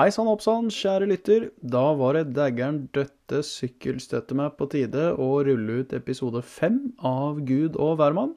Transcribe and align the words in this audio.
Hei 0.00 0.08
sann 0.08 0.30
hopp 0.30 0.40
sann, 0.40 0.70
kjære 0.72 1.06
lytter. 1.10 1.42
Da 1.60 1.90
var 1.92 2.16
det 2.16 2.30
daggeren 2.32 2.78
døtte 2.96 3.42
sykkelstøtte 3.44 4.32
meg 4.38 4.54
på 4.56 4.64
tide 4.72 5.10
å 5.12 5.26
rulle 5.44 5.82
ut 5.82 5.90
episode 5.92 6.40
fem 6.40 6.78
av 7.04 7.42
Gud 7.44 7.76
og 7.76 7.98
hvermann. 8.00 8.32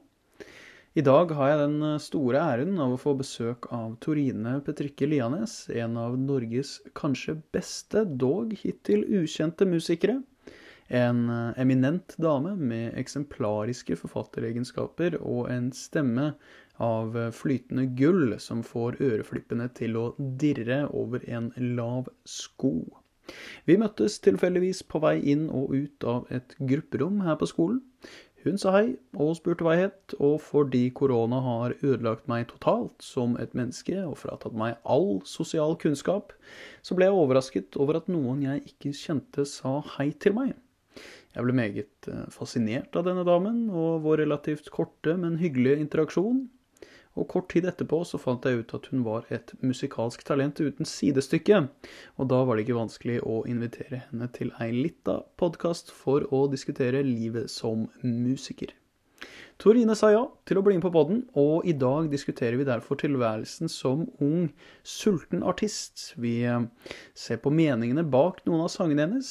I 0.92 1.06
dag 1.06 1.32
har 1.38 1.54
jeg 1.54 1.62
den 1.62 1.86
store 2.04 2.42
æren 2.42 2.76
av 2.84 2.92
å 2.92 3.00
få 3.00 3.14
besøk 3.16 3.70
av 3.72 3.94
Torine 4.04 4.58
Petrikke 4.66 5.08
Lianes, 5.08 5.54
en 5.72 5.96
av 6.02 6.18
Norges 6.20 6.74
kanskje 7.00 7.38
beste, 7.56 8.04
dog 8.04 8.52
hittil 8.60 9.08
ukjente 9.22 9.64
musikere. 9.64 10.18
En 10.88 11.30
eminent 11.56 12.16
dame 12.20 12.56
med 12.60 12.98
eksemplariske 13.00 13.96
forfatteregenskaper 13.96 15.16
og 15.20 15.48
en 15.52 15.70
stemme 15.72 16.34
av 16.82 17.16
flytende 17.32 17.86
gull 17.96 18.34
som 18.42 18.60
får 18.66 18.98
øreflippene 19.00 19.70
til 19.78 19.96
å 19.96 20.04
dirre 20.18 20.84
over 20.92 21.24
en 21.30 21.52
lav 21.78 22.10
sko. 22.28 22.76
Vi 23.64 23.78
møttes 23.80 24.18
tilfeldigvis 24.24 24.82
på 24.90 25.00
vei 25.00 25.16
inn 25.32 25.48
og 25.48 25.72
ut 25.72 26.04
av 26.04 26.28
et 26.34 26.52
grupperom 26.60 27.22
her 27.24 27.38
på 27.40 27.48
skolen. 27.48 27.80
Hun 28.44 28.58
sa 28.60 28.74
hei 28.74 28.88
og 29.16 29.30
spurte 29.38 29.64
hva 29.64 29.72
jeg 29.72 29.86
het, 29.86 30.14
og 30.20 30.34
fordi 30.44 30.82
korona 30.92 31.38
har 31.40 31.76
ødelagt 31.78 32.26
meg 32.28 32.50
totalt 32.50 33.00
som 33.00 33.38
et 33.40 33.54
menneske 33.56 33.96
og 34.02 34.18
fratatt 34.20 34.52
meg 34.60 34.76
all 34.84 35.22
sosial 35.24 35.72
kunnskap, 35.80 36.34
så 36.84 36.98
ble 36.98 37.08
jeg 37.08 37.16
overrasket 37.22 37.80
over 37.80 38.02
at 38.02 38.10
noen 38.12 38.44
jeg 38.44 38.66
ikke 38.74 38.92
kjente 38.98 39.48
sa 39.48 39.78
hei 39.94 40.10
til 40.20 40.36
meg. 40.36 40.52
Jeg 41.34 41.46
ble 41.46 41.54
meget 41.58 42.08
fascinert 42.30 42.94
av 42.94 43.08
denne 43.08 43.24
damen 43.26 43.64
og 43.70 44.04
vår 44.04 44.22
relativt 44.22 44.70
korte, 44.74 45.16
men 45.18 45.40
hyggelige 45.40 45.82
interaksjon, 45.82 46.44
og 47.14 47.28
kort 47.30 47.48
tid 47.52 47.66
etterpå 47.70 48.00
så 48.06 48.18
fant 48.18 48.46
jeg 48.46 48.62
ut 48.62 48.74
at 48.76 48.88
hun 48.90 49.04
var 49.06 49.26
et 49.34 49.52
musikalsk 49.62 50.24
talent 50.26 50.62
uten 50.62 50.88
sidestykke, 50.88 51.60
og 52.18 52.30
da 52.30 52.40
var 52.46 52.56
det 52.56 52.66
ikke 52.66 52.78
vanskelig 52.80 53.20
å 53.22 53.42
invitere 53.50 54.04
henne 54.08 54.30
til 54.34 54.50
ei 54.62 54.72
lita 54.74 55.20
podkast 55.40 55.94
for 55.94 56.26
å 56.34 56.46
diskutere 56.50 57.04
livet 57.06 57.50
som 57.54 57.86
musiker. 58.02 58.74
Torine 59.62 59.94
sa 59.96 60.08
ja 60.10 60.22
til 60.48 60.58
å 60.58 60.62
bli 60.66 60.74
med 60.74 60.82
på 60.82 60.90
podden, 60.92 61.20
og 61.38 61.64
i 61.68 61.72
dag 61.78 62.08
diskuterer 62.10 62.58
vi 62.58 62.66
derfor 62.66 62.98
tilværelsen 63.00 63.70
som 63.70 64.02
ung, 64.22 64.48
sulten 64.82 65.44
artist. 65.46 66.10
Vi 66.20 66.42
ser 67.16 67.38
på 67.40 67.52
meningene 67.54 68.02
bak 68.02 68.40
noen 68.48 68.64
av 68.66 68.72
sangene 68.74 69.06
hennes, 69.06 69.30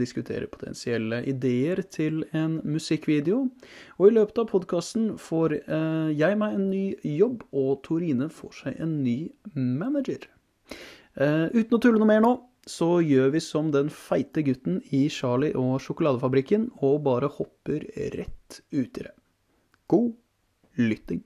diskuterer 0.00 0.48
potensielle 0.50 1.20
ideer 1.28 1.84
til 1.92 2.22
en 2.32 2.56
musikkvideo, 2.64 3.42
og 4.00 4.08
i 4.08 4.14
løpet 4.16 4.40
av 4.42 4.48
podkasten 4.50 5.12
får 5.20 5.58
jeg 6.16 6.40
meg 6.40 6.56
en 6.56 6.66
ny 6.72 6.86
jobb, 7.12 7.44
og 7.52 7.82
Torine 7.84 8.30
får 8.32 8.58
seg 8.62 8.80
en 8.80 8.96
ny 9.04 9.18
manager. 9.54 10.24
Uten 11.20 11.76
å 11.76 11.82
tulle 11.84 12.00
noe 12.00 12.10
mer 12.10 12.24
nå, 12.24 12.32
så 12.64 12.96
gjør 13.04 13.34
vi 13.34 13.44
som 13.44 13.68
den 13.74 13.90
feite 13.92 14.40
gutten 14.46 14.80
i 14.96 15.04
Charlie 15.12 15.52
og 15.52 15.76
sjokoladefabrikken, 15.84 16.70
og 16.80 17.02
bare 17.04 17.28
hopper 17.28 17.84
rett 18.16 18.62
uti 18.72 19.04
det. 19.04 19.12
God 19.90 20.14
lytting. 20.80 21.22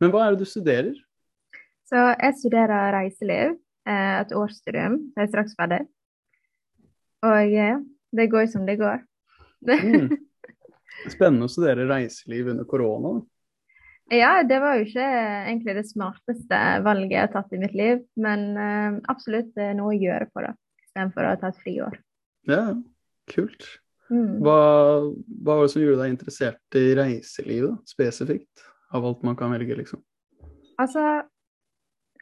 Men 0.00 0.12
hva 0.12 0.26
er 0.26 0.34
det 0.34 0.44
du 0.44 0.48
studerer? 0.48 0.94
Så 1.88 2.00
jeg 2.00 2.36
studerer 2.40 2.94
reiseliv, 2.94 3.58
et 3.90 4.32
årsstudium. 4.32 4.96
Jeg 5.16 5.26
er 5.26 5.32
straks 5.32 5.56
ferdig. 5.58 5.82
Og 7.24 7.50
ja, 7.52 7.76
det 8.16 8.30
går 8.32 8.48
som 8.52 8.64
det 8.68 8.78
går. 8.80 9.02
Mm. 9.68 10.08
Spennende 11.14 11.48
å 11.48 11.52
studere 11.52 11.86
reiseliv 11.88 12.50
under 12.54 12.68
korona. 12.68 13.18
Ja, 14.12 14.42
det 14.44 14.58
var 14.60 14.76
jo 14.76 14.84
ikke 14.84 15.04
egentlig 15.04 15.76
det 15.78 15.86
smarteste 15.88 16.58
valget 16.84 17.14
jeg 17.14 17.22
har 17.22 17.32
tatt 17.32 17.54
i 17.56 17.60
mitt 17.60 17.76
liv, 17.76 18.02
men 18.20 18.50
uh, 18.56 18.98
absolutt 19.12 19.56
noe 19.76 19.94
å 19.94 19.96
gjøre 19.96 20.28
på 20.32 20.44
det, 20.44 20.52
istedenfor 20.84 21.28
å 21.30 21.38
ta 21.40 21.50
et 21.52 21.62
friår. 21.64 21.96
Ja, 22.50 22.64
kult. 23.32 23.68
Mm. 24.12 24.40
Hva, 24.44 24.58
hva 25.44 25.56
var 25.56 25.64
det 25.64 25.72
som 25.72 25.82
gjorde 25.82 26.02
deg 26.02 26.12
interessert 26.12 26.78
i 26.78 26.86
reiselivet, 26.98 27.78
spesifikt? 27.88 28.64
Av 28.94 29.04
alt 29.06 29.24
man 29.26 29.36
kan 29.38 29.52
velge, 29.54 29.76
liksom. 29.78 30.02
Altså, 30.78 31.22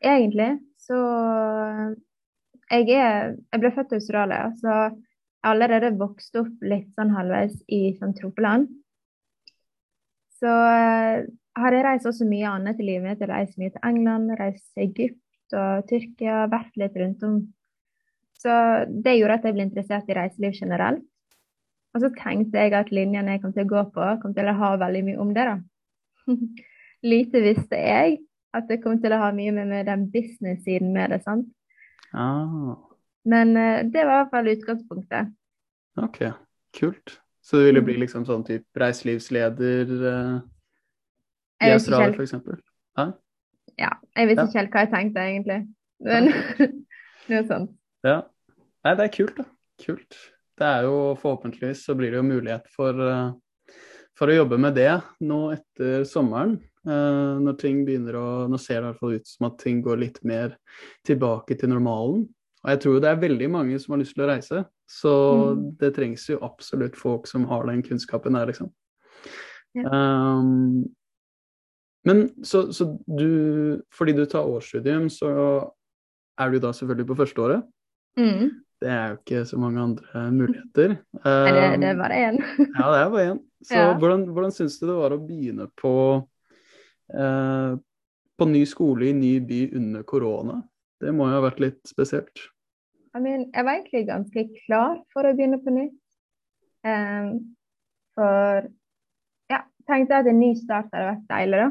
egentlig 0.03 0.59
så 0.81 0.99
Jeg 2.73 2.89
er 2.97 3.35
Jeg 3.53 3.61
ble 3.61 3.71
født 3.75 3.93
i 3.93 3.99
Australia, 4.01 4.53
så 4.61 4.69
jeg 5.43 5.49
har 5.49 5.57
allerede 5.57 5.97
vokst 5.99 6.37
opp 6.39 6.61
litt 6.63 6.93
sånn 6.95 7.11
halvveis 7.17 7.57
i 7.67 7.97
sånn 7.99 8.15
tropeland. 8.15 8.69
Så 10.39 10.47
uh, 10.47 11.25
har 11.59 11.75
jeg 11.75 11.85
reist 11.85 12.07
også 12.07 12.29
mye 12.31 12.47
annet 12.47 12.79
i 12.79 12.87
livet 12.87 13.09
mitt. 13.09 13.19
Jeg 13.19 13.27
har 13.27 13.35
reist 13.41 13.59
mye 13.59 13.73
til 13.75 13.89
England, 13.89 14.31
reist 14.39 14.69
til 14.71 14.85
Egypt 14.87 15.57
og 15.59 15.89
Tyrkia, 15.91 16.45
vært 16.53 16.79
litt 16.79 16.97
rundt 17.01 17.27
om. 17.27 17.41
Så 18.39 18.55
det 18.87 19.17
gjorde 19.19 19.41
at 19.41 19.49
jeg 19.49 19.57
ble 19.57 19.67
interessert 19.67 20.09
i 20.11 20.17
reiseliv 20.19 20.55
generelt. 20.57 21.05
Og 21.95 22.01
så 22.01 22.09
tenkte 22.17 22.59
jeg 22.59 22.73
at 22.73 22.91
linjen 22.95 23.29
jeg 23.29 23.41
kom 23.43 23.53
til 23.53 23.67
å 23.67 23.69
gå 23.69 23.83
på, 23.93 24.05
kom 24.23 24.33
til 24.35 24.49
å 24.49 24.55
ha 24.57 24.71
veldig 24.81 25.03
mye 25.05 25.19
om 25.21 25.33
det, 25.37 25.45
da. 25.45 25.57
Lite 27.13 27.43
visste 27.45 27.77
jeg 27.77 28.19
at 28.55 28.69
det 28.69 28.79
kom 28.85 29.01
til 29.03 29.13
å 29.13 29.19
ha 29.21 29.33
mye 29.35 29.53
med, 29.53 29.67
med 29.69 29.87
den 29.91 30.07
business-siden 30.13 30.93
med 30.95 31.11
det, 31.13 31.23
sant. 31.25 31.49
Ah, 32.15 32.77
Men 33.25 33.57
uh, 33.57 33.83
det 33.89 34.03
var 34.07 34.13
i 34.15 34.19
hvert 34.23 34.31
fall 34.33 34.49
utgangspunktet. 34.53 35.33
ok, 35.97 36.19
kult. 36.79 37.19
Så 37.43 37.57
du 37.59 37.65
ville 37.67 37.81
Mm. 37.81 37.85
bli 37.85 37.95
liksom 38.05 38.25
sånn 38.25 38.45
type 38.47 38.79
reiselivsleder 38.79 39.89
eh, 40.09 40.37
i 41.67 41.71
Australia, 41.75 42.15
eksempel? 42.23 42.61
Hæ? 42.97 43.07
ja, 43.79 43.89
jeg 44.17 44.29
vet 44.29 44.39
Ja. 44.39 44.45
ikke 44.47 44.59
helt 44.59 44.71
hva 44.71 44.85
jeg 44.85 44.91
tenkte, 44.93 45.21
egentlig. 45.27 45.59
Men 46.01 46.29
noe 47.29 47.43
sånt. 47.49 47.71
Ja. 48.05 48.21
Nei, 48.85 48.95
det 48.95 49.05
er 49.09 49.13
kult, 49.17 49.37
da. 49.37 49.45
Kult. 49.85 50.15
Det 50.63 50.69
er 50.69 50.85
jo 50.87 50.99
forhåpentligvis 51.19 51.81
så 51.89 51.97
blir 51.99 52.13
det 52.15 52.21
jo 52.21 52.27
mulighet 52.29 52.69
for, 52.71 52.95
eh, 53.03 53.33
for 54.19 54.31
å 54.31 54.37
jobbe 54.37 54.59
med 54.63 54.77
det 54.79 54.93
nå 55.27 55.41
etter 55.57 56.05
sommeren. 56.09 56.61
eh, 56.85 57.39
når 57.39 57.59
ting 57.61 57.85
begynner 57.87 58.17
å 58.19 58.49
Nå 58.51 58.59
ser 58.59 58.81
det 58.81 58.83
i 58.83 58.87
hvert 58.91 58.99
fall 59.01 59.13
ut 59.15 59.27
som 59.27 59.47
at 59.47 59.59
ting 59.59 59.83
går 59.83 59.99
litt 60.01 60.17
mer 60.27 60.57
tilbake 61.07 61.55
til 61.59 61.69
normalen. 61.71 62.25
Og 62.65 62.71
jeg 62.71 62.81
tror 62.81 63.01
det 63.01 63.09
er 63.11 63.21
veldig 63.23 63.51
mange 63.51 63.79
som 63.81 63.93
har 63.95 64.01
lyst 64.03 64.15
til 64.17 64.25
å 64.25 64.29
reise, 64.31 64.65
så 64.91 65.13
Mm. 65.57 65.77
det 65.79 65.95
trengs 65.95 66.29
jo 66.29 66.39
absolutt 66.43 66.97
folk 66.97 67.27
som 67.27 67.45
har 67.47 67.67
den 67.67 67.83
kunnskapen 67.83 68.33
der, 68.35 68.47
liksom. 68.47 68.71
Ja. 69.75 69.89
Um, 69.91 70.91
men 72.05 72.29
så, 72.43 72.71
så 72.73 72.99
du 73.07 73.81
Fordi 73.93 74.13
du 74.15 74.27
tar 74.27 74.45
årsstudium, 74.47 75.07
så 75.09 75.71
er 76.39 76.51
du 76.51 76.59
da 76.59 76.71
selvfølgelig 76.73 77.07
på 77.07 77.17
førsteåret. 77.17 77.63
Mm. 78.19 78.62
Det 78.83 78.91
er 78.91 79.13
jo 79.13 79.19
ikke 79.21 79.45
så 79.47 79.59
mange 79.63 79.83
andre 79.83 80.25
muligheter. 80.35 80.97
Det, 80.97 80.99
Um, 81.23 81.81
det 81.81 81.89
er 81.93 81.99
bare 82.01 82.17
én. 82.19 82.39
ja, 82.79 82.87
det 82.91 82.99
er 82.99 83.11
bare 83.13 83.27
én. 83.31 83.41
Så 83.63 83.79
Ja. 83.79 83.95
hvordan, 83.99 84.25
hvordan 84.35 84.51
syns 84.51 84.79
du 84.81 84.89
det 84.89 84.97
var 84.99 85.15
å 85.15 85.21
begynne 85.23 85.69
på 85.79 85.93
eh, 87.15 87.77
på 88.39 88.49
ny 88.51 88.65
skole 88.67 89.07
i 89.07 89.13
ny 89.15 89.37
by 89.47 89.61
under 89.79 90.03
korona? 90.03 90.63
Det 91.01 91.15
må 91.15 91.29
jo 91.31 91.39
ha 91.39 91.45
vært 91.45 91.63
litt 91.63 91.81
spesielt. 91.87 92.49
I 93.15 93.21
mean, 93.21 93.47
jeg 93.53 93.65
var 93.65 93.77
egentlig 93.77 94.07
ganske 94.09 94.47
klar 94.65 94.99
for 95.13 95.29
å 95.29 95.35
begynne 95.37 95.61
på 95.63 95.75
nytt. 95.75 95.99
Um, 96.83 97.55
for 98.17 98.67
ja, 99.53 99.63
tenkte 99.87 100.23
at 100.23 100.31
en 100.31 100.41
ny 100.41 100.55
start 100.59 100.91
hadde 100.91 101.11
vært 101.13 101.27
deilig, 101.31 101.67
da. 101.67 101.71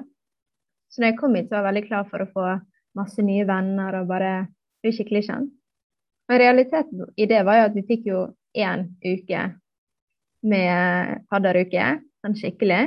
Så 0.91 1.01
når 1.01 1.11
jeg 1.11 1.19
kom 1.19 1.35
hit, 1.35 1.49
så 1.49 1.57
var 1.57 1.65
jeg 1.65 1.69
veldig 1.73 1.87
klar 1.89 2.07
for 2.11 2.23
å 2.23 2.31
få 2.31 2.51
masse 2.99 3.23
nye 3.23 3.47
venner 3.47 3.99
og 3.99 4.07
bare 4.11 4.35
bli 4.83 4.93
skikkelig 4.95 5.25
kjent. 5.27 5.57
Men 6.31 6.39
realiteten 6.39 7.09
i 7.15 7.25
det 7.25 7.41
var 7.43 7.57
jo 7.57 7.63
at 7.67 7.73
vi 7.75 7.81
fikk 7.89 8.05
jo 8.07 8.19
én 8.55 8.85
uke 9.03 9.39
med 10.47 11.17
fadderuke, 11.27 11.87
sånn 12.23 12.37
skikkelig. 12.39 12.85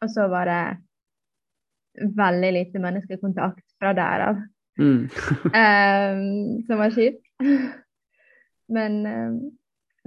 Og 0.00 0.08
så 0.08 0.24
var 0.32 0.48
det 0.48 2.06
veldig 2.16 2.52
lite 2.56 2.80
menneskekontakt 2.80 3.66
fra 3.76 3.92
der 3.98 4.24
av. 4.24 4.40
Mm. 4.80 5.02
um, 5.04 6.22
som 6.70 6.80
var 6.80 6.96
kjipt. 6.96 7.20
Men 8.78 8.96
um, 9.04 9.36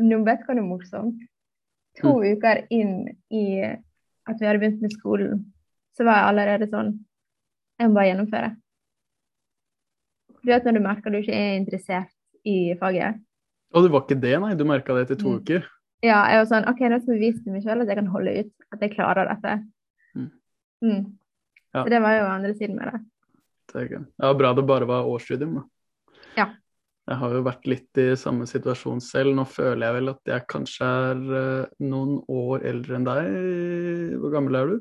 nå 0.02 0.20
vet 0.26 0.42
hva 0.50 0.58
det 0.58 0.66
er 0.66 0.70
morsomt. 0.72 1.22
To 2.02 2.16
uker 2.26 2.64
inn 2.74 3.12
i 3.30 3.46
at 3.62 4.42
vi 4.42 4.50
hadde 4.50 4.58
begynt 4.66 4.82
med 4.82 4.98
skolen, 4.98 5.46
så 5.94 6.10
var 6.10 6.18
jeg 6.18 6.32
allerede 6.32 6.72
sånn 6.74 6.96
Jeg 7.78 7.94
må 7.94 8.00
bare 8.02 8.10
gjennomføre. 8.10 8.52
Du 10.42 10.50
vet 10.50 10.66
når 10.66 10.80
du 10.80 10.86
merker 10.90 11.14
du 11.14 11.22
ikke 11.22 11.38
er 11.38 11.58
interessert 11.62 12.15
i 12.46 12.76
faget. 12.80 13.22
Og 13.76 13.84
det 13.84 13.92
var 13.92 14.06
ikke 14.06 14.20
det, 14.22 14.36
nei? 14.42 14.54
Du 14.56 14.64
merka 14.68 14.94
det 14.96 15.08
etter 15.10 15.20
to 15.22 15.34
Mm. 15.34 15.40
uker? 15.42 15.66
Ja, 16.04 16.20
jeg 16.30 16.38
var 16.44 16.46
sånn 16.52 16.68
OK, 16.70 16.80
nå 16.92 17.00
skal 17.02 17.16
jeg 17.16 17.22
vise 17.24 17.44
til 17.44 17.54
meg 17.56 17.64
selv 17.64 17.82
at 17.82 17.88
jeg 17.90 17.98
kan 17.98 18.08
holde 18.14 18.34
ut, 18.40 18.52
at 18.74 18.82
jeg 18.86 18.92
klarer 18.96 19.28
dette. 19.32 19.54
Mm. 20.16 20.32
Mm. 20.84 21.06
Ja. 21.74 21.84
Så 21.84 21.90
det 21.90 22.02
var 22.02 22.14
jo 22.20 22.26
andre 22.30 22.54
siden 22.54 22.76
med 22.76 22.92
det. 22.94 23.00
Det. 23.74 24.06
Ja, 24.22 24.34
bra 24.34 24.54
det 24.54 24.66
bare 24.68 24.86
var 24.88 25.04
årsstudium, 25.10 25.56
da. 25.56 25.64
Ja. 26.38 26.46
Jeg 27.08 27.18
har 27.22 27.34
jo 27.36 27.42
vært 27.46 27.66
litt 27.70 27.98
i 28.02 28.16
samme 28.18 28.46
situasjon 28.50 29.02
selv. 29.02 29.34
Nå 29.36 29.44
føler 29.46 29.86
jeg 29.88 29.94
vel 30.00 30.10
at 30.10 30.22
jeg 30.26 30.46
kanskje 30.48 30.86
er 30.86 31.20
eh, 31.42 31.66
noen 31.86 32.16
år 32.30 32.64
eldre 32.66 32.96
enn 32.96 33.04
deg. 33.06 33.28
Hvor 34.22 34.32
gammel 34.34 34.56
er 34.56 34.72
du? 34.72 34.80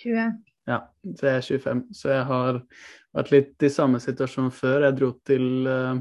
20. 0.00 0.32
Ja, 0.66 0.80
så 1.14 1.28
jeg 1.28 1.36
er 1.36 1.46
25. 1.58 1.82
Så 1.94 2.10
jeg 2.10 2.24
har 2.30 2.62
vært 3.14 3.30
litt 3.34 3.62
i 3.62 3.70
samme 3.70 4.00
situasjon 4.02 4.50
før. 4.54 4.86
Jeg 4.88 4.96
dro 4.98 5.12
til, 5.28 5.46
eh, 5.68 6.00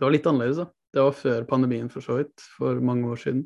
det 0.00 0.06
var 0.06 0.14
litt 0.14 0.26
annerledes, 0.30 0.62
da. 0.62 0.70
Det 0.90 1.02
var 1.04 1.12
før 1.12 1.44
pandemien, 1.46 1.90
for 1.92 2.00
så 2.00 2.16
vidt, 2.16 2.40
for 2.56 2.80
mange 2.82 3.10
år 3.12 3.20
siden. 3.20 3.42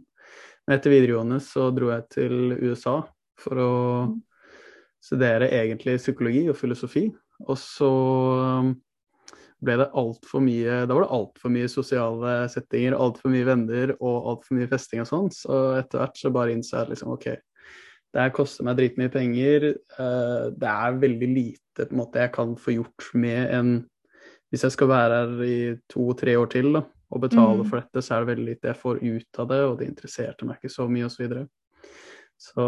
Men 0.64 0.78
etter 0.78 0.94
videregående 0.94 1.40
så 1.42 1.66
dro 1.74 1.90
jeg 1.90 2.06
til 2.14 2.54
USA 2.62 3.00
for 3.42 3.60
å 3.60 3.72
studere 5.02 5.50
egentlig 5.50 5.98
psykologi 5.98 6.44
og 6.48 6.56
filosofi. 6.56 7.08
Og 7.44 7.58
så 7.58 7.90
um, 8.62 8.70
ble 9.64 9.76
det 9.80 9.88
altfor 9.98 10.44
mye 10.44 10.84
Da 10.86 10.94
var 10.94 11.02
det 11.04 11.16
altfor 11.16 11.52
mye 11.52 11.72
sosiale 11.72 12.36
settinger, 12.52 12.94
altfor 12.94 13.34
mye 13.34 13.48
venner 13.48 13.96
og 13.98 14.30
altfor 14.32 14.60
mye 14.60 14.70
festing 14.70 15.02
og 15.02 15.10
sånn. 15.10 15.32
Så 15.34 15.58
etter 15.80 16.04
hvert 16.04 16.22
så 16.22 16.32
bare 16.38 16.54
innså 16.54 16.78
jeg 16.78 16.94
liksom 16.94 17.16
OK, 17.16 17.26
det 18.14 18.22
her 18.22 18.32
koster 18.36 18.68
meg 18.68 18.78
dritmye 18.78 19.12
penger. 19.12 19.72
Uh, 19.98 20.54
det 20.54 20.70
er 20.70 21.02
veldig 21.02 21.32
lite 21.34 21.88
på 21.88 21.90
en 21.90 22.00
måte 22.04 22.22
jeg 22.22 22.32
kan 22.38 22.54
få 22.54 22.78
gjort 22.78 23.10
med 23.18 23.50
en 23.50 23.74
Hvis 24.54 24.62
jeg 24.68 24.74
skal 24.76 24.86
være 24.92 25.16
her 25.18 25.44
i 25.50 25.56
to-tre 25.90 26.36
år 26.38 26.46
til 26.52 26.70
da, 26.76 26.84
og 27.10 27.20
betale 27.24 27.64
Mm. 27.64 27.66
for 27.68 27.80
dette, 27.82 28.02
så 28.06 28.14
er 28.14 28.24
det 28.24 28.30
veldig 28.36 28.46
lite 28.46 28.68
jeg 28.70 28.78
får 28.78 29.00
ut 29.02 29.38
av 29.42 29.48
det, 29.50 29.58
og 29.66 29.78
det 29.80 29.88
interesserte 29.90 30.46
meg 30.46 30.60
ikke 30.62 30.70
så 30.70 30.86
mye 30.88 31.08
osv. 31.08 31.16
Så, 31.16 31.22
videre. 31.24 31.42
så 32.38 32.64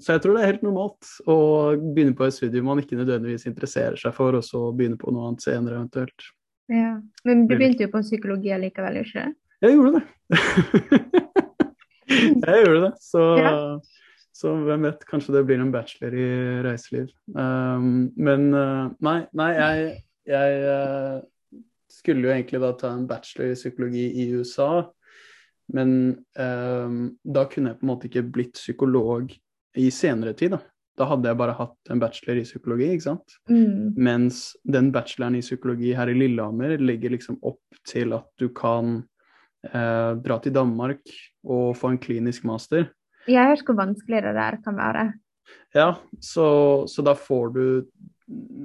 Så 0.00 0.12
jeg 0.14 0.22
tror 0.22 0.34
det 0.36 0.42
er 0.42 0.50
helt 0.52 0.64
normalt 0.64 1.10
å 1.28 1.36
begynne 1.76 2.16
på 2.16 2.24
et 2.26 2.32
studium 2.36 2.64
man 2.70 2.80
ikke 2.80 2.96
nødvendigvis 2.96 3.46
interesserer 3.46 3.96
seg 4.00 4.14
for, 4.16 4.32
og 4.40 4.42
så 4.44 4.72
begynne 4.72 4.96
på 5.00 5.12
noe 5.12 5.28
annet 5.28 5.44
senere 5.44 5.76
eventuelt. 5.80 6.30
Ja. 6.68 6.96
Men 7.24 7.46
du 7.46 7.56
begynte 7.56 7.84
jo 7.86 7.92
på 7.92 8.02
psykologi 8.04 8.52
likevel, 8.60 9.00
ikke? 9.04 9.28
Jeg 9.64 9.74
gjorde 9.76 10.00
det. 10.00 10.04
jeg 12.08 12.64
gjorde 12.64 12.82
det. 12.88 12.92
Så, 13.04 13.22
Ja. 13.38 13.54
så 14.32 14.52
hvem 14.64 14.82
vet, 14.88 15.04
kanskje 15.08 15.32
det 15.34 15.46
blir 15.48 15.60
en 15.60 15.72
bachelor 15.72 16.14
i 16.14 16.28
reiseliv. 16.64 17.08
Um, 17.34 18.12
men 18.16 18.52
uh, 18.54 18.90
nei, 19.00 19.26
nei 19.32 19.52
jeg, 19.56 19.96
jeg 20.28 20.62
uh, 20.68 21.18
skulle 21.92 22.28
jo 22.28 22.32
egentlig 22.34 22.60
da 22.62 22.72
ta 22.76 22.92
en 22.94 23.08
bachelor 23.08 23.52
i 23.52 23.58
psykologi 23.58 24.06
i 24.22 24.30
USA. 24.36 24.86
Men 25.72 25.90
um, 26.40 26.98
da 27.24 27.44
kunne 27.50 27.72
jeg 27.72 27.80
på 27.80 27.84
en 27.84 27.90
måte 27.90 28.08
ikke 28.08 28.24
blitt 28.32 28.56
psykolog 28.56 29.32
i 29.78 29.88
senere 29.92 30.34
tid, 30.36 30.56
da. 30.56 30.62
Da 30.98 31.06
hadde 31.06 31.30
jeg 31.30 31.38
bare 31.38 31.54
hatt 31.54 31.92
en 31.92 32.00
bachelor 32.02 32.40
i 32.40 32.46
psykologi, 32.46 32.88
ikke 32.90 33.04
sant. 33.04 33.36
Mm. 33.50 33.94
Mens 33.94 34.40
den 34.66 34.90
bacheloren 34.94 35.36
i 35.38 35.44
psykologi 35.44 35.92
her 35.94 36.10
i 36.10 36.16
Lillehammer 36.16 36.74
legger 36.82 37.14
liksom 37.14 37.38
opp 37.46 37.78
til 37.86 38.16
at 38.16 38.26
du 38.40 38.48
kan 38.50 38.96
eh, 39.68 40.12
dra 40.18 40.38
til 40.42 40.56
Danmark 40.56 41.04
og 41.46 41.76
få 41.78 41.92
en 41.92 42.00
klinisk 42.02 42.48
master. 42.48 42.88
Jeg 43.28 43.38
har 43.38 43.52
hørt 43.52 43.68
hvor 43.68 43.78
vanskelig 43.78 44.24
det 44.26 44.34
der 44.40 44.58
kan 44.64 44.78
være. 44.80 45.04
Ja, 45.76 45.92
så, 46.18 46.48
så 46.90 47.04
da 47.06 47.14
får 47.14 47.54
du 47.54 47.64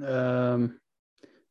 eh, 0.02 0.66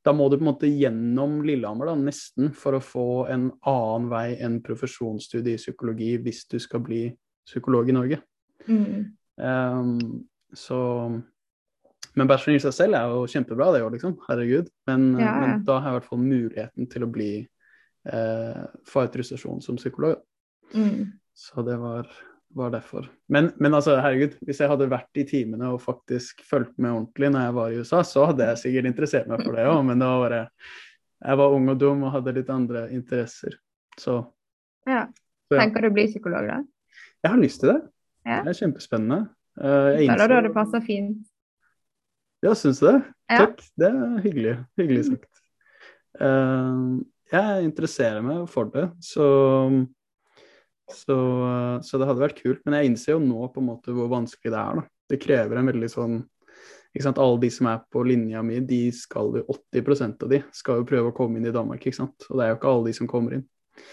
Da 0.04 0.12
må 0.16 0.28
du 0.28 0.36
på 0.36 0.44
en 0.44 0.50
måte 0.50 0.68
gjennom 0.68 1.38
Lillehammer, 1.48 1.88
da, 1.92 1.96
nesten, 1.96 2.52
for 2.56 2.76
å 2.76 2.84
få 2.84 3.08
en 3.32 3.48
annen 3.70 4.10
vei 4.12 4.26
enn 4.44 4.60
profesjonsstudie 4.66 5.56
i 5.56 5.62
psykologi 5.62 6.12
hvis 6.24 6.44
du 6.52 6.58
skal 6.60 6.84
bli 6.84 7.06
psykolog 7.48 7.88
i 7.88 7.96
Norge. 7.96 8.20
Mm. 8.68 9.14
Um, 9.40 10.26
så 10.54 10.80
Men 12.14 12.30
bachelor 12.30 12.60
i 12.60 12.62
seg 12.62 12.76
selv 12.76 12.98
er 13.00 13.10
jo 13.10 13.24
kjempebra, 13.32 13.72
det 13.74 13.82
òg, 13.82 13.96
liksom. 13.96 14.20
Herregud. 14.28 14.68
Men, 14.86 15.08
ja. 15.18 15.32
men 15.42 15.64
da 15.66 15.80
har 15.80 15.88
jeg 15.88 15.96
i 15.96 15.98
hvert 15.98 16.12
fall 16.12 16.22
muligheten 16.22 16.90
til 16.92 17.06
å 17.08 17.10
bli 17.10 17.32
eh, 17.42 18.60
få 18.86 19.06
autorisasjon 19.08 19.64
som 19.66 19.80
psykolog. 19.80 20.20
Mm. 20.78 21.08
Så 21.34 21.64
det 21.66 21.80
var, 21.82 22.12
var 22.56 22.72
derfor. 22.74 23.08
Men, 23.34 23.52
men 23.58 23.74
altså, 23.74 23.96
herregud, 24.02 24.38
hvis 24.46 24.60
jeg 24.62 24.70
hadde 24.72 24.90
vært 24.92 25.20
i 25.20 25.26
timene 25.30 25.72
og 25.74 25.82
faktisk 25.82 26.44
fulgt 26.48 26.76
med 26.78 26.92
ordentlig 26.94 27.32
når 27.34 27.46
jeg 27.48 27.56
var 27.58 27.72
i 27.74 27.82
USA, 27.82 28.02
så 28.08 28.28
hadde 28.30 28.48
jeg 28.52 28.62
sikkert 28.62 28.90
interessert 28.92 29.30
meg 29.32 29.44
for 29.46 29.58
det 29.58 29.66
òg, 29.70 29.82
men 29.88 30.02
det 30.02 30.10
var 30.10 30.24
bare 30.28 30.42
Jeg 31.24 31.40
var 31.40 31.54
ung 31.56 31.70
og 31.72 31.78
dum 31.80 32.02
og 32.04 32.12
hadde 32.18 32.34
litt 32.36 32.50
andre 32.52 32.88
interesser. 32.92 33.54
Så, 33.98 34.18
Ja. 34.88 35.06
så 35.48 35.56
ja. 35.56 35.62
Tenker 35.62 35.82
du 35.82 35.88
å 35.88 35.94
bli 35.96 36.08
psykolog, 36.10 36.48
da? 36.50 36.58
Jeg 37.24 37.32
har 37.32 37.40
lyst 37.40 37.62
til 37.62 37.72
det. 37.72 37.80
Ja. 38.28 38.42
Det 38.44 38.52
er 38.52 38.60
kjempespennende. 38.60 39.20
Eh, 39.62 39.88
jeg 40.04 40.10
innså- 40.10 40.42
det 40.44 40.54
passer 40.54 40.82
fint? 40.82 41.24
Ja, 42.44 42.52
syns 42.60 42.80
du 42.82 42.88
det? 42.90 42.98
Ja. 43.32 43.38
Takk. 43.46 43.64
Det 43.80 43.88
er 43.88 44.22
hyggelig. 44.26 44.56
Hyggelig 44.78 45.06
sagt. 45.08 45.30
Uh, 46.20 47.00
jeg 47.32 47.64
interesserer 47.66 48.22
meg 48.22 48.44
for 48.52 48.66
det, 48.70 48.90
så, 49.02 49.26
så 50.92 51.18
Så 51.84 51.98
det 52.00 52.08
hadde 52.10 52.22
vært 52.22 52.42
kult. 52.44 52.62
Men 52.66 52.80
jeg 52.80 52.92
innser 52.92 53.16
jo 53.16 53.24
nå 53.24 53.48
på 53.54 53.62
en 53.62 53.70
måte 53.72 53.96
hvor 53.96 54.12
vanskelig 54.12 54.52
det 54.52 54.60
er. 54.60 54.82
da. 54.82 54.88
Det 55.10 55.22
krever 55.22 55.60
en 55.60 55.70
veldig 55.72 55.90
sånn 55.92 56.22
ikke 56.94 57.08
sant? 57.08 57.22
Alle 57.22 57.40
de 57.42 57.50
som 57.50 57.68
er 57.72 57.80
på 57.92 58.04
linja 58.06 58.44
mi, 58.46 58.60
de 58.62 58.84
skal 58.94 59.32
jo 59.40 59.44
80% 59.50 60.26
av 60.26 60.30
de 60.30 60.44
skal 60.54 60.82
jo 60.82 60.88
prøve 60.90 61.10
å 61.10 61.16
komme 61.18 61.40
inn 61.40 61.50
i 61.50 61.54
Danmark, 61.54 61.82
ikke 61.82 61.98
sant. 61.98 62.28
Og 62.30 62.38
det 62.38 62.46
er 62.46 62.52
jo 62.52 62.58
ikke 62.60 62.70
alle 62.70 62.90
de 62.90 62.98
som 63.00 63.10
kommer 63.10 63.38
inn. 63.40 63.46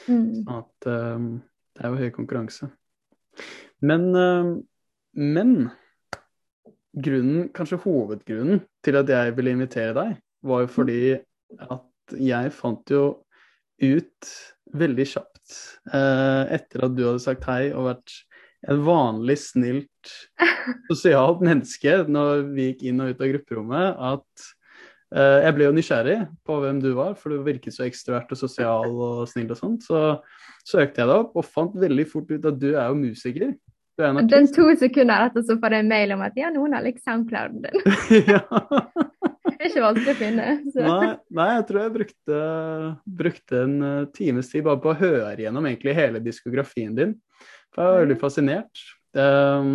Mm. 0.04 0.26
Sånn 0.42 0.58
at 0.58 0.88
um, 0.90 1.30
det 1.76 1.84
er 1.86 1.94
jo 1.94 2.00
høy 2.02 2.10
konkurranse. 2.12 2.68
Men, 3.80 4.04
um, 4.12 4.52
men 5.16 5.54
grunnen, 6.92 7.48
kanskje 7.56 7.80
hovedgrunnen 7.86 8.60
til 8.84 9.00
at 9.00 9.08
jeg 9.08 9.36
ville 9.38 9.56
invitere 9.56 9.96
deg, 9.96 10.20
var 10.44 10.66
jo 10.66 10.72
fordi 10.74 11.00
at 11.70 12.16
jeg 12.20 12.52
fant 12.52 12.92
jo 12.92 13.04
ut 13.80 14.32
veldig 14.76 15.06
kjapt 15.08 15.29
eh, 15.29 15.29
etter 15.90 16.84
at 16.86 16.96
du 16.96 17.04
hadde 17.06 17.22
sagt 17.22 17.46
hei 17.48 17.70
og 17.70 17.88
vært 17.88 18.14
et 18.68 18.80
vanlig 18.84 19.38
snilt, 19.40 20.14
sosialt 20.90 21.44
menneske 21.44 22.02
når 22.08 22.48
vi 22.52 22.70
gikk 22.70 22.86
inn 22.90 23.02
og 23.04 23.14
ut 23.14 23.22
av 23.22 23.32
grupperommet, 23.32 24.02
at 24.10 24.44
eh, 25.16 25.38
jeg 25.46 25.56
ble 25.56 25.68
jo 25.68 25.76
nysgjerrig 25.78 26.18
på 26.46 26.60
hvem 26.64 26.82
du 26.84 26.90
var, 26.98 27.16
for 27.16 27.32
du 27.32 27.46
virket 27.46 27.76
så 27.76 27.86
ekstrovert 27.88 28.32
og 28.34 28.42
sosial 28.42 28.92
og 28.92 29.24
snill 29.30 29.50
og 29.54 29.60
sånt. 29.60 29.88
Så 29.88 30.20
søkte 30.66 31.02
jeg 31.02 31.08
deg 31.08 31.16
opp 31.16 31.40
og 31.40 31.48
fant 31.48 31.76
veldig 31.80 32.06
fort 32.10 32.32
ut 32.32 32.50
at 32.52 32.60
du 32.60 32.72
er 32.74 32.90
jo 32.90 33.00
musiker. 33.00 33.54
Du 33.96 34.04
er 34.04 34.20
Den 34.28 34.48
to 34.52 34.68
sekunder 34.80 35.28
etter 35.28 35.44
så 35.44 35.56
får 35.60 35.76
jeg 35.76 35.86
en 35.86 35.94
mail 35.94 36.14
om 36.16 36.24
at 36.24 36.36
ja, 36.38 36.52
noen 36.52 36.76
har 36.76 36.84
likt 36.84 37.02
SoundClouden 37.04 37.64
din. 37.64 38.28
ja. 38.34 38.44
Det 39.60 39.66
er 39.66 39.72
ikke 39.74 39.84
vanskelig 39.84 40.12
å 40.14 40.16
finne. 40.16 40.44
Nei, 40.72 41.08
nei, 41.36 41.46
jeg 41.58 41.64
tror 41.68 41.78
jeg 41.82 41.92
brukte, 41.92 42.36
brukte 43.20 43.58
en 43.60 43.74
eh, 43.84 44.06
times 44.16 44.48
tid 44.48 44.64
bare 44.64 44.80
på 44.80 44.88
å 44.88 44.96
høre 44.96 45.34
gjennom 45.44 45.66
egentlig 45.68 45.92
hele 45.98 46.22
diskografien 46.24 46.94
din. 46.96 47.12
For 47.68 47.84
jeg 47.84 47.92
var 47.92 48.00
veldig 48.06 48.16
fascinert. 48.22 48.80
Um, 49.12 49.74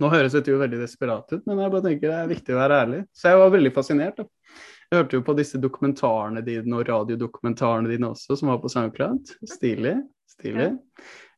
nå 0.00 0.10
høres 0.14 0.32
dette 0.32 0.48
jo 0.48 0.62
veldig 0.62 0.80
desperat 0.80 1.28
ut, 1.28 1.42
men 1.44 1.60
jeg 1.60 1.74
bare 1.74 1.84
tenker 1.90 2.08
det 2.08 2.22
er 2.22 2.32
viktig 2.32 2.56
å 2.56 2.62
være 2.62 2.78
ærlig. 2.86 3.02
Så 3.12 3.28
jeg 3.34 3.42
var 3.42 3.52
veldig 3.52 3.74
fascinert. 3.76 4.22
Da. 4.22 4.64
Jeg 4.86 5.02
hørte 5.02 5.20
jo 5.20 5.26
på 5.28 5.36
disse 5.42 5.60
dokumentarene 5.60 6.46
dine 6.48 6.80
og 6.80 6.88
radiodokumentarene 6.88 7.92
dine 7.92 8.10
også, 8.16 8.40
som 8.40 8.54
var 8.54 8.64
på 8.64 8.72
SoundCloud. 8.72 9.36
Stilig. 9.52 9.98
Stilig. 10.38 10.70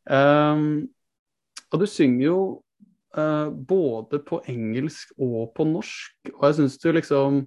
Um, 0.07 0.87
og 1.75 1.83
du 1.83 1.91
synger 1.91 2.23
jo 2.29 2.39
eh, 3.17 3.49
både 3.51 4.19
på 4.27 4.43
engelsk 4.51 5.13
og 5.19 5.55
på 5.57 5.65
norsk, 5.69 6.33
og 6.35 6.45
jeg 6.49 6.59
syns 6.61 6.79
du 6.83 6.93
liksom 6.93 7.47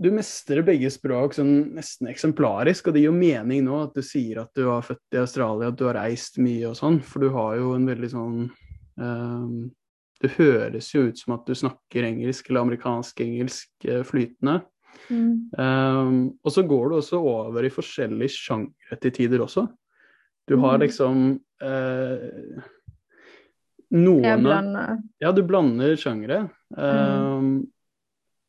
Du 0.00 0.08
mestrer 0.14 0.62
begge 0.64 0.88
språk 0.88 1.34
sånn 1.36 1.74
nesten 1.76 2.08
eksemplarisk, 2.08 2.86
og 2.86 2.94
det 2.94 3.02
gir 3.02 3.10
jo 3.10 3.16
mening 3.18 3.66
nå 3.66 3.82
at 3.82 3.92
du 3.92 4.00
sier 4.06 4.38
at 4.40 4.48
du 4.56 4.62
var 4.64 4.86
født 4.86 5.12
i 5.12 5.18
Australia, 5.20 5.68
at 5.68 5.76
du 5.76 5.84
har 5.84 5.98
reist 5.98 6.38
mye 6.40 6.70
og 6.70 6.76
sånn, 6.78 7.02
for 7.04 7.20
du 7.20 7.28
har 7.34 7.58
jo 7.58 7.74
en 7.76 7.84
veldig 7.84 8.10
sånn 8.14 8.38
um, 8.96 9.70
Det 10.22 10.30
høres 10.38 10.88
jo 10.94 11.02
ut 11.08 11.18
som 11.18 11.34
at 11.36 11.44
du 11.44 11.52
snakker 11.56 12.06
engelsk 12.06 12.48
eller 12.48 12.64
amerikansk-engelsk 12.64 13.86
eh, 13.88 14.02
flytende. 14.04 14.58
Mm. 15.08 15.50
Um, 15.58 16.18
og 16.44 16.52
så 16.52 16.64
går 16.68 16.88
du 16.90 16.96
også 16.98 17.20
over 17.24 17.64
i 17.64 17.72
forskjellige 17.72 18.34
sjangre 18.36 18.98
til 19.00 19.14
tider 19.16 19.40
også. 19.40 19.66
Du 20.48 20.56
har 20.60 20.76
Mm. 20.76 20.80
liksom 20.80 21.40
eh, 21.62 22.62
noen 23.94 24.46
av-. 24.46 24.96
Ja, 25.22 25.32
du 25.34 25.42
blander 25.46 25.96
sjangere. 26.00 26.46
Um, 26.76 27.68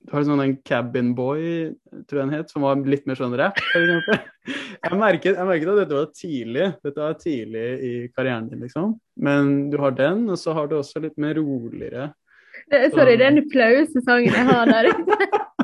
Du 0.01 0.15
har 0.15 0.23
sånn 0.25 0.41
en 0.41 0.55
Cabin 0.65 1.11
Boy, 1.13 1.75
tror 2.09 2.21
jeg 2.21 2.25
den 2.25 2.33
het, 2.33 2.49
som 2.49 2.63
var 2.65 2.79
litt 2.89 3.03
mer 3.05 3.19
sånn 3.19 3.35
rap. 3.37 3.59
Jeg 4.81 4.97
merket, 4.97 5.35
jeg 5.37 5.45
merket 5.45 5.69
at 5.69 5.77
dette 5.77 5.93
var 5.93 6.07
tidlig 6.17 6.63
Dette 6.81 6.97
var 6.97 7.17
tidlig 7.21 7.65
i 7.85 7.91
karrieren 8.09 8.47
din, 8.49 8.63
liksom. 8.65 8.95
Men 9.21 9.69
du 9.69 9.75
har 9.77 9.93
den, 9.93 10.23
og 10.33 10.39
så 10.41 10.55
har 10.57 10.65
du 10.71 10.73
også 10.79 11.03
litt 11.03 11.13
mer 11.21 11.37
roligere 11.37 12.07
Det, 12.71 12.79
sorry, 12.95 13.13
det 13.21 13.27
er 13.27 13.35
den 13.37 13.51
flaueste 13.53 14.01
sangen 14.01 14.33
jeg 14.33 14.47
har 14.49 14.71
der. 14.71 14.89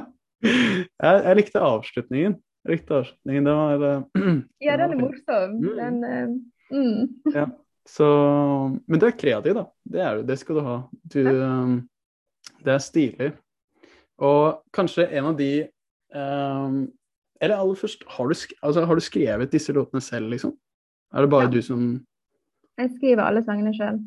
jeg, 0.46 1.18
jeg 1.26 1.40
likte 1.40 1.64
avslutningen. 1.66 2.38
Jeg 2.68 2.76
likte 2.76 3.00
avslutningen. 3.00 3.50
Det 3.50 3.58
var 3.58 3.88
uh, 3.88 4.30
Ja, 4.68 4.78
den 4.84 4.94
er 4.94 5.02
morsom. 5.02 5.58
Mm. 5.58 5.74
Den, 5.82 5.98
uh, 6.06 6.78
mm. 6.78 7.58
Så 7.88 8.08
Men 8.88 9.00
du 9.00 9.08
er 9.08 9.16
kreativ, 9.16 9.56
da. 9.56 9.66
Det 9.88 10.02
er 10.04 10.18
du. 10.18 10.28
Det 10.28 10.38
skal 10.40 10.60
du 10.60 10.62
ha. 10.66 10.78
Du 11.08 11.22
um, 11.24 11.78
Det 12.64 12.74
er 12.74 12.84
stilig. 12.84 13.32
Og 14.18 14.64
kanskje 14.74 15.08
en 15.08 15.32
av 15.32 15.38
de 15.38 15.52
um, 16.16 16.88
Eller 17.40 17.56
aller 17.56 17.76
først, 17.78 18.04
har 18.08 18.28
du, 18.28 18.36
altså, 18.62 18.86
har 18.86 18.96
du 18.96 19.02
skrevet 19.02 19.52
disse 19.52 19.74
låtene 19.74 20.02
selv, 20.02 20.30
liksom? 20.34 20.56
Er 21.14 21.22
det 21.22 21.30
bare 21.30 21.48
Ja. 21.48 21.50
du 21.50 21.62
som 21.62 22.06
Jeg 22.78 22.90
skriver 22.98 23.24
alle 23.24 23.44
sangene 23.44 23.74
sjøl. 23.74 24.00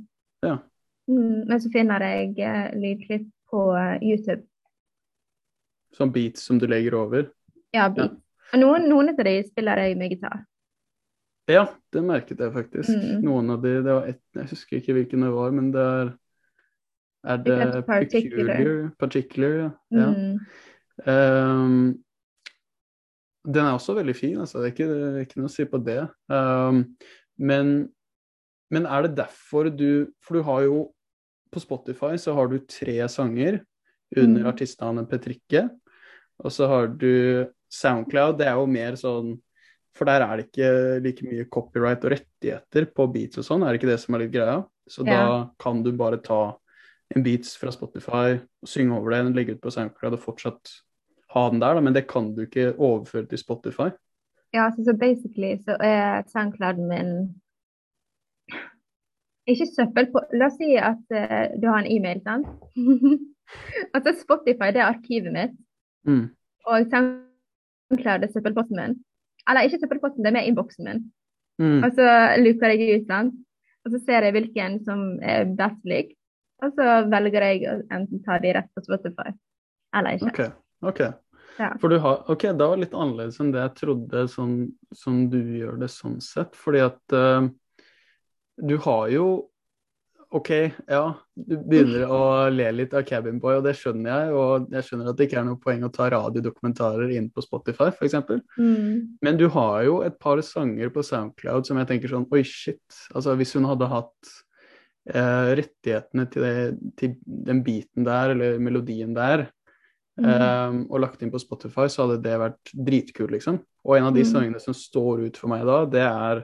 Ja. 0.43 0.59
Mm, 1.09 1.49
men 1.49 1.61
så 1.61 1.71
finner 1.73 2.03
jeg 2.03 2.37
uh, 2.39 2.71
lydklipp 2.79 3.27
på 3.51 3.65
uh, 3.75 3.97
YouTube. 4.03 4.45
Sånn 5.97 6.13
beats 6.13 6.45
som 6.47 6.59
du 6.59 6.67
legger 6.71 6.95
over? 6.95 7.31
Ja, 7.75 7.89
ja. 7.97 8.11
Og 8.53 8.59
noen, 8.59 8.87
noen 8.91 9.11
av 9.11 9.19
de 9.27 9.35
spiller 9.47 9.79
jeg 9.79 9.97
med 9.99 10.11
gitar. 10.15 10.45
Ja, 11.51 11.65
det 11.93 12.03
merket 12.07 12.41
jeg 12.41 12.53
faktisk. 12.55 12.91
Mm. 12.95 13.23
Noen 13.27 13.51
av 13.55 13.63
de, 13.65 13.73
det 13.85 13.95
var 13.97 14.09
ett, 14.11 14.21
jeg 14.37 14.51
husker 14.53 14.79
ikke 14.81 14.95
hvilken 14.97 15.25
det 15.27 15.31
var, 15.35 15.51
men 15.57 15.71
det 15.75 15.85
er 15.85 16.11
Er 17.23 17.37
det 17.45 17.57
Particular. 17.87 18.55
Peculiar? 18.57 18.91
Particular, 18.99 19.57
ja. 19.59 19.71
ja. 19.93 20.07
Mm. 20.15 20.39
Ehm, 21.07 21.81
den 23.45 23.65
er 23.65 23.73
også 23.77 23.95
veldig 23.97 24.15
fin, 24.17 24.39
altså. 24.41 24.61
Det 24.61 24.71
er 24.71 24.73
ikke, 24.75 24.89
det 24.93 25.09
er 25.11 25.27
ikke 25.27 25.41
noe 25.41 25.49
å 25.51 25.53
si 25.53 25.65
på 25.69 25.81
det. 25.85 26.01
Um, 26.33 26.81
men, 27.41 27.75
men 28.71 28.87
er 28.87 29.07
det 29.07 29.17
derfor 29.17 29.71
du 29.73 30.09
For 30.21 30.37
du 30.37 30.43
har 30.45 30.67
jo 30.67 30.81
På 31.51 31.61
Spotify 31.63 32.19
så 32.21 32.35
har 32.37 32.51
du 32.53 32.59
tre 32.69 33.09
sanger 33.09 33.63
under 34.17 34.43
Mm. 34.45 34.49
artistnavnet 34.51 35.09
Petrikke. 35.11 35.69
Og 36.45 36.53
så 36.53 36.67
har 36.67 36.87
du 36.89 37.47
Soundcloud. 37.71 38.39
Det 38.39 38.47
er 38.47 38.55
jo 38.59 38.67
mer 38.67 38.97
sånn 38.99 39.37
For 39.97 40.07
der 40.07 40.23
er 40.25 40.39
det 40.39 40.49
ikke 40.49 40.73
like 41.05 41.27
mye 41.27 41.47
copyright 41.51 42.05
og 42.07 42.15
rettigheter 42.15 42.87
på 42.95 43.07
beats 43.13 43.41
og 43.41 43.47
sånn, 43.47 43.65
er 43.65 43.73
det 43.73 43.81
ikke 43.81 43.91
det 43.91 43.99
som 44.03 44.15
er 44.17 44.25
litt 44.25 44.35
greia? 44.35 44.61
Så 44.91 45.05
da 45.07 45.51
kan 45.63 45.83
du 45.85 45.91
bare 45.99 46.21
ta 46.23 46.57
en 47.15 47.25
beats 47.27 47.57
fra 47.59 47.73
Spotify 47.75 48.39
synge 48.67 48.97
over 48.97 49.17
den, 49.17 49.35
legge 49.35 49.57
ut 49.57 49.63
på 49.63 49.73
SoundCloud 49.75 50.15
og 50.15 50.23
fortsatt 50.23 50.73
ha 51.35 51.45
den 51.51 51.63
der, 51.63 51.75
da, 51.75 51.83
men 51.83 51.95
det 51.95 52.09
kan 52.11 52.33
du 52.35 52.45
ikke 52.47 52.73
overføre 52.75 53.29
til 53.31 53.39
Spotify. 53.39 53.91
Ja, 54.55 54.71
så, 54.75 54.83
så 54.87 54.97
basically 54.99 55.57
så 55.63 55.77
er 55.79 56.25
SoundCloud 56.31 56.81
min 56.91 57.13
ikke 59.51 59.67
søppel 59.67 60.09
på 60.13 60.23
La 60.39 60.47
oss 60.47 60.59
si 60.61 60.75
at 60.79 61.15
uh, 61.15 61.47
du 61.59 61.67
har 61.71 61.81
en 61.83 61.91
e-mail, 61.91 62.21
sant? 62.23 62.47
altså 63.95 64.15
Spotify, 64.21 64.71
det 64.75 64.83
er 64.83 64.93
arkivet 64.93 65.35
mitt, 65.35 65.59
Mm. 66.09 66.31
og 66.65 66.87
SoundCloud 66.89 68.23
er 68.25 68.31
søppelposten 68.33 68.79
min. 68.79 68.95
Eller 69.51 69.67
ikke 69.67 69.81
søppelposten, 69.83 70.23
det 70.25 70.31
er 70.31 70.37
med 70.39 70.49
innboksen 70.49 70.87
min. 70.87 71.05
Mm. 71.61 71.81
Og 71.85 71.97
så 71.97 72.09
luker 72.41 72.75
jeg 72.75 73.01
ut, 73.01 73.09
sant? 73.11 73.37
Og 73.85 73.95
så 73.95 74.01
ser 74.05 74.27
jeg 74.27 74.37
hvilken 74.37 74.79
som 74.87 75.05
er 75.25 75.49
best 75.59 75.81
lik. 75.89 76.15
Og 76.65 76.77
så 76.77 77.01
velger 77.09 77.47
jeg 77.49 77.65
å 77.69 77.75
enten 77.97 78.23
ta 78.25 78.37
de 78.41 78.53
rett 78.57 78.69
på 78.77 78.85
Spotify, 78.85 79.33
eller 79.97 80.19
ikke. 80.21 80.51
OK. 80.85 80.93
ok. 80.93 81.03
Ja. 81.61 81.71
For 81.81 81.93
du 81.93 81.99
har, 82.01 82.23
ok, 82.33 82.45
det 82.57 82.69
var 82.73 82.81
litt 82.81 82.95
annerledes 82.97 83.41
enn 83.43 83.53
det 83.53 83.63
jeg 83.65 83.77
trodde, 83.81 84.27
sånn 84.33 84.55
som 84.97 85.25
du 85.33 85.41
gjør 85.41 85.81
det 85.81 85.91
sånn 85.93 86.21
sett. 86.25 86.57
Fordi 86.57 86.85
at 86.85 87.17
uh, 87.17 87.49
du 88.61 88.77
har 88.85 89.09
jo 89.13 89.27
OK, 90.33 90.51
ja, 90.87 91.15
du 91.35 91.57
begynner 91.67 92.05
å 92.07 92.19
le 92.55 92.69
litt 92.71 92.93
av 92.95 93.03
Cabin 93.09 93.41
Boy, 93.43 93.57
og 93.59 93.65
det 93.67 93.73
skjønner 93.75 94.11
jeg. 94.13 94.35
Og 94.39 94.69
jeg 94.77 94.87
skjønner 94.87 95.09
at 95.11 95.17
det 95.19 95.27
ikke 95.27 95.41
er 95.41 95.47
noe 95.49 95.59
poeng 95.59 95.83
å 95.83 95.91
ta 95.91 96.07
radiodokumentarer 96.15 97.11
inn 97.17 97.27
på 97.35 97.43
Spotify, 97.43 97.89
f.eks. 97.91 98.15
Mm. 98.55 99.17
Men 99.27 99.41
du 99.41 99.49
har 99.51 99.81
jo 99.89 99.97
et 100.07 100.21
par 100.23 100.39
sanger 100.47 100.93
på 100.95 101.03
SoundCloud 101.03 101.67
som 101.67 101.81
jeg 101.83 101.89
tenker 101.91 102.13
sånn 102.13 102.29
Oi, 102.31 102.45
shit. 102.47 103.01
Altså, 103.11 103.35
hvis 103.41 103.57
hun 103.59 103.67
hadde 103.67 103.89
hatt 103.91 104.31
eh, 105.11 105.51
rettighetene 105.59 106.29
til, 106.31 106.47
det, 106.47 106.95
til 107.01 107.17
den 107.51 107.65
biten 107.67 108.07
der, 108.07 108.37
eller 108.37 108.63
melodien 108.63 109.17
der, 109.19 109.49
Mm. 110.21 110.27
eh, 110.29 110.73
og 110.91 110.99
lagt 111.01 111.23
inn 111.23 111.31
på 111.33 111.39
Spotify, 111.41 111.87
så 111.89 112.03
hadde 112.05 112.19
det 112.21 112.35
vært 112.37 112.71
dritkult, 112.77 113.31
liksom. 113.33 113.61
Og 113.87 113.95
en 113.97 114.05
av 114.11 114.13
de 114.13 114.21
Mm. 114.21 114.29
sangene 114.29 114.61
som 114.61 114.75
står 114.77 115.23
ut 115.31 115.37
for 115.39 115.49
meg 115.49 115.63
da, 115.65 115.79
det 115.87 116.03
er 116.05 116.43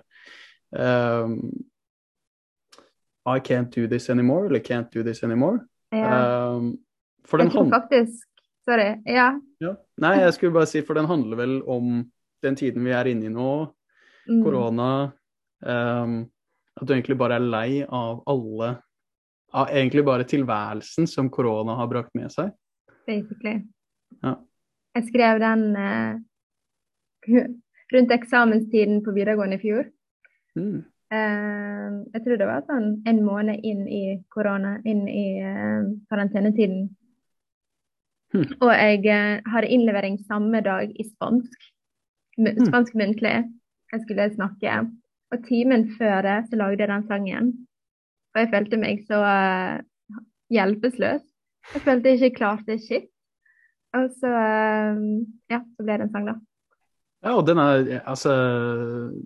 eh, 0.73 1.35
I 3.27 3.41
Can't 3.41 3.75
Do 3.75 3.87
This 3.89 4.11
Anymore, 4.11 4.47
eller 4.47 4.61
Can't 4.61 4.93
Do 4.93 5.03
This 5.03 5.23
Anymore. 5.23 5.59
Ja. 5.91 6.53
Um, 6.57 6.79
for 7.27 7.39
den 7.39 7.51
handler 7.51 7.81
faktisk 7.81 8.29
Sorry. 8.67 9.03
Ja. 9.05 9.41
ja. 9.63 9.77
Nei, 10.03 10.17
jeg 10.21 10.35
skulle 10.35 10.53
bare 10.53 10.67
si, 10.67 10.81
for 10.83 10.99
den 10.99 11.07
handler 11.07 11.39
vel 11.39 11.61
om 11.71 12.01
den 12.43 12.57
tiden 12.59 12.85
vi 12.85 12.91
er 12.91 13.07
inne 13.07 13.29
i 13.29 13.33
nå, 13.33 13.73
Mm. 14.27 14.43
korona 14.43 15.13
ehm, 15.63 16.27
At 16.77 16.87
du 16.87 16.93
egentlig 16.93 17.17
bare 17.19 17.37
er 17.39 17.45
lei 17.47 17.85
av 17.85 18.25
alle 18.27 18.73
Av 19.55 19.71
egentlig 19.71 20.03
bare 20.05 20.27
tilværelsen 20.27 21.07
som 21.07 21.31
korona 21.31 21.77
har 21.79 21.87
brakt 21.87 22.11
med 22.19 22.33
seg. 22.35 22.51
Basically. 23.07 23.63
Ja. 24.21 24.35
Jeg 24.99 25.07
skrev 25.07 25.39
den 25.41 25.63
uh, 25.79 26.19
rundt 27.95 28.13
eksamenstiden 28.13 28.99
på 29.07 29.15
videregående 29.15 29.57
i 29.57 29.63
fjor. 29.63 29.87
Mm. 30.59 30.83
Eh, 31.15 31.91
jeg 32.15 32.23
tror 32.25 32.39
det 32.41 32.49
var 32.49 32.65
sånn 32.67 32.89
en 33.07 33.21
måned 33.23 33.63
inn 33.63 33.85
i 33.87 34.05
korona, 34.35 34.77
inn 34.85 35.05
i 35.07 35.27
eh, 35.39 35.87
karantenetiden. 36.11 36.89
Hmm. 38.35 38.49
Og 38.59 38.73
jeg 38.75 39.05
har 39.07 39.45
hadde 39.53 39.71
innlevering 39.71 40.19
samme 40.27 40.61
dag 40.67 40.91
i 40.91 41.07
spansk. 41.07 41.69
Hmm. 42.37 42.67
Spansk 42.67 42.97
muntlig. 42.99 43.37
Jeg 43.93 44.03
skulle 44.03 44.31
snakke. 44.35 44.81
Og 45.35 45.47
timen 45.47 45.89
før 45.99 46.27
det 46.27 46.37
så 46.51 46.59
lagde 46.59 46.83
jeg 46.83 46.91
den 46.91 47.07
sangen. 47.07 47.53
Og 48.35 48.43
jeg 48.43 48.51
følte 48.53 48.81
meg 48.83 49.07
så 49.07 49.23
eh, 49.25 49.79
hjelpeløs. 50.53 51.23
Jeg 51.75 51.83
følte 51.83 52.13
jeg 52.13 52.21
ikke 52.21 52.39
klarte 52.43 52.79
shit. 52.83 53.09
Og 53.97 54.11
så 54.19 54.29
eh, 54.29 55.01
ja, 55.55 55.63
så 55.63 55.87
ble 55.87 55.97
det 55.97 56.09
en 56.09 56.13
sang, 56.13 56.29
da. 56.35 56.37
Ja, 57.25 57.33
og 57.35 57.47
den 57.49 57.59
er 57.59 58.03
altså 58.07 58.31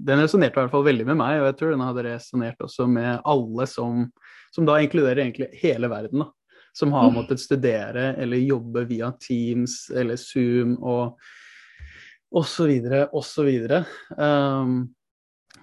Den 0.06 0.20
resonnerte 0.22 0.56
i 0.56 0.60
hvert 0.62 0.70
fall 0.72 0.84
veldig 0.86 1.06
med 1.10 1.16
meg, 1.20 1.40
og 1.40 1.48
jeg 1.50 1.56
tror 1.58 1.70
den 1.74 1.80
hadde 1.84 2.04
resonnert 2.06 2.62
også 2.64 2.86
med 2.88 3.20
alle 3.28 3.66
som 3.66 4.06
Som 4.54 4.66
da 4.66 4.78
inkluderer 4.82 5.22
egentlig 5.24 5.50
hele 5.60 5.88
verden, 5.90 6.24
da. 6.24 6.30
Som 6.74 6.92
har 6.92 7.08
Mm. 7.10 7.14
måttet 7.18 7.38
studere 7.42 8.14
eller 8.16 8.36
jobbe 8.36 8.86
via 8.88 9.12
Teams 9.20 9.90
eller 9.90 10.16
Zoom 10.16 10.76
og 10.82 11.18
og 12.32 12.44
så 12.46 12.62
videre, 12.68 13.08
og 13.12 13.24
så 13.26 13.42
videre. 13.42 13.80
Um, 14.16 14.94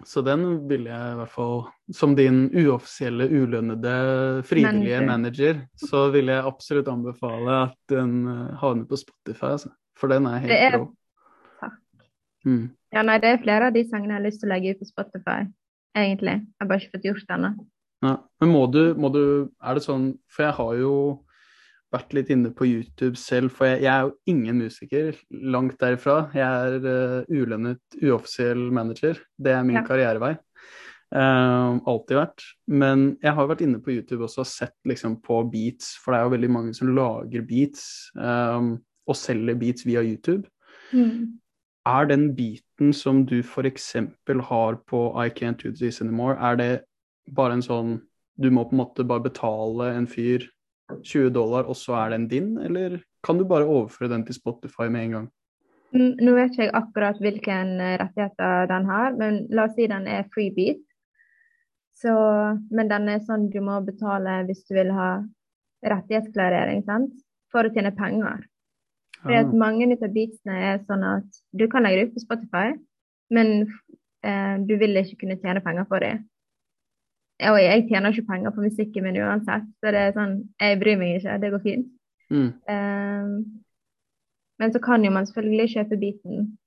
så 0.04 0.20
den 0.22 0.68
ville 0.68 0.90
jeg 0.92 1.14
i 1.14 1.16
hvert 1.16 1.32
fall, 1.32 1.62
som 1.96 2.14
din 2.14 2.50
uoffisielle, 2.52 3.24
ulønnede, 3.32 4.44
frivillige 4.44 5.00
Manager. 5.00 5.08
manager, 5.08 5.62
så 5.80 6.12
vil 6.12 6.26
jeg 6.28 6.44
absolutt 6.44 6.88
anbefale 6.92 7.64
at 7.70 7.78
den 7.88 8.28
eh, 8.28 8.56
havner 8.60 8.84
på 8.86 8.98
Spotify, 9.00 9.46
altså. 9.56 9.70
For 9.98 10.08
den 10.12 10.26
er 10.28 10.40
helt 10.44 10.76
rå. 10.76 10.92
Mm. 12.48 12.66
Ja, 12.96 13.04
nei, 13.04 13.18
det 13.20 13.34
er 13.34 13.42
flere 13.44 13.70
av 13.70 13.76
de 13.76 13.84
sangene 13.88 14.16
jeg 14.16 14.22
har 14.22 14.28
lyst 14.30 14.42
til 14.42 14.48
å 14.50 14.54
legge 14.54 14.74
ut 14.74 14.82
på 14.82 14.88
Spotify, 14.88 15.40
egentlig. 15.98 16.38
Jeg 16.40 16.64
har 16.64 16.70
bare 16.70 16.84
ikke 16.84 16.96
fått 16.98 17.08
gjort 17.10 17.26
det 17.28 17.36
ennå. 17.38 17.54
Ja. 18.06 18.18
Men 18.42 18.52
må 18.54 18.66
du, 18.70 18.82
må 18.94 19.10
du 19.10 19.22
Er 19.58 19.74
det 19.74 19.82
sånn 19.82 20.12
For 20.30 20.44
jeg 20.46 20.54
har 20.54 20.74
jo 20.78 20.92
vært 21.96 22.12
litt 22.14 22.28
inne 22.30 22.52
på 22.54 22.68
YouTube 22.68 23.18
selv, 23.18 23.54
for 23.56 23.66
jeg, 23.66 23.80
jeg 23.86 23.90
er 23.94 24.04
jo 24.06 24.12
ingen 24.30 24.60
musiker. 24.60 25.16
Langt 25.32 25.78
derifra. 25.80 26.18
Jeg 26.36 26.44
er 26.44 26.84
uh, 26.84 27.32
ulønnet, 27.32 27.80
uoffisiell 28.04 28.68
manager. 28.76 29.22
Det 29.40 29.54
er 29.56 29.64
min 29.64 29.80
Ja. 29.80 29.86
karrierevei. 29.88 30.34
Uh, 31.08 31.80
alltid 31.88 32.20
vært. 32.20 32.44
Men 32.68 33.08
jeg 33.24 33.34
har 33.38 33.48
vært 33.48 33.64
inne 33.64 33.80
på 33.80 33.96
YouTube 33.96 34.28
også 34.28 34.44
og 34.44 34.50
sett 34.52 34.76
liksom 34.92 35.16
på 35.24 35.40
beats, 35.48 35.94
for 36.04 36.12
det 36.12 36.20
er 36.20 36.28
jo 36.28 36.36
veldig 36.36 36.52
mange 36.52 36.76
som 36.76 36.92
lager 36.92 37.48
beats 37.48 38.12
um, 38.20 38.74
og 39.08 39.16
selger 39.16 39.56
beats 39.56 39.88
via 39.88 40.04
YouTube. 40.04 40.44
Mm. 40.92 41.40
Er 41.88 42.08
den 42.10 42.34
biten 42.36 42.92
som 42.94 43.24
du 43.26 43.40
f.eks. 43.40 43.94
har 44.50 44.76
på 44.92 45.00
I 45.16 45.30
Can't 45.30 45.62
Do 45.64 45.72
This 45.72 46.02
Anymore, 46.02 46.36
er 46.36 46.56
det 46.60 46.72
bare 47.36 47.58
en 47.58 47.64
sånn 47.64 47.98
Du 48.38 48.52
må 48.54 48.68
på 48.68 48.76
en 48.76 48.84
måte 48.84 49.06
bare 49.08 49.24
betale 49.26 49.94
en 49.96 50.06
fyr 50.06 50.44
20 51.04 51.32
dollar, 51.34 51.66
og 51.66 51.76
så 51.76 51.96
er 51.98 52.12
den 52.14 52.28
din, 52.28 52.58
eller 52.62 53.00
kan 53.26 53.40
du 53.40 53.46
bare 53.50 53.66
overføre 53.66 54.12
den 54.12 54.26
til 54.28 54.36
Spotify 54.38 54.86
med 54.94 55.04
en 55.04 55.16
gang? 55.16 55.26
Nå 55.98 56.36
vet 56.36 56.52
ikke 56.52 56.68
jeg 56.68 56.76
akkurat 56.78 57.22
hvilken 57.24 57.80
eh, 57.82 57.96
rettigheter 58.02 58.68
den 58.70 58.86
har, 58.92 59.16
men 59.18 59.40
la 59.50 59.66
oss 59.66 59.74
si 59.76 59.88
den 59.90 60.06
er 60.12 60.28
freebeat. 60.34 60.84
Så, 61.98 62.14
men 62.70 62.92
den 62.92 63.10
er 63.10 63.24
sånn 63.26 63.48
du 63.50 63.58
må 63.64 63.80
betale 63.82 64.44
hvis 64.46 64.62
du 64.68 64.76
vil 64.78 64.92
ha 64.94 65.10
rettighetsklarering, 65.88 66.84
sant? 66.86 67.16
For 67.52 67.66
å 67.66 67.74
tjene 67.74 67.96
penger. 67.98 68.44
At 69.28 69.50
Ah, 69.52 69.52
mange 69.58 69.88
av 69.94 70.14
beatsene 70.14 70.56
er 70.72 70.80
sånn 70.88 71.04
at 71.04 71.42
du 71.54 71.68
kan 71.68 71.84
legge 71.84 72.00
det 72.00 72.08
ut 72.10 72.14
på 72.16 72.24
Spotify, 72.26 72.74
men 73.30 73.68
eh, 74.24 74.58
du 74.64 74.78
vil 74.78 74.96
ikke 74.96 75.18
kunne 75.24 75.38
tjene 75.42 75.62
penger 75.62 75.84
på 75.90 76.00
det. 76.00 76.14
Og 77.48 77.58
jeg 77.62 77.86
tjener 77.90 78.10
ikke 78.14 78.28
penger 78.32 78.54
på 78.56 78.64
musikken 78.66 79.04
min 79.04 79.20
uansett, 79.22 79.66
så 79.80 79.92
det 79.94 80.00
er 80.08 80.16
sånn, 80.16 80.38
jeg 80.60 80.80
bryr 80.82 80.98
meg 80.98 81.20
ikke, 81.20 81.38
det 81.42 81.52
går 81.54 81.64
fint. 81.66 81.88
mm, 82.30 82.48
Um, 82.68 83.62
men 84.60 84.74
så 84.74 84.80
kan 84.82 85.04
jo 85.06 85.12
man 85.14 85.26
selvfølgelig 85.28 85.70
kjøpe 85.76 86.00
beaten. 86.02 86.58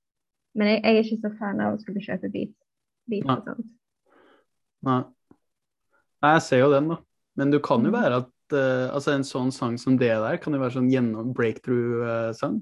Men 0.55 0.67
jeg, 0.67 0.81
jeg 0.83 0.95
er 0.95 1.03
ikke 1.03 1.21
så 1.21 1.31
fan 1.39 1.59
av 1.63 1.75
å 1.75 1.81
skulle 1.81 2.03
kjøpe 2.03 2.29
beat. 2.31 2.53
beat 3.09 3.25
Nei. 3.27 3.55
nei. 4.87 5.01
Nei, 6.21 6.31
jeg 6.37 6.41
ser 6.47 6.59
jo 6.63 6.71
den, 6.71 6.87
da. 6.93 6.97
Men 7.35 7.51
du 7.51 7.59
kan 7.59 7.83
jo 7.83 7.91
Mm. 7.91 7.97
være 7.99 8.15
at 8.21 8.29
eh, 8.57 8.87
altså 8.91 9.15
en 9.15 9.25
sånn 9.27 9.51
sang 9.55 9.77
som 9.81 9.97
det 9.99 10.11
der, 10.11 10.37
kan 10.41 10.55
jo 10.55 10.61
være 10.61 10.75
sånn 10.77 10.91
gjennom 10.91 11.33
breakthrough-sang. 11.37 12.61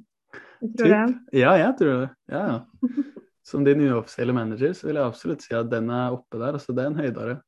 Jeg 0.60 0.74
tror 0.78 0.94
det. 0.94 1.04
Ja, 1.40 1.54
jeg 1.60 1.76
tror 1.80 1.94
det. 1.96 2.10
Ja, 2.34 2.44
ja. 2.54 2.90
Som 3.50 3.64
din 3.66 3.80
uoffisielle 3.82 4.34
manager, 4.36 4.76
så 4.78 4.86
vil 4.86 5.00
jeg 5.00 5.10
absolutt 5.10 5.42
si 5.42 5.56
at 5.58 5.72
den 5.72 5.88
er 5.90 6.14
oppe 6.14 6.38
der. 6.38 6.54
Altså, 6.60 6.76
det 6.78 6.84
er 6.84 6.90
en 6.92 7.00
høydare. 7.00 7.40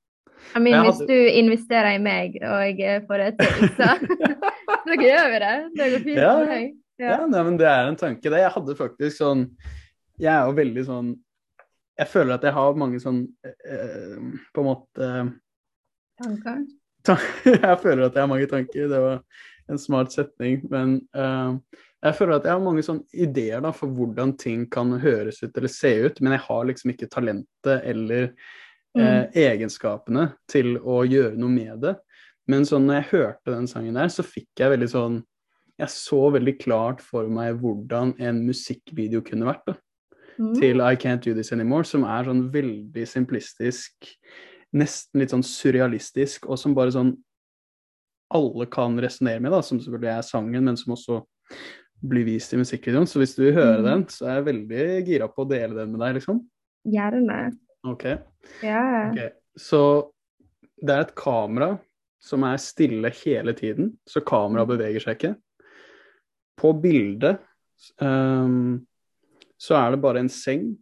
I 0.58 0.62
mean, 0.64 0.80
hadde... 0.80 0.96
hvis 0.96 1.02
du 1.06 1.36
investerer 1.38 1.92
i 1.94 2.00
meg 2.02 2.40
og 2.42 2.80
jeg 2.80 3.04
får 3.06 3.22
det 3.22 3.28
til, 3.38 3.68
så, 3.76 3.92
så 4.88 4.98
gjør 4.98 5.28
vi 5.30 5.42
det. 5.44 5.52
Det 5.76 5.90
går 5.92 6.08
fint 6.08 6.18
Ja, 6.18 6.32
for 6.32 6.50
meg. 6.50 6.74
Ja, 7.02 7.20
nei, 7.30 7.44
men 7.46 7.60
det 7.62 7.68
er 7.70 7.92
en 7.92 8.00
tanke. 8.00 8.26
Det. 8.26 8.42
Jeg 8.42 8.54
hadde 8.56 8.78
faktisk 8.80 9.20
sånn 9.20 9.46
jeg 10.22 10.32
er 10.32 10.48
jo 10.48 10.58
veldig 10.58 10.84
sånn 10.86 11.10
Jeg 12.00 12.10
føler 12.12 12.36
at 12.36 12.46
jeg 12.46 12.56
har 12.56 12.78
mange 12.80 13.02
sånn 13.02 13.24
eh, 13.46 14.20
På 14.54 14.64
en 14.64 14.70
måte 14.70 15.10
Tanker? 16.22 16.62
Jeg 17.46 17.78
føler 17.82 18.06
at 18.08 18.14
jeg 18.16 18.22
har 18.22 18.30
mange 18.30 18.48
tanker. 18.52 18.90
Det 18.92 19.00
var 19.02 19.22
en 19.72 19.80
smart 19.82 20.12
setning. 20.14 20.62
Men 20.70 21.00
uh, 21.18 21.58
jeg 22.04 22.16
føler 22.18 22.36
at 22.38 22.46
jeg 22.46 22.54
har 22.56 22.64
mange 22.64 22.84
sånne 22.86 23.06
ideer 23.14 23.62
da, 23.62 23.72
for 23.76 23.90
hvordan 23.94 24.36
ting 24.42 24.66
kan 24.74 24.92
høres 25.02 25.42
ut 25.44 25.58
eller 25.58 25.72
se 25.72 25.92
ut, 26.08 26.22
men 26.22 26.34
jeg 26.36 26.44
har 26.48 26.66
liksom 26.70 26.94
ikke 26.96 27.10
talentet 27.14 27.86
eller 27.94 28.24
eh, 28.28 28.32
Mm. 28.92 29.30
egenskapene 29.40 30.24
til 30.52 30.74
å 30.84 30.98
gjøre 31.08 31.38
noe 31.40 31.48
med 31.54 31.78
det. 31.86 31.94
Men 32.52 32.66
sånn 32.68 32.90
når 32.90 32.98
jeg 32.98 33.10
hørte 33.14 33.54
den 33.54 33.70
sangen 33.72 33.96
der, 33.96 34.10
så 34.12 34.26
fikk 34.28 34.50
jeg 34.60 34.74
veldig 34.74 34.90
sånn 34.92 35.22
Jeg 35.80 35.88
så 35.94 36.20
veldig 36.34 36.58
klart 36.60 37.00
for 37.02 37.30
meg 37.32 37.56
hvordan 37.62 38.12
en 38.20 38.42
musikkvideo 38.46 39.22
kunne 39.24 39.48
vært. 39.48 39.64
da 39.66 39.78
Mm. 40.40 40.54
til 40.60 40.82
I 40.82 40.96
Can't 40.96 41.22
Do 41.24 41.34
This 41.34 41.52
Anymore, 41.52 41.84
som 41.86 42.04
er 42.04 42.24
sånn 42.26 42.50
veldig 42.52 43.04
simplistisk, 43.08 43.94
nesten 44.78 45.22
litt 45.22 45.34
sånn 45.34 45.46
surrealistisk, 45.46 46.48
og 46.48 46.60
som 46.60 46.76
bare 46.78 46.94
sånn 46.96 47.16
alle 48.32 48.68
kan 48.72 48.96
resonnere 49.04 49.42
med, 49.44 49.52
da, 49.52 49.60
som 49.66 49.80
selvfølgelig 49.82 50.12
er 50.14 50.24
sangen, 50.24 50.64
men 50.64 50.78
som 50.80 50.94
også 50.96 51.20
blir 52.02 52.26
vist 52.26 52.54
i 52.56 52.60
musikkvideoen. 52.62 53.10
Så 53.10 53.20
hvis 53.22 53.36
du 53.36 53.44
vil 53.44 53.58
høre 53.58 53.82
mm. 53.82 53.88
den, 53.90 54.06
så 54.10 54.28
er 54.30 54.40
jeg 54.40 54.48
veldig 54.48 54.86
gira 55.10 55.28
på 55.30 55.44
å 55.44 55.50
dele 55.50 55.76
den 55.76 55.92
med 55.92 56.02
deg, 56.06 56.18
liksom. 56.18 56.40
Gjerne. 56.88 57.40
Ok. 57.92 58.06
Yeah. 58.64 59.12
okay. 59.12 59.30
Så 59.60 59.82
det 60.82 60.96
er 60.96 61.06
et 61.06 61.16
kamera 61.18 61.76
som 62.22 62.46
er 62.46 62.62
stille 62.62 63.12
hele 63.22 63.54
tiden, 63.58 63.96
så 64.08 64.22
kameraet 64.24 64.70
Mm. 64.70 64.78
beveger 64.78 65.04
seg 65.04 65.18
ikke. 65.18 65.36
På 66.62 66.74
bildet 66.78 67.42
um, 68.02 68.86
så 69.58 69.76
er 69.78 69.92
det 69.92 70.02
bare 70.02 70.22
en 70.22 70.30
seng, 70.30 70.76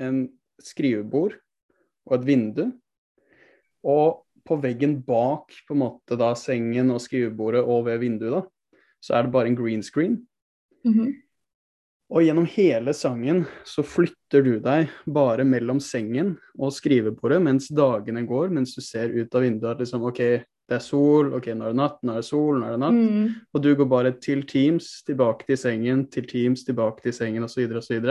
en 0.00 0.28
skrivebord 0.60 1.38
og 2.06 2.14
et 2.18 2.26
vindu. 2.26 2.66
Og 3.86 4.22
på 4.46 4.56
veggen 4.60 4.98
bak 5.06 5.54
på 5.66 5.76
en 5.76 5.82
måte 5.84 6.18
da 6.18 6.32
sengen 6.38 6.92
og 6.94 7.02
skrivebordet 7.04 7.62
og 7.62 7.86
ved 7.88 8.00
vinduet, 8.02 8.40
da, 8.40 8.78
så 9.00 9.16
er 9.16 9.26
det 9.26 9.34
bare 9.34 9.50
en 9.50 9.58
green 9.58 9.82
screen. 9.84 10.22
Mhm. 10.84 11.18
Og 12.10 12.24
gjennom 12.26 12.46
hele 12.50 12.90
sangen 12.96 13.44
så 13.62 13.84
flytter 13.86 14.42
du 14.42 14.56
deg 14.62 14.90
bare 15.06 15.44
mellom 15.46 15.78
sengen 15.78 16.32
og 16.58 16.72
skrivebordet 16.74 17.38
mens 17.44 17.68
dagene 17.70 18.24
går, 18.26 18.50
mens 18.50 18.74
du 18.74 18.80
ser 18.82 19.14
ut 19.14 19.34
av 19.34 19.44
vinduet 19.46 19.76
at 19.76 19.84
liksom 19.84 20.08
OK, 20.08 20.18
det 20.70 20.78
er 20.78 20.82
sol, 20.82 21.30
OK, 21.38 21.52
nå 21.54 21.68
er 21.68 21.72
det 21.72 21.78
natt, 21.78 22.00
nå 22.02 22.16
er 22.16 22.24
det 22.24 22.26
sol, 22.26 22.58
nå 22.58 22.66
er 22.66 22.74
det 22.74 22.82
natt. 22.82 22.98
Mm. 22.98 23.30
Og 23.54 23.62
du 23.62 23.70
går 23.78 23.88
bare 23.90 24.12
til 24.22 24.42
Teams, 24.46 24.90
tilbake 25.06 25.46
til 25.46 25.58
sengen, 25.58 26.04
til 26.10 26.26
Teams, 26.30 26.66
tilbake 26.66 27.06
til 27.06 27.14
sengen 27.14 27.46
osv. 27.46 27.64
osv. 27.78 28.10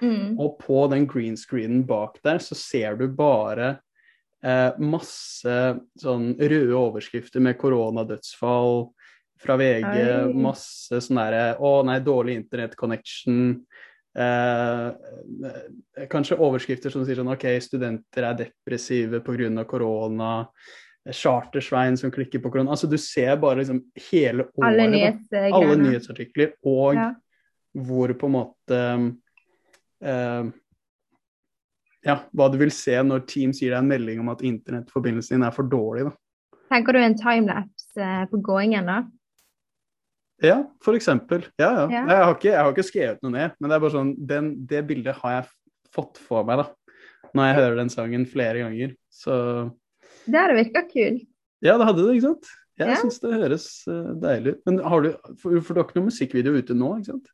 Mm. 0.00 0.36
Og 0.36 0.56
på 0.60 0.84
den 0.92 1.08
green 1.08 1.36
screenen 1.36 1.86
bak 1.88 2.20
der 2.24 2.40
så 2.44 2.56
ser 2.56 3.00
du 3.00 3.08
bare 3.08 3.78
eh, 4.44 4.78
masse 4.78 5.58
sånn 5.98 6.32
røde 6.38 6.74
overskrifter 6.78 7.42
med 7.44 7.58
koronadødsfall 7.60 8.88
fra 9.38 9.56
VG, 9.58 9.86
Oi. 9.86 10.32
masse 10.34 10.98
sånn 11.04 11.20
derre 11.20 11.44
Å 11.62 11.72
nei, 11.86 12.00
dårlig 12.02 12.34
internettconnection. 12.40 13.60
Eh, 14.18 14.88
eh, 14.88 16.06
kanskje 16.10 16.38
overskrifter 16.42 16.90
som 16.90 17.04
sier 17.06 17.20
sånn 17.20 17.30
OK, 17.30 17.46
studenter 17.62 18.26
er 18.26 18.38
depressive 18.44 19.20
pga. 19.22 19.64
korona. 19.64 20.48
Chartersvein 21.08 21.96
som 21.96 22.10
klikker 22.10 22.42
på 22.42 22.50
korona. 22.50 22.70
Altså, 22.74 22.88
du 22.90 22.98
ser 22.98 23.36
bare 23.36 23.62
liksom 23.62 23.80
hele 24.10 24.48
året. 24.58 24.66
Alle 24.66 25.14
da 25.30 25.56
alle 25.56 25.76
nyhetsartikler, 25.76 26.52
og 26.64 26.94
Ja. 26.94 27.14
hvor 27.74 28.12
på 28.12 28.26
en 28.26 28.32
måte 28.32 29.14
eh, 30.02 30.44
Ja, 32.06 32.20
hva 32.36 32.46
du 32.52 32.58
vil 32.60 32.70
se 32.70 32.94
når 33.02 33.24
Teams 33.26 33.58
gir 33.60 33.72
deg 33.74 33.80
en 33.82 33.88
melding 33.90 34.20
om 34.22 34.28
at 34.30 34.42
internettforbindelsen 34.46 35.36
din 35.38 35.46
er 35.48 35.54
for 35.54 35.66
dårlig. 35.66 36.04
da. 36.06 36.58
Tenker 36.70 36.94
du 36.94 36.98
en 37.02 37.16
timelapse 37.18 38.04
eh, 38.04 38.26
på 38.30 38.38
gåingen, 38.44 38.86
da? 38.86 38.98
Ja, 40.44 40.60
for 40.84 40.94
eksempel. 40.94 41.46
Ja, 41.58 41.72
ja. 41.72 41.86
Ja. 41.90 42.02
Jeg, 42.06 42.22
har 42.22 42.34
ikke, 42.36 42.50
jeg 42.52 42.60
har 42.62 42.70
ikke 42.76 42.86
skrevet 42.86 43.24
noe 43.24 43.34
ned, 43.34 43.56
men 43.58 43.70
det 43.72 43.74
er 43.78 43.82
bare 43.82 43.94
sånn, 43.96 44.12
den, 44.30 44.52
det 44.70 44.84
bildet 44.86 45.18
har 45.24 45.32
jeg 45.40 45.48
fått 45.96 46.20
for 46.22 46.46
meg 46.46 46.60
da, 46.60 46.68
når 47.34 47.48
jeg 47.48 47.56
hører 47.58 47.80
den 47.80 47.90
sangen 47.90 48.26
flere 48.30 48.62
ganger. 48.62 48.92
Så 49.10 49.34
Det 50.28 50.38
hadde 50.38 50.54
virka 50.60 50.84
kult. 50.86 51.24
ja, 51.66 51.74
det 51.80 51.88
hadde 51.88 52.04
det, 52.06 52.14
ikke 52.20 52.28
sant? 52.28 52.52
Jeg 52.78 52.92
Ja. 52.92 53.00
syns 53.02 53.18
det 53.18 53.32
høres 53.34 53.66
eh, 53.90 54.12
deilig 54.22 54.52
ut. 54.54 54.60
Men 54.68 54.78
har 54.86 55.02
du, 55.02 55.10
for, 55.42 55.58
for 55.66 55.74
du 55.74 55.80
har 55.80 55.88
ikke 55.88 55.98
noen 55.98 56.10
musikkvideo 56.12 56.54
ute 56.62 56.76
nå, 56.78 56.92
ikke 57.00 57.10
sant? 57.10 57.32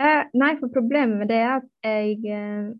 Uh, 0.00 0.24
nei, 0.34 0.54
for 0.58 0.72
problemet 0.72 1.20
med 1.20 1.28
det 1.28 1.36
er 1.44 1.58
at 1.60 1.66
jeg, 1.84 2.16
eh, 2.32 2.72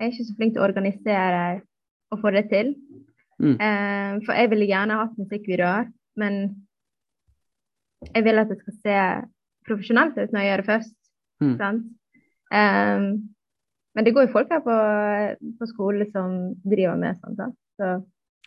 jeg 0.00 0.06
er 0.08 0.12
ikke 0.14 0.24
så 0.30 0.36
flink 0.38 0.54
til 0.56 0.62
å 0.62 0.66
organisere 0.66 1.40
og 2.10 2.20
få 2.22 2.30
det 2.34 2.46
til. 2.50 2.72
Mm. 3.40 3.54
Eh, 3.60 4.14
for 4.26 4.36
jeg 4.36 4.50
ville 4.50 4.66
gjerne 4.68 4.96
hatt 5.00 5.18
musikkvideoer, 5.20 5.90
men 6.20 6.38
jeg 8.14 8.24
vil 8.24 8.40
at 8.40 8.48
det 8.48 8.58
skal 8.62 8.76
se 8.80 8.96
profesjonelt 9.68 10.16
ut 10.16 10.32
når 10.32 10.40
jeg 10.40 10.50
gjør 10.50 10.62
det 10.62 10.68
først. 10.70 10.94
Mm. 11.44 11.52
Sant? 11.60 11.84
Eh, 12.52 13.04
men 13.94 14.06
det 14.06 14.14
går 14.16 14.26
jo 14.28 14.32
folk 14.32 14.52
her 14.54 14.62
på, 14.64 14.76
på 15.60 15.68
skole 15.68 16.06
som 16.12 16.38
driver 16.64 16.96
med 17.00 17.20
sånt. 17.20 17.36
Da. 17.40 17.50
Så, 17.76 17.92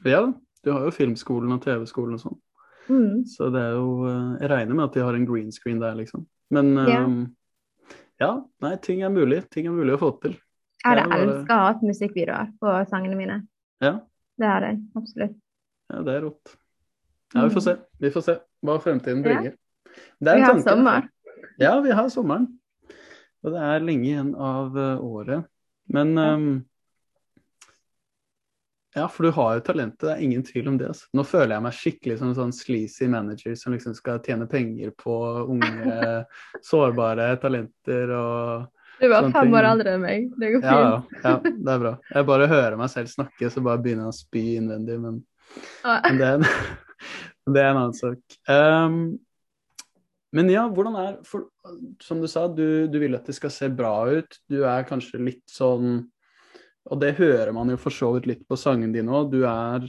Ja 0.10 0.24
da. 0.28 0.34
Du 0.64 0.70
har 0.72 0.86
jo 0.88 0.94
filmskolen 0.96 1.52
og 1.52 1.60
TV-skolen 1.66 2.16
og 2.16 2.22
sånn. 2.22 2.36
mm, 2.88 3.26
Så 3.28 3.50
det 3.52 3.60
er 3.60 3.74
jo 3.76 4.06
eh, 4.08 4.38
Jeg 4.40 4.50
regner 4.50 4.78
med 4.78 4.86
at 4.86 4.94
de 4.96 5.02
har 5.04 5.14
en 5.18 5.26
green 5.28 5.52
screen 5.52 5.82
der, 5.82 5.94
liksom. 6.00 6.24
Men 6.56 6.74
Ja. 6.78 7.02
eh, 7.04 7.26
ja, 8.22 8.30
nei, 8.64 8.76
ting 8.78 9.02
er 9.04 9.10
mulig. 9.12 9.42
Ting 9.52 9.68
er 9.68 9.76
mulig 9.76 9.98
å 9.98 10.00
få 10.00 10.12
til. 10.24 10.38
Jeg 10.84 11.04
hadde 11.04 11.10
bare- 11.10 11.28
elska 11.38 11.54
å 11.54 11.66
ha 11.68 11.74
musikkvideoer 11.82 12.52
på 12.60 12.74
sangene 12.90 13.16
mine. 13.16 13.48
Ja, 13.82 14.00
Det 14.40 14.48
hadde 14.48 14.68
jeg 14.72 14.80
absolutt. 14.96 15.36
ja 15.92 16.02
det 16.04 16.14
er 16.16 16.22
rått. 16.22 16.56
Ja, 17.36 17.48
vi 17.48 17.54
får 17.56 17.62
se. 17.62 17.78
Vi 18.00 18.10
får 18.12 18.24
se 18.24 18.36
hva 18.64 18.80
fremtiden. 18.82 19.24
Ja. 19.24 19.24
bringer. 19.24 19.54
Det 20.22 20.28
er 20.28 20.36
Vi 20.36 20.42
en 20.42 20.46
har 20.46 20.54
tanke. 20.54 20.70
sommer. 20.70 21.10
Ja, 21.60 21.80
vi 21.82 21.92
har 21.92 22.10
sommeren. 22.10 22.48
Og 23.44 23.52
det 23.52 23.60
er 23.62 23.80
lenge 23.80 24.06
igjen 24.08 24.36
av 24.36 24.78
eh, 24.78 24.98
året. 25.02 25.46
Men 25.90 26.16
Ja. 26.16 26.36
ehm, 26.36 26.66
Ja, 28.96 29.08
for 29.08 29.24
du 29.24 29.32
har 29.32 29.56
jo 29.56 29.62
talentet, 29.66 30.00
det 30.06 30.12
er 30.12 30.22
ingen 30.22 30.44
tvil 30.44 30.68
om 30.70 30.78
det. 30.78 30.88
Altså. 30.92 31.08
Nå 31.16 31.24
føler 31.26 31.56
jeg 31.56 31.64
meg 31.64 31.74
skikkelig 31.74 32.18
som 32.20 32.28
en 32.30 32.36
sånn 32.36 32.54
sleazy 32.54 33.08
manager 33.10 33.56
som 33.58 33.74
liksom 33.74 33.96
skal 33.98 34.20
tjene 34.20 34.46
penger 34.48 34.92
på 34.92 35.16
unge, 35.50 36.26
sårbare 36.62 37.32
talenter 37.42 38.12
og 38.14 38.68
Du 39.02 39.10
var 39.10 39.28
fem 39.32 39.50
ting. 39.50 39.56
år 39.58 39.68
eldre 39.72 39.96
enn 39.98 40.04
meg. 40.04 40.30
Det 40.40 40.54
går 40.56 40.64
fint. 40.64 40.72
ja, 40.72 41.26
ja, 41.26 41.36
det 41.44 41.76
er 41.76 41.84
bra. 41.84 41.94
Jeg 42.14 42.28
bare 42.30 42.48
hører 42.52 42.80
meg 42.80 42.92
selv 42.94 43.12
snakke, 43.12 43.50
så 43.52 43.64
bare 43.66 43.82
begynner 43.84 44.08
jeg 44.08 44.14
å 44.14 44.18
spy 44.20 44.44
innvendig, 44.60 44.98
men, 45.02 45.20
ah. 45.84 46.00
men 46.06 46.22
det, 46.22 46.30
er 46.30 46.40
en, 46.40 46.48
det 47.56 47.64
er 47.64 47.70
en 47.72 47.82
annen 47.82 47.98
sak. 47.98 48.38
Um, 48.48 49.00
men 50.34 50.50
ja, 50.50 50.64
hvordan 50.70 50.96
er 50.98 51.18
for, 51.28 51.46
Som 52.02 52.24
du 52.24 52.28
sa, 52.32 52.48
du, 52.50 52.88
du 52.90 52.98
vil 53.02 53.16
at 53.18 53.28
det 53.30 53.36
skal 53.38 53.54
se 53.54 53.70
bra 53.70 53.94
ut. 54.10 54.40
Du 54.50 54.64
er 54.66 54.88
kanskje 54.88 55.22
litt 55.22 55.46
sånn 55.52 56.00
Og 56.90 57.00
det 57.02 57.14
hører 57.20 57.54
man 57.56 57.70
jo 57.70 57.78
for 57.80 57.94
så 57.94 58.10
vidt 58.16 58.30
litt 58.32 58.48
på 58.50 58.58
sangen 58.60 58.96
din 58.96 59.12
òg. 59.14 59.30
Du 59.32 59.44
er 59.46 59.86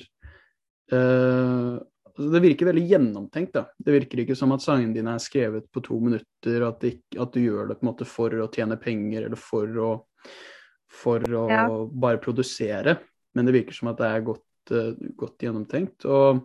eh, 0.93 1.73
altså 2.15 2.31
Det 2.33 2.43
virker 2.45 2.67
veldig 2.71 2.85
gjennomtenkt, 2.89 3.53
da. 3.57 3.65
Det 3.79 3.93
virker 3.97 4.23
ikke 4.23 4.37
som 4.39 4.53
at 4.55 4.63
sangene 4.63 4.95
dine 4.95 5.15
er 5.17 5.23
skrevet 5.23 5.67
på 5.75 5.83
to 5.83 5.99
minutter, 6.01 6.63
at, 6.69 6.81
ikke, 6.87 7.21
at 7.21 7.33
du 7.35 7.41
gjør 7.43 7.69
det 7.73 7.79
på 7.81 7.87
en 7.87 7.91
måte 7.93 8.07
for 8.07 8.31
å 8.31 8.49
tjene 8.55 8.79
penger 8.81 9.27
eller 9.27 9.37
for 9.41 9.67
å, 9.67 9.91
for 10.89 11.19
å 11.21 11.45
Ja. 11.51 11.65
bare 11.91 12.19
produsere. 12.23 12.99
Men 13.35 13.47
det 13.47 13.55
virker 13.55 13.75
som 13.75 13.89
at 13.91 13.99
det 13.99 14.07
er 14.07 14.21
godt, 14.23 14.71
eh, 14.71 14.93
godt 15.19 15.39
gjennomtenkt. 15.43 16.05
Og 16.07 16.45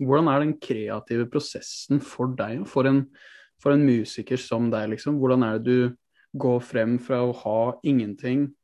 hvordan 0.00 0.28
er 0.30 0.44
den 0.44 0.54
kreative 0.62 1.26
prosessen 1.28 2.00
for 2.00 2.28
deg, 2.38 2.64
for 2.70 2.86
en, 2.86 3.08
for 3.58 3.72
en 3.72 3.84
musiker 3.84 4.38
som 4.38 4.70
deg, 4.70 4.90
liksom? 4.94 5.18
Hvordan 5.18 5.42
er 5.42 5.58
det 5.58 5.64
du 5.66 5.96
går 6.38 6.60
frem 6.62 6.98
fra 7.02 7.18
å 7.26 7.34
ha 7.34 7.72
ingenting 7.82 8.54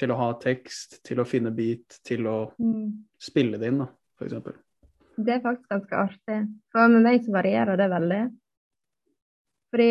til 0.00 0.08
å 0.08 0.16
ha 0.16 0.32
tekst, 0.40 1.02
til 1.04 1.20
å 1.20 1.26
finne 1.28 1.52
beat, 1.54 2.00
til 2.02 2.24
å 2.26 2.52
Mm. 2.58 3.04
spille 3.20 3.58
det 3.60 3.68
inn, 3.68 3.78
da, 3.84 3.88
eksempel? 4.22 4.54
Det 5.20 5.34
er 5.34 5.42
faktisk 5.44 5.72
ganske 5.72 5.96
artig. 5.96 6.38
For 6.72 6.92
med 6.92 7.04
meg 7.04 7.24
så 7.24 7.34
varierer 7.34 7.80
det 7.80 7.88
veldig. 7.92 8.20
Fordi, 9.70 9.90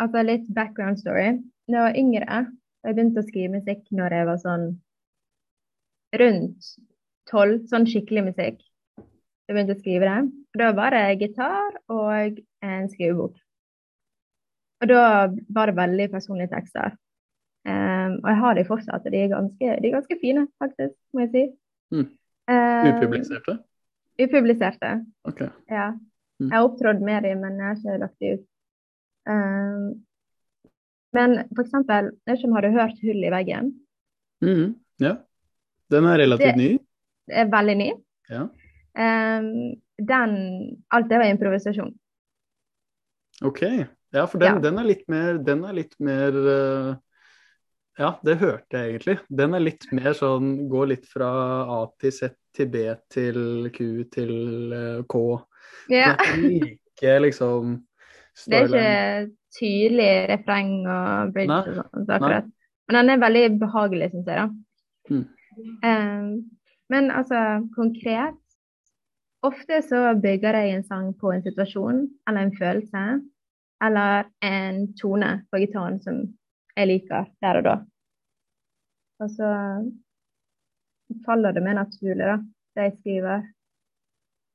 altså 0.00 0.24
litt 0.24 0.46
background 0.56 1.00
story. 1.00 1.32
Da 1.68 1.74
jeg 1.74 1.86
var 1.86 1.98
yngre, 2.00 2.38
jeg 2.86 2.96
begynte 2.96 3.22
å 3.22 3.26
skrive 3.26 3.58
musikk 3.58 3.82
når 3.92 4.14
jeg 4.16 4.28
var 4.28 4.38
sånn 4.44 4.68
rundt 6.22 6.70
tolv, 7.28 7.66
sånn 7.68 7.88
skikkelig 7.88 8.24
musikk. 8.30 8.62
Jeg 8.98 9.56
begynte 9.56 9.76
å 9.76 9.80
skrive 9.82 10.08
det. 10.08 10.18
Og 10.54 10.62
da 10.62 10.70
var 10.76 10.96
det 10.96 11.04
gitar 11.22 11.76
og 11.92 12.40
en 12.64 12.88
skrivebok. 12.92 13.36
Og 14.78 14.90
da 14.90 15.04
var 15.54 15.70
det 15.70 15.78
veldig 15.78 16.08
personlige 16.12 16.52
tekster. 16.54 16.94
Um, 17.68 18.20
og 18.22 18.28
jeg 18.30 18.38
har 18.40 18.54
de 18.56 18.64
fortsatt, 18.68 19.04
og 19.04 19.12
de 19.12 19.24
er 19.24 19.32
ganske, 19.32 19.72
de 19.82 19.88
er 19.88 19.96
ganske 19.96 20.16
fine, 20.22 20.46
faktisk, 20.62 20.94
må 21.12 21.26
jeg 21.26 21.32
si. 21.34 21.42
Mm. 21.92 22.06
Um, 22.48 23.58
Upubliserte? 24.18 24.90
Upubliserte. 24.98 25.06
Ok. 25.24 25.40
Ja. 25.70 25.88
Mm. 26.40 26.50
Jeg 26.50 26.54
har 26.58 26.64
opptrådt 26.68 27.00
med 27.02 27.22
dem, 27.22 27.40
men 27.42 27.58
jeg 27.58 27.66
har 27.66 27.76
ikke 27.78 27.98
lagt 28.02 28.20
dem 28.20 28.38
ut. 28.38 28.46
Um, 29.28 30.04
Men 31.12 31.38
for 31.56 31.64
eksempel, 31.64 32.10
jeg 32.26 32.36
vet 32.36 32.52
har 32.52 32.60
du 32.62 32.68
hørt 32.70 32.98
'Hull 33.02 33.24
i 33.24 33.30
veggen'? 33.32 33.72
Mm, 34.42 34.74
ja. 35.00 35.14
Den 35.90 36.04
er 36.04 36.18
relativt 36.18 36.54
Det- 36.54 36.56
ny. 36.56 36.78
Det 37.26 37.36
er 37.36 37.48
veldig 37.48 37.76
ny. 37.76 37.90
Ja. 38.30 38.42
Um, 38.98 39.80
den 39.98 40.84
Alt 40.90 41.08
det 41.08 41.18
var 41.18 41.24
improvisasjon. 41.24 41.94
Ok. 43.42 43.62
Ja, 44.12 44.24
for 44.26 44.38
den, 44.38 44.54
Ja. 44.54 44.58
den 44.60 44.78
er 44.78 44.84
litt 44.84 45.08
mer 45.08 45.38
Den 45.38 45.64
er 45.64 45.72
litt 45.72 45.94
mer 46.00 46.32
uh, 46.32 46.96
Ja, 47.98 48.14
det 48.24 48.38
hørte 48.38 48.70
jeg 48.72 48.90
egentlig. 48.94 49.18
Den 49.28 49.54
er 49.54 49.60
litt 49.60 49.84
mer 49.92 50.12
sånn 50.12 50.68
Går 50.68 50.86
litt 50.88 51.06
fra 51.06 51.26
A 51.82 51.86
til 52.00 52.10
Z 52.12 52.34
til 52.58 52.70
B 52.72 52.84
til 53.14 53.38
Q 53.74 53.80
til 54.12 54.32
eh, 54.74 55.00
K. 55.08 55.22
Ja. 55.92 56.14
Like 56.36 57.18
liksom 57.24 57.78
Det 58.46 58.58
er 58.58 58.66
ikke 58.68 59.30
tydelig 59.58 60.12
refreng 60.30 60.72
og 60.86 61.32
bridge 61.34 61.50
Nei, 61.50 61.62
og 61.62 61.74
sånt 61.78 62.10
akkurat. 62.10 62.14
akkurat. 62.18 62.50
Men 62.88 62.96
den 62.98 63.10
er 63.10 63.22
veldig 63.24 63.46
behagelig, 63.60 64.10
syns 64.12 64.28
jeg, 64.30 64.36
da. 64.36 64.46
Mm. 65.10 65.24
Um, 65.84 66.28
men 66.88 67.10
altså, 67.10 67.40
konkret 67.74 68.36
Ofte 69.42 69.82
så 69.86 70.14
bygger 70.22 70.56
jeg 70.58 70.74
en 70.74 70.84
sang 70.84 71.12
på 71.14 71.30
en 71.30 71.42
situasjon 71.42 72.00
eller 72.28 72.40
en 72.40 72.56
følelse 72.58 73.02
eller 73.86 74.24
en 74.42 74.80
tone 74.98 75.28
på 75.50 75.60
gitaren 75.62 76.00
som 76.02 76.16
jeg 76.74 76.88
liker 76.90 77.28
der 77.42 77.60
og 77.60 77.64
da. 77.68 77.74
Og 79.22 79.30
så 79.30 79.50
faller 81.26 81.54
det 81.56 81.62
meg 81.64 81.78
naturlig, 81.78 82.24
da, 82.24 82.38
det 82.76 82.88
jeg 82.88 82.96
skriver. 82.98 83.44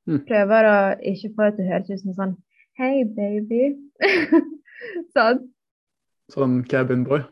Mm. 0.08 0.18
Prøver 0.28 0.68
å 0.68 0.78
ikke 1.12 1.30
få 1.34 1.48
det 1.48 1.56
til 1.56 1.64
å 1.64 1.70
høres 1.70 1.92
ut 1.92 2.02
som 2.02 2.18
sånn 2.18 2.34
Hei, 2.74 3.04
baby. 3.06 3.68
sånn. 5.14 5.44
Sånn 6.34 6.56
cabin 6.66 7.04
boy. 7.06 7.22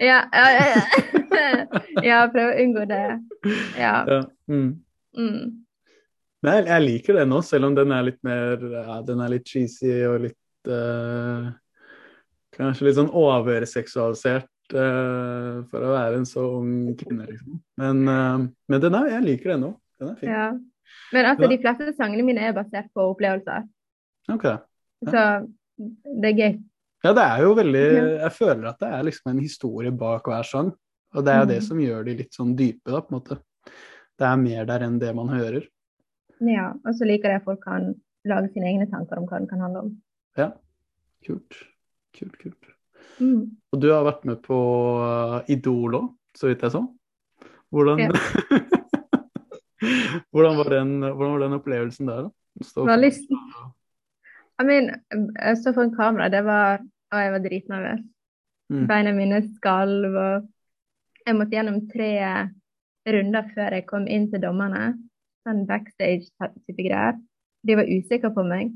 Ja, 0.00 0.22
ja, 0.32 0.46
ja. 0.54 0.64
ja. 0.72 1.82
ja 2.08 2.22
prøv 2.32 2.48
å 2.48 2.56
unngå 2.62 2.86
det. 2.88 3.02
Ja. 3.76 3.94
Ja. 4.08 4.22
Mm. 4.48 4.70
Mm. 5.16 5.66
Nei, 6.46 6.56
jeg, 6.62 6.82
liker 6.86 7.20
det 7.20 7.26
nå, 7.28 7.42
selv 7.44 7.68
om 7.68 7.76
den 7.76 7.92
er 7.92 8.08
litt 8.08 8.18
mer 8.26 8.60
ja, 8.60 8.98
Den 9.04 9.22
er 9.24 9.32
litt 9.32 9.48
cheesy 9.48 9.94
og 10.06 10.26
litt 10.26 10.68
uh, 10.68 11.48
Kanskje 12.56 12.86
litt 12.86 12.98
sånn 12.98 13.12
overseksualisert 13.16 14.48
for 14.72 15.80
å 15.86 15.92
være 15.94 16.16
en 16.20 16.24
så 16.28 16.42
ung 16.58 16.94
kvinne, 16.98 17.26
liksom. 17.30 17.60
Men, 17.78 18.08
eh, 18.08 18.46
men 18.68 18.80
den 18.80 18.94
er, 18.94 19.08
jeg 19.16 19.22
liker 19.22 19.52
den 19.54 19.64
òg. 19.70 19.76
Den 20.00 20.08
er 20.10 20.16
fin. 20.20 20.28
ja. 20.30 20.46
Men 21.12 21.24
altså, 21.26 21.42
Ja. 21.42 21.48
de 21.48 21.58
fleste 21.62 21.92
sangene 21.96 22.24
mine 22.24 22.38
er 22.40 22.52
basert 22.52 22.88
på 22.94 23.04
opplevelser. 23.14 23.68
Ok. 24.28 24.42
Så 25.06 25.22
det 25.78 26.30
er 26.32 26.36
gøy. 26.40 26.62
Ja, 27.04 27.12
det 27.12 27.22
er 27.22 27.42
jo 27.42 27.54
veldig 27.54 28.20
Jeg 28.22 28.32
føler 28.32 28.68
at 28.68 28.78
det 28.80 28.88
er 28.88 29.02
liksom 29.04 29.30
en 29.30 29.38
historie 29.40 29.90
bak 29.92 30.24
hver 30.24 30.42
sang. 30.44 30.72
Og 31.14 31.24
det 31.24 31.32
er 31.32 31.38
jo 31.40 31.46
det 31.46 31.58
Mm. 31.62 31.66
som 31.68 31.78
gjør 31.78 32.04
de 32.04 32.14
litt 32.14 32.32
sånn 32.34 32.56
dype, 32.56 32.84
da, 32.90 33.00
på 33.00 33.12
en 33.12 33.20
måte. 33.20 33.38
Det 34.18 34.26
er 34.26 34.36
mer 34.36 34.64
der 34.64 34.80
enn 34.80 34.98
det 34.98 35.14
man 35.14 35.28
hører. 35.28 35.66
Ja, 36.40 36.70
og 36.72 36.94
så 36.94 37.06
liker 37.06 37.28
jeg 37.30 37.36
at 37.36 37.44
folk 37.44 37.62
kan 37.62 37.94
lage 38.26 38.52
sine 38.52 38.66
egne 38.66 38.90
tanker 38.90 39.18
om 39.18 39.26
hva 39.26 39.38
den 39.38 39.46
kan 39.48 39.60
handle 39.60 39.78
om. 39.82 40.02
Ja. 40.36 40.52
Kult. 41.24 41.54
Kult, 42.12 42.38
kult. 42.38 42.66
Mm. 43.20 43.44
Og 43.72 43.80
du 43.80 43.88
har 43.92 44.04
vært 44.06 44.24
med 44.28 44.42
på 44.44 44.56
uh, 45.00 45.38
Idol 45.52 45.96
òg, 46.00 46.08
så 46.36 46.50
vidt 46.50 46.64
jeg 46.66 46.74
så. 46.74 46.82
Hvordan, 47.74 48.02
Ja. 48.04 48.10
hvordan, 50.32 50.56
var 50.56 50.68
den, 50.72 50.90
hvordan 51.00 51.32
var 51.32 51.38
den 51.44 51.56
opplevelsen 51.58 52.08
der, 52.10 52.26
da? 52.28 52.64
Stå 52.64 52.82
for- 52.82 52.90
Veldig 52.92 53.12
I 54.56 54.64
mean, 54.64 54.86
jeg 55.36 55.56
står 55.60 55.74
foran 55.76 55.96
kamera, 55.96 56.28
det 56.32 56.40
var 56.44 56.78
Og 57.12 57.18
jeg 57.20 57.32
var 57.32 57.42
dritnervøs. 57.44 58.00
Mm. 58.72 58.86
Beina 58.88 59.12
mine 59.14 59.38
skalv, 59.56 60.14
og 60.16 60.46
jeg 61.26 61.36
måtte 61.38 61.54
gjennom 61.54 61.76
tre 61.92 62.08
runder 63.06 63.44
før 63.54 63.76
jeg 63.76 63.84
kom 63.86 64.08
inn 64.10 64.24
til 64.32 64.42
dommerne. 64.42 64.96
Sånn 65.46 65.60
backstage-type 65.68 66.74
greier. 66.82 67.14
De 67.62 67.76
var 67.78 67.86
usikre 67.86 68.32
på 68.34 68.42
meg, 68.42 68.72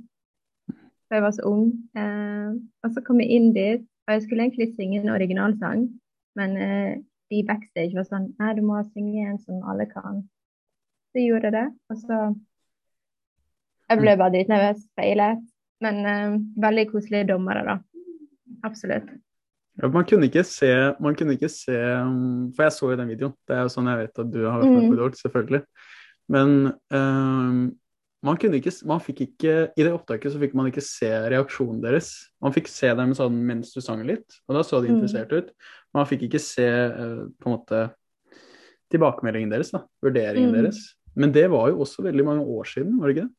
for 0.70 1.18
jeg 1.18 1.24
var 1.26 1.34
så 1.34 1.42
ung. 1.50 1.72
Eh, 1.98 2.52
og 2.86 2.94
så 2.94 3.02
kom 3.02 3.18
jeg 3.18 3.34
inn 3.34 3.50
dit, 3.56 3.82
og 4.10 4.16
jeg 4.16 4.22
skulle 4.24 4.42
egentlig 4.42 4.72
synge 4.74 4.98
en 4.98 5.12
originalsang, 5.14 5.84
men 6.34 6.56
eh, 6.58 6.96
de 7.30 7.44
backstage 7.46 7.94
var 7.94 8.08
sånn 8.08 8.32
Nei, 8.40 8.54
du 8.58 8.62
må 8.66 8.80
synge 8.88 9.22
en 9.30 9.38
som 9.38 9.62
alle 9.70 9.86
kan. 9.86 10.24
Så 11.14 11.22
gjorde 11.22 11.46
jeg 11.46 11.54
det, 11.54 11.66
og 11.90 12.00
så 12.02 12.18
Jeg 13.90 13.98
ble 14.02 14.16
bare 14.18 14.34
dritnervøs, 14.34 14.82
feilet. 14.98 15.46
Men 15.82 16.02
eh, 16.06 16.34
veldig 16.62 16.88
koselige 16.90 17.28
dommere, 17.30 17.62
da. 17.66 17.78
Absolutt. 18.66 19.14
Ja, 19.78 19.88
man 19.94 20.04
kunne 20.04 20.26
ikke 20.26 20.42
se, 20.44 20.70
man 21.00 21.14
kunne 21.16 21.38
ikke 21.38 21.48
se 21.48 21.78
um, 22.02 22.50
For 22.56 22.66
jeg 22.66 22.74
så 22.74 22.90
jo 22.90 22.98
den 22.98 23.12
videoen. 23.14 23.34
Det 23.46 23.56
er 23.56 23.62
jo 23.64 23.72
sånn 23.72 23.88
jeg 23.92 24.02
vet 24.02 24.22
at 24.24 24.32
du 24.34 24.40
har 24.44 24.58
vært 24.58 24.74
med 24.74 24.82
på 24.82 24.90
Mm. 24.90 24.96
Idol, 24.98 25.14
selvfølgelig. 25.22 25.62
Men 26.30 26.50
um, 26.94 27.62
man 28.22 28.36
ikke 28.36 28.86
Man 28.86 29.00
fikk 29.00 29.20
ikke 29.24 29.52
I 29.76 29.82
det 29.82 29.92
opptaket 29.92 30.32
så 30.32 30.38
fikk 30.40 30.52
man 30.54 30.66
ikke 30.68 30.82
se 30.84 31.08
reaksjonen 31.32 31.80
deres. 31.80 32.28
Man 32.42 32.52
fikk 32.52 32.68
se 32.68 32.92
dem 32.94 33.14
sånn 33.16 33.38
mens 33.46 33.72
du 33.72 33.80
sang 33.80 34.02
litt, 34.06 34.40
og 34.48 34.56
da 34.56 34.62
så 34.62 34.82
de 34.82 34.88
Mm. 34.88 35.00
interessert 35.00 35.32
ut. 35.32 35.50
Man 35.94 36.06
fikk 36.06 36.28
ikke 36.28 36.40
se 36.40 36.66
eh, 36.66 37.24
på 37.40 37.46
en 37.48 37.56
måte 37.56 37.94
tilbakemeldingen 38.90 39.50
deres, 39.50 39.70
da. 39.70 39.84
Vurderingen 40.02 40.50
Mm. 40.50 40.62
deres. 40.62 40.94
Men 41.16 41.32
det 41.32 41.48
var 41.50 41.68
jo 41.70 41.78
også 41.80 42.02
veldig 42.04 42.24
mange 42.24 42.44
år 42.44 42.64
siden, 42.64 42.98
var 43.00 43.08
det 43.08 43.16
ikke 43.16 43.28
det? 43.28 43.34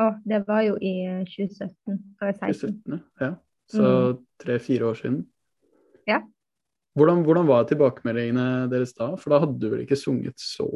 Å, 0.00 0.22
det 0.26 0.46
var 0.48 0.62
jo 0.62 0.76
i 0.80 1.04
eh, 1.04 1.24
2017. 1.24 1.98
fra 2.18 2.26
var 2.32 2.32
16. 2.32 2.80
2017, 2.88 3.02
ja. 3.20 3.34
Så 3.70 4.18
tre-fire 4.40 4.82
år 4.88 4.96
siden. 4.96 5.26
Ja. 6.08 6.22
Hvordan, 6.96 7.22
hvordan 7.22 7.46
var 7.46 7.64
tilbakemeldingene 7.64 8.68
deres 8.70 8.92
da? 8.94 9.14
For 9.16 9.30
da 9.30 9.38
hadde 9.44 9.60
du 9.60 9.68
vel 9.70 9.84
ikke 9.84 9.98
sunget 10.00 10.34
så 10.42 10.66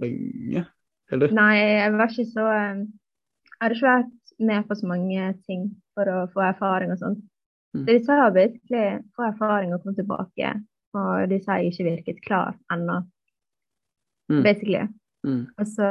lenge? 0.00 0.66
Eller? 1.12 1.32
Nei, 1.36 1.54
jeg 1.60 1.92
var 1.98 2.10
ikke 2.10 2.24
så 2.32 2.46
eh, 2.56 2.82
Jeg 2.82 3.60
hadde 3.62 3.76
ikke 3.76 3.90
vært 3.92 4.12
med 4.42 4.66
på 4.68 4.74
så 4.80 4.86
mange 4.90 5.26
ting 5.46 5.66
for 5.94 6.08
å 6.10 6.18
få 6.32 6.42
erfaring 6.48 6.90
og 6.94 6.98
sånt. 7.02 7.20
Mm. 7.76 7.82
Så 7.84 7.88
de 7.92 7.98
sa 8.04 8.16
basically 8.34 8.86
få 9.16 9.26
erfaring 9.30 9.74
og 9.74 9.82
komme 9.84 9.94
tilbake. 9.96 10.54
Og 10.98 11.28
de 11.30 11.38
sa 11.44 11.56
jeg 11.60 11.72
ikke 11.72 11.88
virket 11.90 12.22
klar 12.26 12.56
ennå, 12.72 13.02
Mm. 14.30 14.42
basically. 14.44 14.82
Mm. 15.26 15.46
Og 15.58 15.66
så 15.66 15.88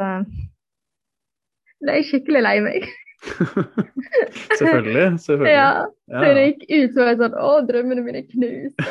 ble 1.81 1.95
jeg 1.99 2.05
skikkelig 2.09 2.41
lei 2.41 2.53
meg. 2.65 2.85
selvfølgelig. 4.57 5.19
selvfølgelig. 5.19 5.51
Ja, 5.53 5.85
så 6.09 6.31
det 6.37 6.45
gikk 6.47 6.63
ut 6.71 6.95
så 6.95 7.05
jeg 7.09 7.19
sånn 7.19 7.35
Å, 7.37 7.51
drømmene 7.67 8.05
mine 8.05 8.23
er 8.23 8.29
knust. 8.31 8.81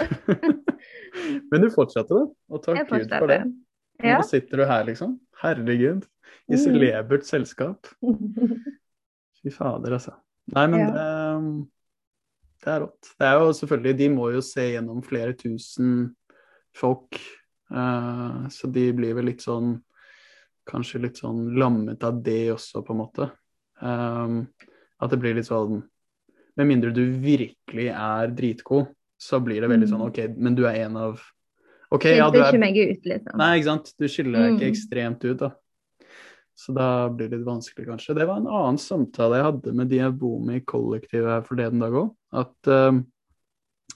Men 1.50 1.64
du 1.64 1.68
fortsatte, 1.74 2.14
da. 2.14 2.28
Og 2.54 2.62
takk 2.64 2.84
Gud 2.92 3.10
for 3.16 3.30
det. 3.32 3.40
Og 4.00 4.06
Ja. 4.06 4.16
Nå 4.20 4.24
sitter 4.28 4.62
du 4.62 4.64
her, 4.70 4.84
liksom. 4.88 5.18
Herregud. 5.42 6.06
I 6.50 6.54
Mm. 6.56 6.58
celebert 6.64 7.24
selskap. 7.24 7.86
Fy 9.42 9.50
fader, 9.50 9.92
altså. 9.96 10.14
Nei, 10.54 10.66
men 10.66 10.80
Ja. 10.80 10.90
det, 10.90 11.68
det 12.64 12.72
er 12.74 12.80
rått. 12.80 13.10
Det 13.18 13.26
er 13.26 13.38
jo 13.40 13.52
selvfølgelig 13.52 13.96
De 13.98 14.08
må 14.08 14.32
jo 14.34 14.40
se 14.40 14.60
gjennom 14.72 15.02
flere 15.04 15.32
tusen 15.34 16.14
folk, 16.74 17.18
uh, 17.70 18.46
så 18.48 18.70
de 18.72 18.92
blir 18.92 19.14
vel 19.14 19.24
litt 19.26 19.40
sånn 19.42 19.80
Kanskje 20.70 21.00
litt 21.02 21.16
sånn 21.16 21.56
lammet 21.58 22.02
av 22.04 22.22
det 22.22 22.50
også, 22.52 22.84
på 22.84 22.90
en 22.92 22.98
måte. 23.00 23.30
Um, 23.82 24.48
at 25.00 25.10
det 25.10 25.18
blir 25.18 25.34
litt 25.34 25.46
sånn 25.48 25.82
Med 26.56 26.66
mindre 26.68 26.92
du 26.92 27.00
virkelig 27.18 27.88
er 27.90 28.28
dritgod, 28.28 28.90
så 29.18 29.40
blir 29.42 29.60
det 29.62 29.70
veldig 29.70 29.88
Mm. 29.88 29.92
sånn 29.94 30.06
OK, 30.06 30.18
men 30.36 30.54
du 30.54 30.64
er 30.66 30.84
en 30.84 30.96
av 30.96 31.20
OK, 31.92 32.04
ja, 32.04 32.30
du 32.30 32.38
ikke 32.38 32.54
er 32.54 32.98
liksom. 33.02 33.36
Nei, 33.36 33.58
ikke 33.58 33.64
sant. 33.64 33.94
Du 33.98 34.04
skiller 34.06 34.32
deg 34.32 34.52
ikke 34.54 34.68
Mm. 34.68 34.72
ekstremt 34.74 35.24
ut, 35.24 35.38
da. 35.38 35.50
Så 36.60 36.74
da 36.76 37.08
blir 37.08 37.30
det 37.30 37.38
litt 37.38 37.46
vanskelig, 37.46 37.86
kanskje. 37.88 38.14
Det 38.18 38.26
var 38.28 38.42
en 38.42 38.50
annen 38.50 38.78
samtale 38.80 39.38
jeg 39.38 39.46
hadde 39.46 39.72
med 39.78 39.88
de 39.88 40.00
jeg 40.02 40.16
bor 40.20 40.42
med 40.44 40.60
i 40.60 40.64
kollektivet 40.68 41.30
her 41.32 41.46
forleden 41.46 41.80
dag 41.80 41.94
òg. 41.96 42.10
At 42.36 42.68
uh, 42.68 42.98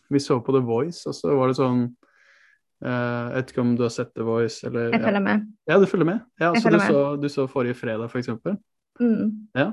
vi 0.09 0.23
så 0.23 0.39
på 0.41 0.55
The 0.55 0.63
Voice, 0.65 1.03
og 1.11 1.17
så 1.19 1.35
var 1.37 1.51
det 1.51 1.59
sånn 1.59 1.83
uh, 1.85 2.89
Jeg 2.89 3.35
vet 3.35 3.53
ikke 3.53 3.65
om 3.67 3.75
du 3.77 3.85
har 3.85 3.93
sett 3.93 4.15
The 4.17 4.25
Voice, 4.25 4.63
eller 4.65 4.89
Jeg 4.89 4.97
ja. 4.97 5.03
følger 5.05 5.25
med. 5.27 5.45
ja, 5.69 5.79
du 5.83 5.87
følger 5.91 6.09
med? 6.09 6.25
Ja, 6.41 6.55
så 6.57 6.73
du 6.73 6.79
så, 6.81 7.03
du 7.21 7.29
så 7.33 7.47
forrige 7.51 7.77
fredag, 7.77 8.09
for 8.13 8.23
eksempel? 8.23 8.57
Mm. 9.01 9.51
Ja. 9.59 9.69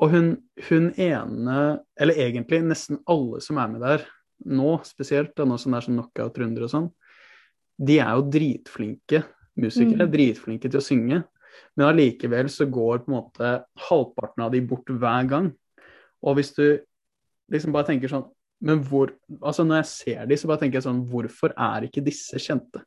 Og 0.00 0.10
hun, 0.10 0.32
hun 0.70 0.90
ene, 0.98 1.58
eller 2.00 2.18
egentlig 2.24 2.64
nesten 2.64 2.98
alle 3.06 3.42
som 3.44 3.60
er 3.62 3.70
med 3.76 3.84
der 3.84 4.06
nå, 4.50 4.72
spesielt, 4.88 5.36
da, 5.38 5.46
nå 5.46 5.60
som 5.60 5.70
det 5.70 5.78
er 5.78 5.86
sånn 5.86 6.00
knockout-runder 6.00 6.66
og 6.66 6.72
sånn, 6.72 6.90
de 7.78 8.00
er 8.02 8.10
jo 8.18 8.26
dritflinke 8.30 9.22
musikere, 9.60 10.06
Mm. 10.08 10.10
dritflinke 10.10 10.70
til 10.70 10.80
å 10.80 10.82
synge. 10.82 11.22
Men 11.76 11.88
allikevel 11.88 12.48
så 12.52 12.66
går 12.70 13.04
på 13.04 13.10
en 13.12 13.16
måte 13.18 13.50
halvparten 13.88 14.44
av 14.46 14.52
de 14.54 14.60
bort 14.60 14.86
hver 14.90 15.28
gang. 15.28 15.52
Og 16.22 16.36
hvis 16.38 16.54
du 16.56 16.80
liksom 17.52 17.72
bare 17.74 17.86
tenker 17.90 18.08
sånn 18.08 18.30
Men 18.64 18.78
hvor 18.80 19.10
Altså 19.42 19.64
når 19.66 19.82
jeg 19.82 19.86
ser 19.90 20.26
de, 20.26 20.36
så 20.38 20.48
bare 20.48 20.62
tenker 20.62 20.78
jeg 20.78 20.86
sånn 20.86 21.02
Hvorfor 21.10 21.52
er 21.52 21.84
ikke 21.84 22.04
disse 22.06 22.38
kjente? 22.40 22.80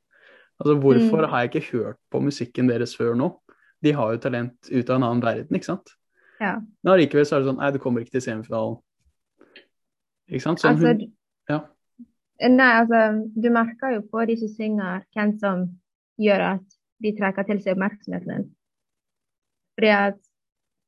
Altså 0.57 0.73
hvorfor 0.81 1.21
Mm. 1.21 1.29
har 1.29 1.43
jeg 1.43 1.51
ikke 1.51 1.77
hørt 1.77 1.97
på 2.09 2.21
musikken 2.23 2.67
deres 2.67 2.95
før 2.97 3.13
nå? 3.15 3.27
De 3.83 3.91
har 3.93 4.11
jo 4.15 4.17
talent 4.17 4.55
ut 4.71 4.89
av 4.89 4.95
en 4.95 5.03
annen 5.03 5.21
verden, 5.21 5.53
ikke 5.53 5.65
sant? 5.69 5.91
Ja. 6.41 6.55
Men 6.83 6.93
allikevel 6.93 7.25
så 7.25 7.35
er 7.35 7.39
det 7.43 7.49
sånn 7.51 7.59
Nei, 7.61 7.71
du 7.71 7.77
kommer 7.79 8.01
ikke 8.01 8.15
til 8.17 8.21
semifinalen. 8.25 8.79
Ikke 10.31 10.41
sant? 10.41 10.59
Sånn 10.59 10.71
Altså, 10.75 10.87
hun 10.87 11.13
Ja. 11.49 11.59
Nei, 12.49 12.71
altså, 12.81 13.31
du 13.41 13.49
merker 13.49 13.93
jo 13.95 14.01
på 14.01 14.25
de 14.27 14.35
som 14.37 14.47
synger, 14.47 15.03
hvem 15.15 15.39
som 15.39 15.79
gjør 16.19 16.41
at 16.55 16.75
de 17.01 17.11
trekker 17.17 17.45
til 17.47 17.59
seg 17.61 17.77
oppmerksomheten 17.77 18.27
din. 18.33 18.51
Fordi 19.77 19.91
at 19.93 20.19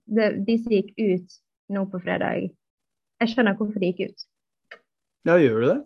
det, 0.09 0.29
de 0.47 0.55
som 0.57 0.73
gikk 0.73 0.93
ut 0.97 1.37
nå 1.69 1.85
på 1.91 2.01
fredag 2.01 2.49
Jeg 3.19 3.31
skjønner 3.33 3.57
hvorfor 3.59 3.81
de 3.81 3.91
gikk 3.91 4.09
ut. 4.09 4.25
Ja, 5.27 5.35
gjør 5.37 5.59
du 5.59 5.67
det? 5.67 5.79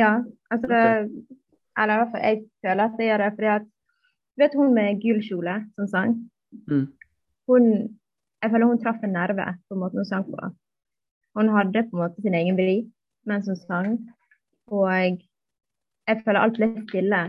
Ja, 0.00 0.12
altså 0.50 0.72
okay. 0.72 1.10
Eller 1.78 1.94
i 1.94 2.00
hvert 2.00 2.12
fall 2.14 2.24
jeg 2.26 2.40
føler 2.64 2.84
at 2.84 3.00
jeg 3.00 3.10
gjør 3.10 3.22
det. 3.22 3.32
Fordi 3.36 3.50
at 3.52 3.68
Vet 4.40 4.54
hun 4.56 4.72
med 4.74 5.00
gul 5.02 5.20
kjole 5.20 5.58
som 5.76 5.88
sang? 5.88 6.12
Mm. 6.68 6.86
Hun 7.48 7.64
Jeg 8.42 8.50
føler 8.50 8.66
hun 8.66 8.80
traff 8.82 9.04
en 9.04 9.12
nerve 9.14 9.44
på 9.68 9.76
måten 9.78 10.00
hun 10.00 10.08
sang 10.08 10.24
på. 10.24 10.48
Hun 11.36 11.48
hadde 11.48 11.84
på 11.90 11.96
en 11.96 12.02
måte 12.02 12.22
sin 12.22 12.34
egen 12.34 12.56
vri 12.58 12.90
mens 13.28 13.46
hun 13.46 13.56
sang. 13.56 13.92
Og 14.66 14.88
jeg 16.08 16.22
føler 16.24 16.40
alt 16.40 16.56
ble 16.58 16.68
stille 16.88 17.20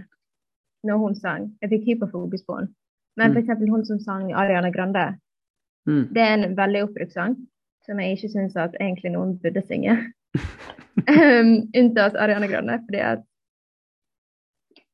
når 0.83 0.97
hun 1.03 1.15
sang. 1.15 1.51
Jeg 1.61 1.69
fikk 1.69 1.85
hyperfokus 1.89 2.41
på 2.47 2.57
henne. 2.57 2.73
Men 3.17 3.31
f.eks. 3.31 3.43
eksempel 3.43 3.69
hun 3.69 3.85
som 3.85 3.99
sang 4.01 4.31
Ariana 4.33 4.71
Grande, 4.73 5.11
Mm. 5.87 6.13
det 6.15 6.21
er 6.21 6.33
en 6.33 6.55
veldig 6.55 6.85
oppbrukt 6.85 7.11
sang 7.11 7.33
som 7.83 7.99
jeg 7.99 8.15
ikke 8.15 8.29
syns 8.31 8.53
at 8.55 8.75
egentlig 8.79 9.11
noen 9.11 9.35
burde 9.43 9.63
synge. 9.67 9.97
um, 11.11 11.49
unntatt 11.75 12.15
Ariana 12.15 12.47
Grande, 12.47 12.77
fordi 12.85 13.01
at 13.03 13.25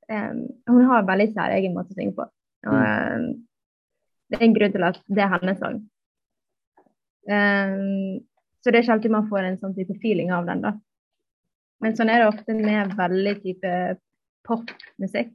um, 0.09 0.39
hun 0.65 0.87
har 0.89 1.03
en 1.03 1.11
veldig 1.11 1.29
særegen 1.35 1.77
måte 1.77 1.93
å 1.93 1.99
synge 1.99 2.15
på. 2.17 2.25
Og 2.69 2.79
um, 2.79 3.29
det 4.29 4.39
er 4.39 4.47
en 4.47 4.57
grunn 4.57 4.73
til 4.73 4.87
at 4.89 4.97
det 5.05 5.25
er 5.25 5.33
hennes 5.35 5.61
sang. 5.61 5.79
Så 7.29 8.71
det 8.71 8.79
er 8.79 8.83
ikke 8.83 8.95
alltid 8.95 9.13
man 9.13 9.27
får 9.29 9.45
en 9.45 9.57
sånn 9.61 9.75
type 9.77 9.93
feeling 10.01 10.31
av 10.33 10.47
den, 10.49 10.63
da. 10.65 10.73
Men 11.83 11.93
sånn 11.95 12.09
er 12.09 12.23
det 12.23 12.31
ofte 12.31 12.55
med 12.57 12.95
veldig 12.97 13.33
type 13.43 13.73
popmusikk. 14.49 15.29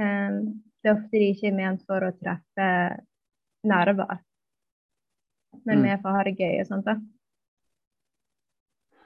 Um, 0.00 0.64
det 0.82 0.90
er 0.90 0.96
ofte 0.96 1.18
de 1.18 1.28
ikke 1.32 1.48
er 1.50 1.56
ment 1.56 1.82
for 1.88 2.04
å 2.06 2.12
treffe 2.16 2.68
nerver, 3.66 4.18
men 5.64 5.78
Mm. 5.78 5.82
mer 5.82 5.98
for 6.02 6.10
å 6.10 6.16
ha 6.18 6.24
det 6.24 6.36
gøy 6.38 6.60
og 6.60 6.66
sånt, 6.68 6.84
da. 6.86 6.96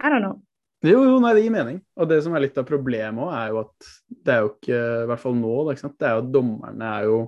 I 0.00 0.08
don't 0.10 0.22
know. 0.24 0.40
Jo, 0.82 1.02
jo, 1.04 1.18
nei, 1.20 1.34
det 1.36 1.42
gir 1.44 1.52
mening. 1.52 1.80
Og 2.00 2.08
det 2.08 2.22
som 2.24 2.34
er 2.34 2.40
litt 2.46 2.56
av 2.56 2.64
problemet 2.68 3.20
òg, 3.20 3.32
er 3.36 3.48
jo 3.52 3.60
at 3.60 3.88
det 4.24 4.32
er 4.32 4.40
jo 4.40 4.50
ikke, 4.54 4.78
i 5.04 5.06
hvert 5.10 5.20
fall 5.20 5.36
nå, 5.36 5.54
da, 5.68 5.74
det 5.76 6.08
er 6.08 6.14
jo 6.16 6.22
at 6.22 6.30
dommerne 6.32 6.88
er 6.88 7.08
jo 7.10 7.18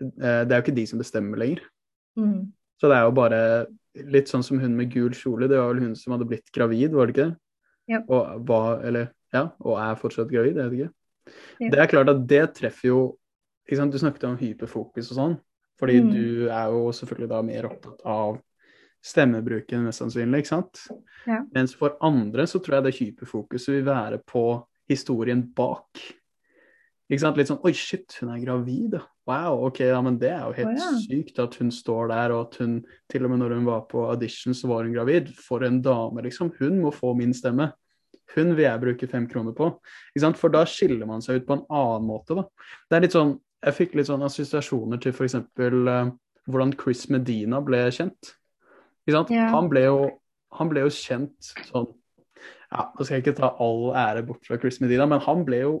eh, 0.00 0.42
Det 0.44 0.52
er 0.52 0.58
jo 0.58 0.64
ikke 0.64 0.74
de 0.76 0.86
som 0.90 0.98
bestemmer 1.00 1.38
lenger. 1.38 1.62
Mm. 2.18 2.52
Så 2.80 2.90
det 2.90 2.96
er 2.98 3.04
jo 3.06 3.14
bare 3.16 3.40
litt 4.12 4.28
sånn 4.28 4.42
som 4.44 4.58
hun 4.60 4.74
med 4.76 4.90
gul 4.92 5.14
kjole. 5.16 5.48
Det 5.48 5.56
var 5.56 5.70
vel 5.72 5.84
hun 5.86 5.94
som 5.96 6.12
hadde 6.16 6.26
blitt 6.28 6.50
gravid, 6.52 6.90
var 6.92 7.06
det 7.06 7.14
ikke 7.14 7.28
det? 7.30 7.36
Ja. 7.94 8.00
Og 8.10 8.42
var, 8.48 8.82
eller, 8.84 9.12
ja, 9.32 9.46
og 9.62 9.78
er 9.78 10.00
fortsatt 10.00 10.28
gravid, 10.32 10.58
jeg 10.58 10.72
vet 10.72 10.80
ikke. 10.80 10.92
Ja. 11.62 11.70
Det 11.70 11.78
er 11.80 11.92
klart 11.94 12.10
at 12.10 12.26
det 12.28 12.42
treffer 12.58 12.90
jo 12.90 12.98
sant? 13.74 13.90
Du 13.90 13.98
snakket 13.98 14.24
om 14.28 14.36
hyperfokus 14.38 15.10
og 15.10 15.16
sånn. 15.18 15.40
Fordi 15.80 16.00
Mm. 16.00 16.12
du 16.12 16.48
er 16.48 16.70
jo 16.70 16.92
selvfølgelig 16.94 17.28
da 17.28 17.42
mer 17.42 17.66
opptatt 17.66 18.00
av 18.06 18.40
stemmebruken, 19.02 19.84
mest 19.84 19.98
sannsynlig, 20.00 20.38
ikke 20.38 20.54
sant? 20.54 20.78
Ja. 21.26 21.42
Mens 21.54 21.74
for 21.74 21.96
andre 22.00 22.46
så 22.46 22.62
tror 22.62 22.78
jeg 22.78 22.84
det 22.84 22.94
hyperfokuset 23.00 23.74
vil 23.74 23.84
være 23.84 24.22
på 24.24 24.64
historien 24.88 25.42
bak. 25.42 26.00
Ikke 27.10 27.20
sant? 27.20 27.36
Litt 27.36 27.50
sånn 27.50 27.62
Oi, 27.64 27.72
shit, 27.72 28.16
hun 28.20 28.30
er 28.30 28.44
gravid, 28.44 28.94
ja. 28.94 29.02
Wow, 29.26 29.64
ok, 29.66 29.80
ja, 29.80 30.00
men 30.00 30.18
det 30.18 30.30
er 30.30 30.44
jo 30.44 30.52
helt 30.54 30.78
oh, 30.78 30.78
ja. 30.78 30.98
sykt 31.02 31.38
at 31.42 31.54
hun 31.58 31.70
står 31.74 32.08
der, 32.12 32.30
og 32.30 32.46
at 32.46 32.60
hun 32.62 32.84
til 33.10 33.24
og 33.26 33.30
med 33.32 33.40
når 33.40 33.56
hun 33.56 33.64
var 33.66 33.80
på 33.90 34.04
audition, 34.06 34.54
så 34.54 34.68
var 34.70 34.84
hun 34.84 34.94
gravid. 34.94 35.32
For 35.34 35.64
en 35.66 35.80
dame, 35.82 36.22
liksom. 36.22 36.52
Hun 36.60 36.78
må 36.80 36.92
få 36.94 37.10
min 37.18 37.34
stemme. 37.34 37.72
Hun 38.36 38.54
vil 38.54 38.64
jeg 38.68 38.80
bruke 38.80 39.08
fem 39.10 39.26
kroner 39.26 39.52
på. 39.52 39.72
Ikke 40.14 40.22
sant? 40.22 40.38
For 40.38 40.48
da 40.54 40.62
skiller 40.64 41.06
man 41.06 41.22
seg 41.22 41.40
ut 41.40 41.46
på 41.48 41.56
en 41.58 41.64
annen 41.66 42.06
måte, 42.06 42.38
da. 42.38 42.46
Det 42.86 42.96
er 42.96 43.00
litt 43.06 43.18
sånn 43.18 43.34
Jeg 43.64 43.74
fikk 43.74 43.94
litt 43.96 44.08
sånn 44.10 44.24
assosiasjoner 44.26 45.00
til 45.02 45.14
f.eks. 45.14 45.38
Uh, 45.56 46.10
hvordan 46.46 46.74
Chris 46.78 47.06
Medina 47.10 47.60
ble 47.64 47.86
kjent. 47.94 48.34
Ikke 49.06 49.16
sant? 49.16 49.32
Yeah. 49.34 49.50
Han, 49.54 49.70
ble 49.70 49.84
jo, 49.86 49.98
han 50.58 50.70
ble 50.70 50.86
jo 50.86 50.92
kjent 50.92 51.52
sånn 51.68 51.92
Ja, 52.66 52.88
nå 52.90 53.04
skal 53.04 53.16
jeg 53.16 53.22
ikke 53.22 53.36
ta 53.38 53.52
all 53.62 53.92
ære 53.94 54.24
bort 54.26 54.46
fra 54.46 54.58
Chris 54.58 54.80
Medina, 54.82 55.06
men 55.06 55.22
han 55.22 55.44
ble 55.46 55.60
jo 55.62 55.74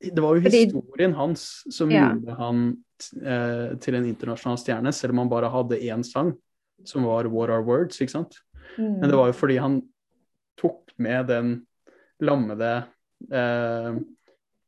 Det 0.00 0.22
var 0.24 0.38
jo 0.38 0.44
historien 0.46 1.12
hans 1.18 1.42
som 1.68 1.92
Ja. 1.92 2.08
gjorde 2.08 2.36
han 2.38 2.62
eh, 3.20 3.76
til 3.84 3.98
en 3.98 4.08
internasjonal 4.08 4.56
stjerne, 4.60 4.92
selv 4.96 5.12
om 5.12 5.20
han 5.24 5.32
bare 5.32 5.50
hadde 5.52 5.80
én 5.84 6.04
sang, 6.04 6.32
som 6.88 7.04
var 7.04 7.28
What 7.28 7.52
Are 7.52 7.64
Words, 7.64 8.00
ikke 8.00 8.14
sant? 8.16 8.40
Mm. 8.78 9.00
Men 9.02 9.10
det 9.10 9.18
var 9.20 9.28
jo 9.28 9.36
fordi 9.36 9.58
han 9.60 9.76
tok 10.56 10.94
med 10.96 11.28
den 11.28 11.52
lammede 12.24 12.72
eh, 13.28 14.00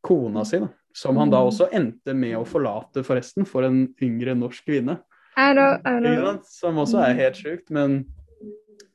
kona 0.04 0.44
si, 0.44 0.60
da. 0.60 0.68
Som 0.94 1.16
han 1.16 1.31
da 1.31 1.40
Mm. 1.40 1.48
også 1.48 1.68
endte 1.72 2.14
med 2.14 2.37
å 2.37 2.46
forlate, 2.46 3.02
forresten, 3.05 3.46
for 3.46 3.64
en 3.64 3.87
yngre 4.02 4.35
norsk 4.37 4.64
kvinne. 4.66 4.98
I 5.37 5.52
know, 5.55 5.78
I 5.85 6.00
know. 6.00 6.40
Som 6.44 6.76
også 6.76 7.00
er 7.00 7.14
helt 7.14 7.37
sjukt. 7.37 7.70
Men, 7.70 8.05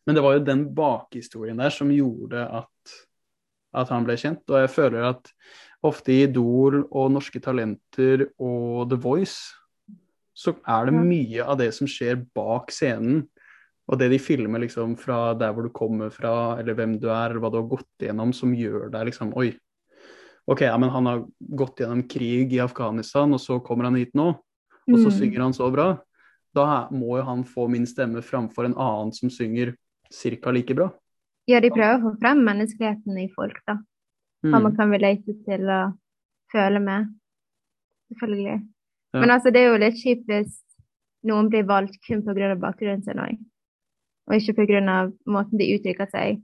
men 0.06 0.16
det 0.16 0.24
var 0.24 0.38
jo 0.38 0.46
den 0.46 0.68
bakhistorien 0.76 1.58
der 1.58 1.74
som 1.74 1.90
gjorde 1.90 2.46
at, 2.46 2.98
at 3.74 3.90
han 3.90 4.06
ble 4.06 4.14
kjent. 4.14 4.44
Og 4.50 4.62
jeg 4.62 4.70
føler 4.70 5.10
at 5.10 5.32
ofte 5.84 6.14
i 6.14 6.24
Idol 6.28 6.84
og 6.92 7.12
Norske 7.12 7.42
Talenter 7.42 8.28
og 8.38 8.90
The 8.92 8.98
Voice 9.02 9.54
så 10.38 10.54
er 10.70 10.86
det 10.86 10.94
mye 10.94 11.42
av 11.42 11.58
det 11.58 11.72
som 11.74 11.90
skjer 11.90 12.20
bak 12.38 12.70
scenen. 12.70 13.24
Og 13.90 13.98
det 13.98 14.12
de 14.12 14.20
filmer 14.22 14.62
liksom 14.62 14.98
fra 15.00 15.34
der 15.34 15.54
hvor 15.56 15.66
du 15.66 15.72
kommer 15.74 16.12
fra, 16.14 16.60
eller 16.60 16.76
hvem 16.78 17.00
du 17.02 17.08
er, 17.10 17.32
eller 17.32 17.40
hva 17.42 17.50
du 17.50 17.58
har 17.62 17.70
gått 17.72 18.04
gjennom, 18.06 18.34
som 18.36 18.54
gjør 18.54 18.92
deg 18.94 19.08
liksom 19.10 19.32
Oi, 19.40 19.56
OK, 20.48 20.62
ja, 20.62 20.78
men 20.80 20.90
han 20.90 21.06
har 21.06 21.26
gått 21.40 21.82
gjennom 21.82 22.04
krig 22.08 22.54
i 22.56 22.60
Afghanistan, 22.64 23.34
og 23.36 23.40
så 23.44 23.60
kommer 23.64 23.84
han 23.90 23.96
hit 24.00 24.14
nå, 24.16 24.30
og 24.88 24.96
så 25.00 25.10
Mm. 25.10 25.18
synger 25.20 25.42
han 25.42 25.54
så 25.54 25.72
bra. 25.74 25.98
Da 26.56 26.88
må 26.90 27.18
jo 27.18 27.24
han 27.24 27.44
få 27.44 27.68
min 27.70 27.86
stemme 27.86 28.22
framfor 28.24 28.66
en 28.66 28.74
annen 28.76 29.12
som 29.14 29.30
synger 29.30 29.76
ca. 30.10 30.52
like 30.52 30.74
bra. 30.74 30.90
Ja, 31.48 31.60
de 31.60 31.70
prøver 31.70 32.00
å 32.00 32.02
få 32.02 32.20
frem 32.20 32.38
menneskeligheten 32.46 33.18
i 33.20 33.28
folk, 33.36 33.60
da. 33.68 33.78
Hva 34.44 34.62
man 34.62 34.72
Mm. 34.72 34.78
kan 34.78 34.90
relate 34.92 35.34
til 35.46 35.70
og 35.70 35.98
føle 36.52 36.80
med. 36.82 37.08
Selvfølgelig. 38.14 38.68
Ja. 39.14 39.20
Men 39.20 39.30
altså, 39.30 39.52
det 39.52 39.56
er 39.62 39.72
jo 39.72 39.78
litt 39.78 39.96
kjipt 39.96 40.26
hvis 40.28 40.62
noen 41.26 41.50
blir 41.50 41.64
valgt 41.66 41.98
kun 42.08 42.22
pga. 42.24 42.56
bakgrunnen 42.56 43.04
sin 43.04 43.18
òg, 43.20 43.38
og 44.28 44.34
ikke 44.34 44.56
pga. 44.56 45.12
måten 45.28 45.58
de 45.58 45.78
uttrykker 45.78 46.10
seg. 46.10 46.42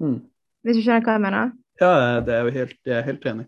Mm. 0.00 0.20
Hvis 0.64 0.76
du 0.76 0.82
skjønner 0.82 1.02
hva 1.04 1.12
jeg 1.16 1.20
mener? 1.22 1.52
Ja, 1.80 2.20
det 2.20 2.34
er 2.34 2.44
jo 2.44 2.50
helt, 2.54 2.76
jeg 2.84 2.98
er 2.98 3.06
helt 3.06 3.24
enig. 3.26 3.46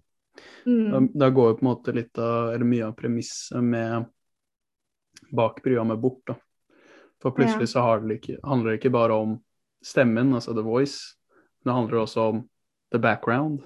Da, 0.65 0.99
Mm. 0.99 1.09
da 1.19 1.29
går 1.31 1.49
jo 1.51 1.57
på 1.59 1.63
en 1.67 1.69
måte 1.69 1.93
litt 1.95 2.19
av, 2.19 2.55
eller 2.55 2.65
mye 2.65 2.87
av 2.87 2.95
premisset 2.97 3.63
med 3.63 4.07
bak 5.33 5.63
programmet 5.63 6.01
bort, 6.01 6.23
da. 6.27 6.35
For 7.21 7.31
plutselig 7.37 7.69
så 7.69 7.83
har 7.83 8.01
det 8.01 8.21
ikke, 8.21 8.39
handler 8.45 8.71
det 8.73 8.81
ikke 8.81 8.93
bare 8.93 9.13
om 9.15 9.35
stemmen, 9.85 10.33
altså 10.35 10.55
the 10.55 10.63
voice, 10.63 11.17
men 11.65 11.71
det 11.73 11.77
handler 11.81 11.99
også 12.03 12.29
om 12.31 12.49
the 12.93 12.99
background, 12.99 13.63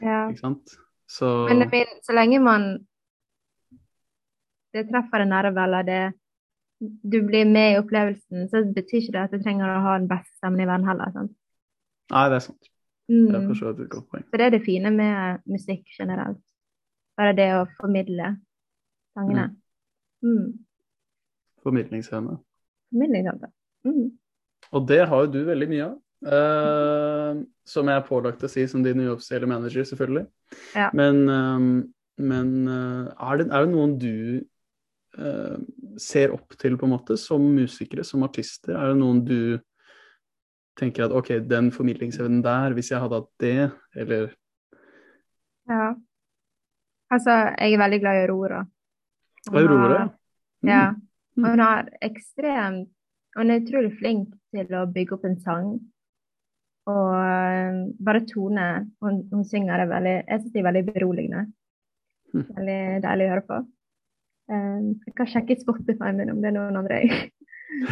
Ja. 0.00 0.28
ikke 0.30 0.38
sant? 0.40 0.76
Så 1.08 1.48
Men 1.48 1.58
det 1.60 1.70
mener, 1.72 2.00
så 2.02 2.12
lenge 2.14 2.40
man 2.40 2.86
det 4.74 4.88
treffer 4.90 5.20
en 5.24 5.30
nerve, 5.32 5.56
eller 5.64 5.82
det 5.82 6.12
du 6.80 7.22
blir 7.26 7.44
med 7.50 7.72
i 7.74 7.78
opplevelsen, 7.80 8.48
så 8.50 8.62
betyr 8.74 9.00
ikke 9.02 9.12
det 9.12 9.22
at 9.24 9.30
du 9.32 9.38
trenger 9.42 9.66
å 9.66 9.82
ha 9.82 9.98
den 9.98 10.06
beste 10.10 10.30
stemmen 10.38 10.60
i 10.60 10.66
verden 10.68 10.86
heller. 10.86 11.10
Sant? 11.12 11.32
Nei, 12.12 12.28
det 12.28 12.36
er 12.36 12.44
sant. 12.46 12.68
Det 13.08 13.34
er 13.34 13.40
Mm. 13.40 13.46
for 13.48 13.54
så 13.54 13.72
vidt 13.72 13.86
et 13.86 13.90
godt 13.90 14.08
poeng. 14.10 14.24
For 14.28 14.36
det 14.36 14.46
er 14.46 14.50
det 14.50 14.64
fine 14.66 14.90
med 14.92 15.38
musikk 15.48 15.84
generelt. 15.98 16.38
Bare 17.16 17.32
det 17.34 17.46
å 17.56 17.66
formidle 17.80 18.34
sangene. 19.16 19.56
Mm. 20.22 20.58
Formidlingsevne. 21.64 22.38
Formidlingsevne. 22.92 23.48
Mm. 23.84 24.10
Og 24.72 24.88
det 24.88 25.08
har 25.08 25.24
jo 25.24 25.32
du 25.32 25.44
veldig 25.44 25.68
mye 25.68 25.84
av. 25.88 25.96
eh, 26.26 27.42
som 27.64 27.86
jeg 27.86 27.94
er 27.96 28.06
pålagt 28.08 28.42
å 28.42 28.48
si 28.50 28.66
som 28.66 28.82
din 28.82 28.98
uoffisielle 29.06 29.46
manager, 29.46 29.84
selvfølgelig. 29.86 30.26
Ja. 30.74 30.90
Men, 30.92 31.28
eh, 31.28 31.84
men 32.18 32.68
uh, 32.68 33.06
er, 33.30 33.36
det, 33.38 33.46
er 33.52 33.64
det 33.64 33.70
noen 33.74 33.98
du 33.98 34.44
ser 35.98 36.30
opp 36.34 36.56
til, 36.58 36.76
på 36.76 36.86
en 36.86 36.92
måte, 36.92 37.16
som 37.16 37.40
musikere, 37.40 38.04
som 38.04 38.22
artister? 38.22 38.74
Er 38.74 38.92
det 38.92 38.98
noen 38.98 39.24
du 39.24 39.58
tenker 40.78 41.04
at 41.08 41.12
OK, 41.18 41.28
den 41.50 41.70
formidlingsevnen 41.74 42.42
der, 42.44 42.74
hvis 42.76 42.90
jeg 42.92 43.00
hadde 43.02 43.18
hatt 43.20 43.30
det, 43.42 43.70
eller 43.98 44.28
Ja. 45.68 45.94
Altså, 47.10 47.30
jeg 47.58 47.72
er 47.74 47.78
veldig 47.82 48.00
glad 48.00 48.16
i 48.18 48.24
Aurora. 48.26 48.62
Hun 49.50 49.58
Aurora? 49.58 49.98
har- 49.98 50.14
Ja. 50.62 50.90
Mm. 51.36 51.44
Hun 51.44 51.58
har 51.60 51.88
ekstremt 52.02 52.88
Hun 53.36 53.50
er 53.50 53.60
utrolig 53.60 53.92
flink 53.98 54.32
til 54.54 54.66
å 54.74 54.86
bygge 54.92 55.12
opp 55.14 55.24
en 55.24 55.36
sang. 55.40 55.68
Og 56.88 57.14
eh, 57.14 57.92
bare 58.02 58.24
tone 58.26 58.64
Hun, 59.00 59.28
hun 59.32 59.44
synger 59.44 59.76
det 59.78 59.88
veldig 59.92 60.14
Jeg 60.28 60.40
syns 60.40 60.52
det 60.52 60.60
er 60.60 60.72
veldig 60.72 60.84
beroligende. 60.94 61.52
Mm. 62.34 62.46
Veldig 62.56 63.02
deilig 63.04 63.26
å 63.26 63.32
høre 63.34 63.46
på. 63.46 63.58
Um, 64.50 65.00
jeg 65.06 65.14
kan 65.14 65.26
sjekke 65.26 65.60
Spotify 65.60 66.10
min 66.16 66.30
om 66.30 66.40
det 66.40 66.48
er 66.48 66.54
noen 66.56 66.76
andre 66.80 67.02
jeg, 67.04 67.30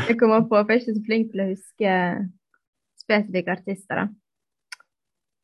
jeg 0.09 0.19
kommer 0.19 0.41
på, 0.49 0.57
for 0.57 0.73
jeg 0.73 0.81
er 0.81 0.81
ikke 0.81 0.95
så 0.97 1.05
flink 1.07 1.31
til 1.33 1.41
å 1.45 1.49
huske 1.51 1.91
spesifikke 3.07 3.57
artister, 3.57 4.03
da. 4.03 4.07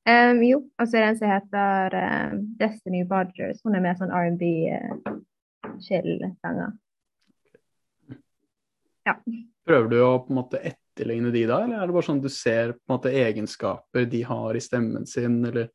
Um, 0.02 0.40
jo, 0.42 0.64
og 0.82 0.88
så 0.88 0.98
er 0.98 1.04
det 1.04 1.10
en 1.12 1.18
som 1.20 1.30
heter 1.30 1.94
um, 1.94 2.40
Destiny 2.58 3.04
Bodgers. 3.06 3.62
Hun 3.62 3.78
er 3.78 3.84
mer 3.84 3.94
sånn 4.00 4.10
R&B-chill-sanger. 4.10 6.70
Uh, 8.10 8.16
ja. 9.06 9.14
Prøver 9.62 9.86
du 9.92 9.98
å 10.02 10.24
på 10.24 10.32
en 10.32 10.40
måte 10.40 10.58
etterligne 10.58 11.30
de 11.34 11.42
da, 11.46 11.56
eller 11.62 11.78
er 11.78 11.86
det 11.86 11.94
bare 11.94 12.08
sånn 12.08 12.24
du 12.24 12.32
ser 12.34 12.72
på 12.74 12.82
en 12.88 12.94
måte 12.96 13.14
egenskaper 13.14 14.02
de 14.10 14.20
har 14.26 14.50
i 14.58 14.62
stemmen 14.62 15.06
sin, 15.06 15.44
eller 15.46 15.70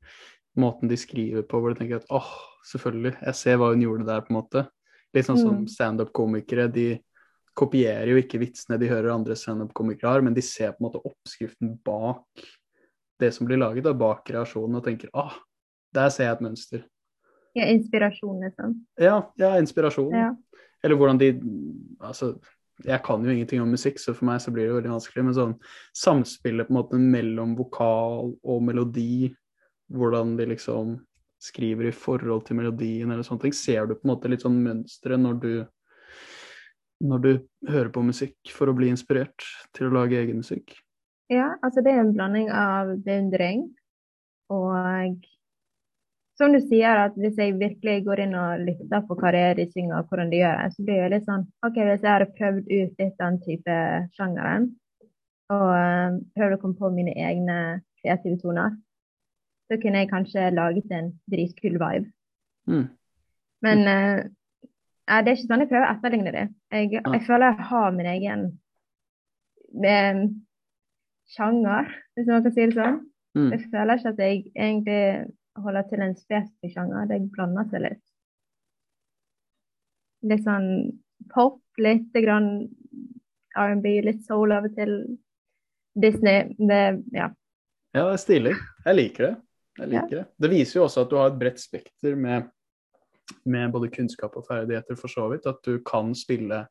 måten 0.60 0.92
de 0.92 0.98
skriver 1.00 1.44
på, 1.48 1.56
hvor 1.62 1.70
du 1.72 1.80
tenker 1.80 1.98
at 2.02 2.12
åh, 2.12 2.32
selvfølgelig, 2.68 3.16
jeg 3.22 3.36
ser 3.40 3.56
hva 3.62 3.72
hun 3.72 3.86
gjorde 3.86 4.10
der, 4.10 4.22
på 4.26 4.30
en 4.34 4.40
måte. 4.42 4.62
Litt 5.16 5.28
sånn 5.30 5.40
som 5.40 5.56
mm. 5.62 5.72
standup-komikere. 5.72 6.66
De 6.74 7.00
kopierer 7.58 8.12
jo 8.12 8.20
ikke 8.22 8.40
vitsene 8.42 8.78
de 8.82 8.90
hører 8.92 9.14
andre 9.16 9.36
standup-komikere 9.38 10.14
har, 10.14 10.26
men 10.26 10.36
de 10.38 10.44
ser 10.46 10.76
på 10.76 10.82
en 10.82 10.88
måte 10.90 11.02
oppskriften 11.02 11.76
bak 11.86 12.46
det 13.22 13.32
som 13.34 13.48
blir 13.50 13.58
laget, 13.58 13.86
da, 13.88 13.96
bak 13.98 14.22
kreasjonen, 14.28 14.78
og 14.78 14.86
tenker 14.86 15.10
ah, 15.18 15.34
der 15.96 16.12
ser 16.14 16.30
jeg 16.30 16.38
et 16.38 16.46
mønster. 16.46 16.84
Ja, 17.58 17.66
inspirasjon, 17.74 18.44
liksom. 18.46 18.76
Ja, 19.02 19.18
ja 19.42 19.56
inspirasjon. 19.58 20.14
Ja. 20.14 20.30
Eller 20.86 21.00
hvordan 21.00 21.18
de 21.18 21.32
Altså, 21.98 22.36
jeg 22.86 23.02
kan 23.04 23.24
jo 23.26 23.34
ingenting 23.34 23.62
om 23.64 23.72
musikk, 23.74 23.98
så 23.98 24.14
for 24.14 24.28
meg 24.30 24.42
så 24.44 24.54
blir 24.54 24.68
det 24.68 24.76
veldig 24.76 24.94
vanskelig. 24.94 25.24
Men 25.26 25.38
sånn 25.38 25.56
samspillet 25.98 26.68
på 26.68 26.76
en 26.76 26.78
måte 26.78 27.00
mellom 27.02 27.56
vokal 27.58 28.36
og 28.38 28.62
melodi, 28.64 29.32
hvordan 29.90 30.36
de 30.38 30.52
liksom 30.54 31.00
skriver 31.42 31.90
i 31.90 31.96
forhold 31.96 32.46
til 32.46 32.60
melodien 32.60 33.10
eller 33.10 33.26
sånne 33.26 33.48
ting, 33.48 33.56
ser 33.58 33.90
du 33.90 33.96
på 33.96 34.06
en 34.06 34.14
måte 34.14 34.30
litt 34.30 34.46
sånn 34.46 34.62
mønstre 34.62 35.18
når 35.22 35.42
du 35.42 35.52
når 37.04 37.24
du 37.24 37.32
hører 37.70 37.90
på 37.94 38.04
musikk 38.06 38.54
for 38.54 38.70
å 38.70 38.76
bli 38.78 38.90
inspirert 38.92 39.46
til 39.78 39.90
å 39.90 39.96
lage 40.00 40.18
egen 40.20 40.42
musikk? 40.42 40.76
Ja, 41.32 41.56
altså 41.62 41.84
det 41.84 41.94
er 41.94 42.06
en 42.06 42.16
blanding 42.16 42.48
av 42.54 42.96
beundring 43.04 43.68
og 44.54 45.26
som 46.38 46.54
du 46.54 46.60
sier, 46.62 47.00
at 47.08 47.16
hvis 47.18 47.38
jeg 47.42 47.56
virkelig 47.58 48.04
går 48.06 48.22
inn 48.28 48.36
og 48.38 48.66
lytter 48.68 49.06
på 49.08 49.16
hva 49.18 49.32
det 49.34 49.40
er 49.42 49.56
de 49.58 49.66
synger, 49.72 49.98
og 50.04 50.10
hvordan 50.10 50.30
de 50.30 50.42
gjør 50.44 50.60
det, 50.62 50.68
så 50.76 50.84
blir 50.86 51.00
det 51.02 51.08
litt 51.16 51.26
sånn 51.26 51.46
OK, 51.66 51.80
hvis 51.80 52.04
jeg 52.04 52.12
hadde 52.12 52.28
prøvd 52.38 52.60
ut 52.68 53.02
litt 53.02 53.16
den 53.24 53.40
type 53.46 53.78
sjangeren, 54.18 54.68
og 55.54 55.70
uh, 55.72 56.20
prøvd 56.38 56.58
å 56.58 56.60
komme 56.62 56.78
på 56.78 56.92
mine 56.94 57.16
egne 57.18 57.58
kreative 58.04 58.38
toner, 58.44 58.76
så 59.68 59.80
kunne 59.82 60.04
jeg 60.04 60.12
kanskje 60.12 60.52
laget 60.54 60.94
en 60.94 61.10
dritkul 61.32 61.80
vibe. 61.82 62.12
Mm. 62.70 62.86
Men 63.66 63.82
uh, 65.10 65.20
det 65.24 65.32
er 65.32 65.36
ikke 65.38 65.48
sånn 65.48 65.64
jeg 65.64 65.72
prøver 65.72 65.88
å 65.88 65.94
etterligne 65.96 66.34
det. 66.36 66.46
Jeg, 66.74 66.92
jeg 67.00 67.24
føler 67.28 67.52
jeg 67.52 67.70
har 67.72 67.96
min 67.96 68.12
egen 68.14 68.46
med, 69.78 70.22
sjanger, 71.36 71.92
hvis 72.16 72.30
man 72.30 72.46
kan 72.46 72.56
si 72.56 72.66
det 72.66 72.78
sånn. 72.78 73.02
Mm. 73.38 73.50
Jeg 73.54 73.66
føler 73.72 74.00
ikke 74.00 74.14
at 74.14 74.22
jeg 74.24 74.38
egentlig 74.56 75.02
holder 75.62 75.88
til 75.90 76.04
en 76.06 76.16
spesifikk 76.18 76.74
sjanger. 76.74 77.10
Det 77.10 77.20
blander 77.34 77.68
seg 77.72 77.84
litt. 77.84 78.04
Litt 80.28 80.46
sånn 80.46 80.70
pop, 81.34 81.60
litt 81.82 82.16
grann 82.16 82.52
R&B, 83.58 84.00
litt 84.06 84.24
soul 84.26 84.56
over 84.56 84.72
til. 84.74 85.00
Disney. 85.98 86.56
Det, 86.58 87.04
ja. 87.12 87.32
Ja, 87.96 88.04
det 88.04 88.14
er 88.14 88.22
stilig. 88.22 88.54
Jeg 88.86 88.98
liker 89.00 89.26
det. 89.26 89.34
Jeg 89.78 89.90
liker 89.94 90.14
ja. 90.14 90.20
det. 90.20 90.26
Det 90.44 90.52
viser 90.52 90.80
jo 90.80 90.84
også 90.86 91.04
at 91.06 91.10
du 91.10 91.18
har 91.18 91.32
et 91.32 91.40
bredt 91.40 91.62
spekter 91.62 92.18
med 92.20 92.46
med 93.46 93.72
både 93.74 93.92
kunnskap 93.94 94.36
og 94.40 94.46
ferdigheter, 94.48 94.98
for 95.00 95.12
så 95.12 95.28
vidt. 95.32 95.48
At 95.50 95.60
du 95.66 95.80
kan 95.86 96.14
spille 96.16 96.66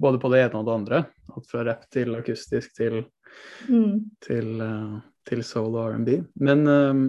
både 0.00 0.20
på 0.20 0.30
det 0.32 0.44
ene 0.44 0.60
og 0.60 0.68
det 0.68 0.76
andre. 0.76 1.02
Alt 1.34 1.50
fra 1.50 1.64
rapp 1.66 1.86
til 1.92 2.16
akustisk 2.18 2.74
til, 2.76 3.02
mm. 3.68 3.96
til, 4.24 4.50
uh, 4.60 5.00
til 5.28 5.44
soul 5.46 5.76
og 5.76 5.94
R&B. 5.94 6.20
Men, 6.40 6.66
um, 6.66 7.04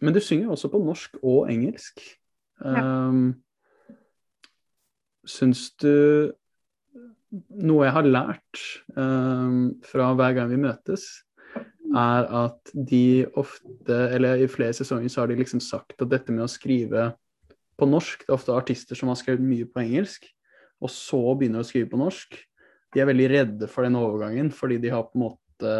men, 0.00 0.14
du 0.14 0.20
synger 0.20 0.54
også 0.54 0.70
på 0.72 0.80
norsk 0.82 1.20
og 1.22 1.52
engelsk. 1.52 2.02
Um, 2.64 3.30
ja. 3.88 3.94
Syns 5.28 5.70
du 5.78 6.34
Noe 7.28 7.84
jeg 7.84 7.92
har 7.92 8.06
lært 8.08 8.60
um, 8.96 9.74
fra 9.84 10.06
hver 10.16 10.32
gang 10.32 10.48
vi 10.48 10.56
møtes, 10.62 11.02
er 11.92 12.24
at 12.46 12.70
de 12.72 13.26
ofte, 13.36 13.98
eller 14.16 14.40
i 14.40 14.46
flere 14.48 14.72
sesonger, 14.72 15.12
så 15.12 15.20
har 15.20 15.28
de 15.28 15.36
liksom 15.36 15.60
sagt 15.60 16.00
at 16.00 16.08
dette 16.08 16.32
med 16.32 16.46
å 16.46 16.48
skrive 16.48 17.10
på 17.78 17.88
norsk. 17.88 18.24
Det 18.24 18.32
er 18.32 18.38
ofte 18.38 18.56
artister 18.56 18.98
som 18.98 19.12
har 19.12 19.18
skrevet 19.20 19.44
mye 19.44 19.68
på 19.70 19.82
engelsk, 19.84 20.26
og 20.82 20.92
så 20.92 21.20
begynner 21.38 21.64
å 21.64 21.68
skrive 21.68 21.90
på 21.92 22.00
norsk. 22.00 22.38
De 22.94 23.02
er 23.02 23.08
veldig 23.10 23.28
redde 23.32 23.68
for 23.70 23.86
den 23.86 23.98
overgangen, 23.98 24.50
fordi 24.54 24.78
de 24.82 24.92
har 24.92 25.06
på 25.08 25.18
en 25.18 25.26
måte 25.26 25.74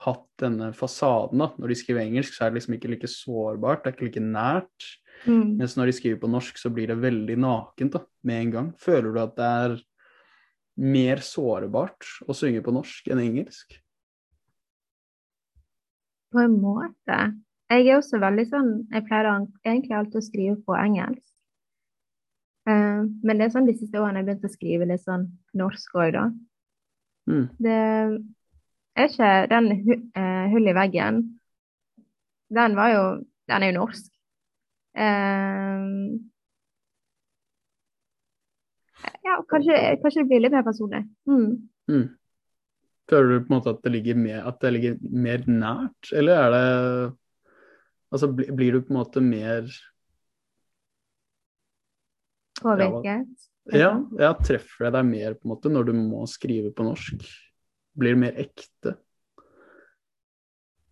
hatt 0.00 0.26
denne 0.40 0.70
fasaden. 0.76 1.42
da. 1.42 1.50
Når 1.60 1.72
de 1.72 1.76
skriver 1.76 2.06
engelsk, 2.06 2.34
så 2.34 2.46
er 2.46 2.50
det 2.50 2.60
liksom 2.60 2.76
ikke 2.78 2.92
like 2.94 3.10
sårbart, 3.10 3.84
det 3.84 3.90
er 3.90 3.96
ikke 3.96 4.08
like 4.08 4.24
nært. 4.24 4.88
Mm. 5.26 5.58
Mens 5.60 5.76
når 5.76 5.90
de 5.90 5.96
skriver 5.98 6.22
på 6.22 6.30
norsk, 6.32 6.56
så 6.56 6.72
blir 6.72 6.88
det 6.88 7.00
veldig 7.02 7.36
nakent 7.36 7.98
da, 7.98 8.04
med 8.24 8.46
en 8.46 8.54
gang. 8.54 8.72
Føler 8.80 9.12
du 9.12 9.20
at 9.20 9.36
det 9.36 9.50
er 9.64 9.76
mer 10.80 11.20
sårbart 11.24 12.08
å 12.24 12.36
synge 12.36 12.64
på 12.64 12.72
norsk 12.72 13.10
enn 13.12 13.20
engelsk? 13.20 13.76
På 16.32 16.44
en 16.46 16.56
måte. 16.62 17.20
Jeg 17.70 17.86
er 17.86 18.00
også 18.00 18.18
veldig 18.18 18.46
sånn 18.50 18.70
Jeg 18.90 19.06
pleier 19.06 19.28
egentlig 19.62 19.94
alltid 19.94 20.18
å 20.18 20.26
skrive 20.26 20.56
på 20.66 20.74
engelsk. 20.74 21.26
Uh, 22.68 23.06
men 23.24 23.38
det 23.38 23.46
er 23.46 23.54
sånn 23.54 23.68
de 23.68 23.76
siste 23.78 24.00
årene 24.00 24.20
jeg 24.20 24.26
har 24.26 24.28
begynt 24.28 24.46
å 24.46 24.52
skrive 24.52 24.88
litt 24.90 25.04
sånn 25.06 25.26
norsk 25.56 25.94
òg, 25.96 26.10
da. 26.16 26.24
Mm. 27.30 27.46
Det 27.62 27.76
er 28.98 29.06
ikke 29.06 29.30
Den 29.52 29.70
uh, 30.18 30.46
hull 30.52 30.68
i 30.68 30.74
veggen, 30.76 31.22
den 32.50 32.76
var 32.76 32.92
jo 32.94 33.04
Den 33.50 33.64
er 33.64 33.72
jo 33.72 33.78
norsk. 33.78 34.10
Uh, 34.98 36.18
ja, 39.24 39.38
kanskje, 39.48 39.78
kanskje, 40.02 40.22
det 40.22 40.28
blir 40.28 40.42
litt 40.44 40.54
mer 40.54 40.66
personlig. 40.66 41.04
Mm. 41.30 41.70
Mm. 41.90 42.06
Føler 43.10 43.32
du 43.32 43.46
på 43.46 43.50
en 43.50 43.56
måte 43.56 43.72
at 43.72 43.80
det 43.86 43.94
ligger 43.94 44.18
mer, 44.18 44.44
det 44.60 44.72
ligger 44.74 45.00
mer 45.00 45.46
nært, 45.48 46.12
eller 46.12 46.44
er 46.44 46.54
det 46.54 46.66
Altså 48.10 48.30
blir 48.32 48.74
du 48.74 48.82
på 48.82 48.92
en 48.92 49.00
måte 49.00 49.22
mer 49.22 49.70
Påvirket? 52.60 53.46
Ja, 53.72 53.92
ja, 54.18 54.32
treffer 54.36 54.88
det 54.88 54.96
deg 54.98 55.06
mer 55.08 55.36
på 55.38 55.46
en 55.46 55.52
måte 55.54 55.70
når 55.72 55.90
du 55.90 55.94
må 55.96 56.26
skrive 56.28 56.72
på 56.74 56.84
norsk? 56.84 57.22
Blir 57.96 58.16
det 58.16 58.20
mer 58.20 58.40
ekte? 58.40 58.96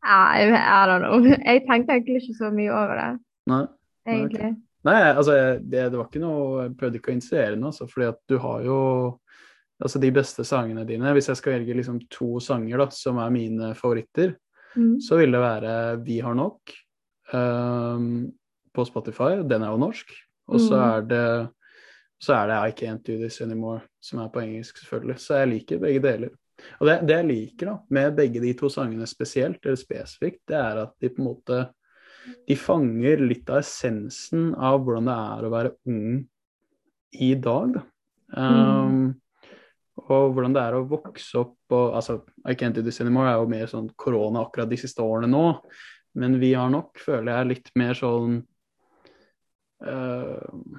I, 0.05 0.47
I 0.47 0.87
don't 0.89 1.05
know. 1.05 1.21
Jeg 1.51 1.67
tenkte 1.67 1.97
egentlig 1.97 2.23
ikke 2.23 2.39
så 2.39 2.51
mye 2.55 2.73
over 2.73 2.97
det. 3.01 3.11
Nei. 3.51 3.63
Egentlig. 4.09 4.53
Okay. 4.55 4.57
Nei, 4.89 4.99
altså 5.11 5.35
det, 5.59 5.89
det, 5.91 5.97
var 5.99 6.07
ikke 6.07 6.23
noe 6.23 6.63
Jeg 6.63 6.77
prøvde 6.79 7.01
ikke 7.01 7.11
å 7.11 7.17
initiere 7.17 7.57
noe, 7.59 7.73
altså, 7.73 7.89
fordi 7.91 8.07
at 8.09 8.21
du 8.31 8.37
har 8.41 8.63
jo 8.65 8.79
altså 9.83 10.01
de 10.03 10.11
beste 10.15 10.47
sangene 10.47 10.87
dine. 10.89 11.13
Hvis 11.17 11.29
jeg 11.33 11.41
skal 11.41 11.59
velge 11.59 11.77
liksom 11.81 11.99
to 12.13 12.39
sanger 12.43 12.85
da, 12.85 12.89
som 12.95 13.19
er 13.23 13.35
mine 13.35 13.73
favoritter, 13.79 14.37
mm. 14.75 14.95
så 15.05 15.19
vil 15.21 15.35
det 15.35 15.43
være 15.43 15.73
Vi 16.07 16.21
har 16.25 16.39
nok 16.39 16.75
um, 17.35 18.29
på 18.75 18.85
Spotify. 18.89 19.39
Den 19.45 19.65
er 19.65 19.75
jo 19.75 19.85
norsk. 19.85 20.13
Og 20.49 20.61
så 20.61 20.75
mm. 20.75 20.89
er 20.89 21.09
det 21.13 21.29
så 22.19 22.35
er 22.35 22.49
det 22.51 22.59
I 22.59 22.75
Can't 22.75 23.05
Do 23.07 23.15
This 23.15 23.41
Anymore, 23.45 23.85
som 24.03 24.19
er 24.19 24.31
på 24.35 24.43
engelsk, 24.43 24.81
selvfølgelig. 24.81 25.21
Så 25.23 25.39
jeg 25.39 25.51
liker 25.53 25.83
begge 25.83 26.03
deler. 26.03 26.33
Og 26.81 26.89
det, 26.89 26.97
det, 27.07 27.15
jeg 27.21 27.29
liker 27.29 27.69
da, 27.71 27.75
med 27.95 28.17
begge 28.17 28.43
de 28.43 28.55
to 28.59 28.71
sangene 28.73 29.07
spesielt, 29.07 29.61
eller 29.63 29.79
spesifikt, 29.79 30.41
det 30.51 30.57
er 30.59 30.81
at 30.83 30.97
de 30.99 31.13
på 31.13 31.23
en 31.23 31.29
måte 31.29 31.61
de 32.49 32.57
fanger 32.59 33.23
litt 33.23 33.49
av 33.49 33.63
essensen 33.63 34.51
av 34.55 34.83
hvordan 34.85 35.07
det 35.09 35.15
er 35.15 35.47
å 35.47 35.53
være 35.53 35.71
ung 35.89 36.19
i 37.29 37.31
dag. 37.41 37.79
Da. 37.79 37.85
Um, 38.35 38.97
mm. 38.99 39.07
Og 40.09 40.35
hvordan 40.35 40.57
det 40.57 40.65
er 40.65 40.77
å 40.77 40.87
vokse 40.91 41.41
opp 41.41 41.75
og 41.77 41.97
altså, 41.99 42.19
I 42.45 42.57
Can't 42.59 42.77
Do 42.77 42.85
This 42.85 43.01
Anymore 43.05 43.31
er 43.31 43.39
jo 43.41 43.49
mer 43.51 43.71
sånn 43.71 43.89
korona 43.99 44.45
akkurat 44.45 44.69
de 44.71 44.81
siste 44.81 45.05
årene 45.05 45.31
nå. 45.31 45.47
Men 46.19 46.39
vi 46.43 46.53
har 46.59 46.71
nok, 46.73 46.99
føler 46.99 47.33
jeg, 47.33 47.51
litt 47.53 47.73
mer 47.79 47.95
sånn 47.99 48.41
øh, 49.87 50.79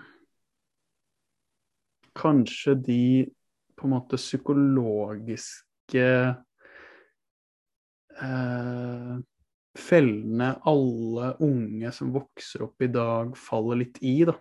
Kanskje 2.19 2.73
de 2.83 3.03
på 3.79 3.87
en 3.87 3.93
måte 3.93 4.17
psykologiske 4.19 6.07
øh, 8.19 9.19
fellene 9.79 10.49
alle 10.67 11.29
unge 11.45 11.91
som 11.95 12.11
vokser 12.11 12.65
opp 12.65 12.83
i 12.83 12.89
dag, 12.91 13.31
faller 13.39 13.79
litt 13.85 14.01
i, 14.03 14.17
da. 14.27 14.35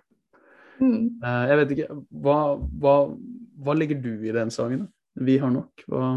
Mm. 0.79 1.19
Uh, 1.23 1.45
jeg 1.51 1.61
vet 1.61 1.75
ikke 1.75 2.01
hva, 2.25 2.39
hva, 2.83 2.97
hva, 3.63 3.77
legger 3.79 4.01
du 4.03 4.13
i 4.27 4.35
den 4.35 4.51
sangen? 4.55 4.87
Vi 5.19 5.39
har 5.43 5.51
nok. 5.55 5.87
Hva, 5.87 6.11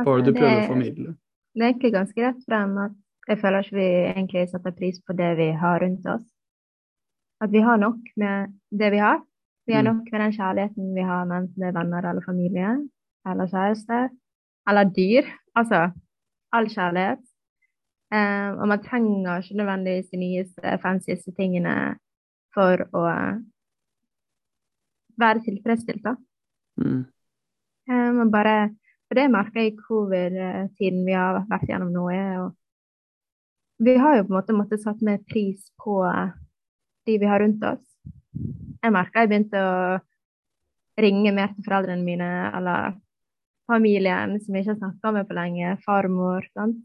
hva 0.00 0.06
var 0.08 0.22
det 0.22 0.32
du 0.32 0.38
prøvde 0.38 0.60
å 0.64 0.68
formidle? 0.70 1.14
Det 1.54 1.62
er 1.62 1.72
egentlig 1.72 1.94
ganske 1.94 2.22
rett 2.26 2.44
frem 2.46 2.76
at 2.82 2.94
jeg 3.28 3.40
føler 3.40 3.64
ikke 3.64 3.76
vi 3.78 3.90
egentlig 4.12 4.48
setter 4.50 4.74
pris 4.76 4.98
på 5.06 5.16
det 5.16 5.30
vi 5.38 5.50
har 5.56 5.80
rundt 5.82 6.06
oss. 6.06 6.24
At 7.40 7.52
vi 7.52 7.62
har 7.64 7.76
nok 7.80 8.00
med 8.20 8.52
det 8.70 8.90
vi 8.92 9.00
har. 9.00 9.22
Vi 9.66 9.72
har 9.72 9.82
mm. 9.82 9.88
nok 9.90 10.10
med 10.12 10.20
den 10.20 10.34
kjærligheten 10.36 10.94
vi 10.94 11.06
har 11.08 11.22
enten 11.24 11.60
det 11.62 11.70
er 11.70 11.78
venner 11.78 12.10
eller 12.10 12.24
familie 12.26 12.74
eller 13.26 13.48
kjæreste 13.48 14.00
eller 14.68 14.92
dyr. 14.98 15.30
Altså 15.56 15.88
all 16.52 16.68
kjærlighet. 16.70 17.24
Eh, 18.14 18.50
og 18.60 18.68
man 18.68 18.82
trenger 18.84 19.40
ikke 19.40 19.56
nødvendigvis 19.56 20.12
de 20.12 20.20
nyeste, 20.20 20.78
fancyeste 20.82 21.32
tingene 21.38 21.74
for 22.54 22.84
å 22.94 23.02
være 25.18 25.42
tilfredsstilt, 25.46 26.04
da. 26.04 26.14
Mm. 26.78 27.02
Eh, 27.90 28.10
men 28.18 28.30
bare 28.30 28.74
For 29.04 29.18
det 29.20 29.30
merker 29.30 29.60
jeg 29.60 29.72
i 29.74 29.80
covid-tiden 29.84 31.02
vi 31.04 31.12
har 31.12 31.42
vært 31.50 31.68
gjennom 31.68 31.90
nå, 31.92 32.06
er 32.08 32.30
jo 32.38 32.46
Vi 33.84 33.96
har 34.00 34.16
jo 34.16 34.24
på 34.24 34.32
en 34.32 34.38
måte 34.38 34.56
måttet 34.56 34.82
satt 34.82 35.00
mer 35.04 35.18
pris 35.28 35.66
på 35.82 35.98
de 37.06 37.18
vi 37.20 37.28
har 37.28 37.42
rundt 37.42 37.64
oss. 37.68 37.82
Jeg 38.80 38.92
merka 38.94 39.24
jeg 39.24 39.30
begynte 39.30 39.60
å 39.60 39.74
ringe 41.00 41.32
mer 41.34 41.50
til 41.52 41.66
foreldrene 41.66 42.06
mine 42.06 42.28
eller 42.54 42.94
familien 43.68 44.38
som 44.40 44.56
jeg 44.56 44.64
ikke 44.64 44.72
har 44.72 44.80
snakka 44.80 45.12
med 45.16 45.28
på 45.28 45.36
lenge, 45.36 45.74
farmor. 45.84 46.46
sant? 46.54 46.80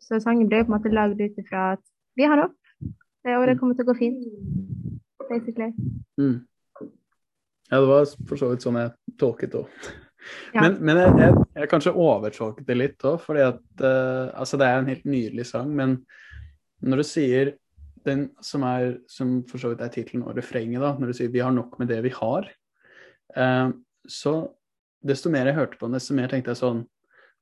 Så 0.00 0.20
sangen 0.20 0.48
ble 0.48 0.62
på 0.62 0.72
en 0.72 0.76
måte 0.76 0.92
lagd 0.92 1.20
ut 1.20 1.38
ifra 1.40 1.74
at 1.74 1.84
vi 2.16 2.28
har 2.28 2.46
opp, 2.46 2.56
og 2.84 3.46
det 3.48 3.58
kommer 3.60 3.76
til 3.76 3.84
å 3.86 3.90
gå 3.90 3.98
fint. 3.98 4.24
Basically. 5.28 5.72
Mm. 6.20 6.44
Ja, 7.70 7.80
det 7.80 7.86
var 7.88 8.08
for 8.28 8.40
så 8.40 8.52
vidt 8.52 8.64
sånn 8.64 8.80
jeg 8.80 8.92
tolket 9.20 9.52
det 9.52 9.64
òg. 9.64 9.92
Ja. 10.54 10.62
Men, 10.62 10.78
men 10.80 11.00
jeg, 11.00 11.12
jeg, 11.20 11.44
jeg 11.58 11.70
kanskje 11.70 11.94
overtolket 12.00 12.66
det 12.68 12.76
litt 12.78 13.04
òg, 13.06 13.18
fordi 13.22 13.44
at 13.44 13.60
uh, 13.82 14.32
Altså, 14.32 14.58
det 14.60 14.68
er 14.68 14.80
en 14.80 14.90
helt 14.92 15.04
nydelig 15.08 15.46
sang, 15.50 15.72
men 15.74 15.98
når 16.84 17.00
du 17.02 17.06
sier 17.08 17.52
den 18.04 18.26
som 18.44 18.64
er 18.68 18.98
Som 19.08 19.38
for 19.48 19.60
så 19.60 19.72
vidt 19.72 19.82
er 19.84 19.92
tittelen 19.92 20.26
og 20.26 20.36
refrenget, 20.36 20.82
da, 20.82 20.94
når 20.98 21.12
du 21.12 21.16
sier 21.18 21.32
'vi 21.32 21.44
har 21.44 21.52
nok 21.52 21.78
med 21.78 21.88
det 21.88 22.02
vi 22.04 22.12
har', 22.12 22.50
uh, 23.36 23.70
så 24.08 24.34
desto 25.04 25.30
mer 25.30 25.46
jeg 25.46 25.54
hørte 25.54 25.78
på 25.78 25.86
den, 25.86 25.98
desto 25.98 26.14
mer 26.14 26.28
tenkte 26.28 26.52
jeg 26.52 26.62
sånn 26.62 26.84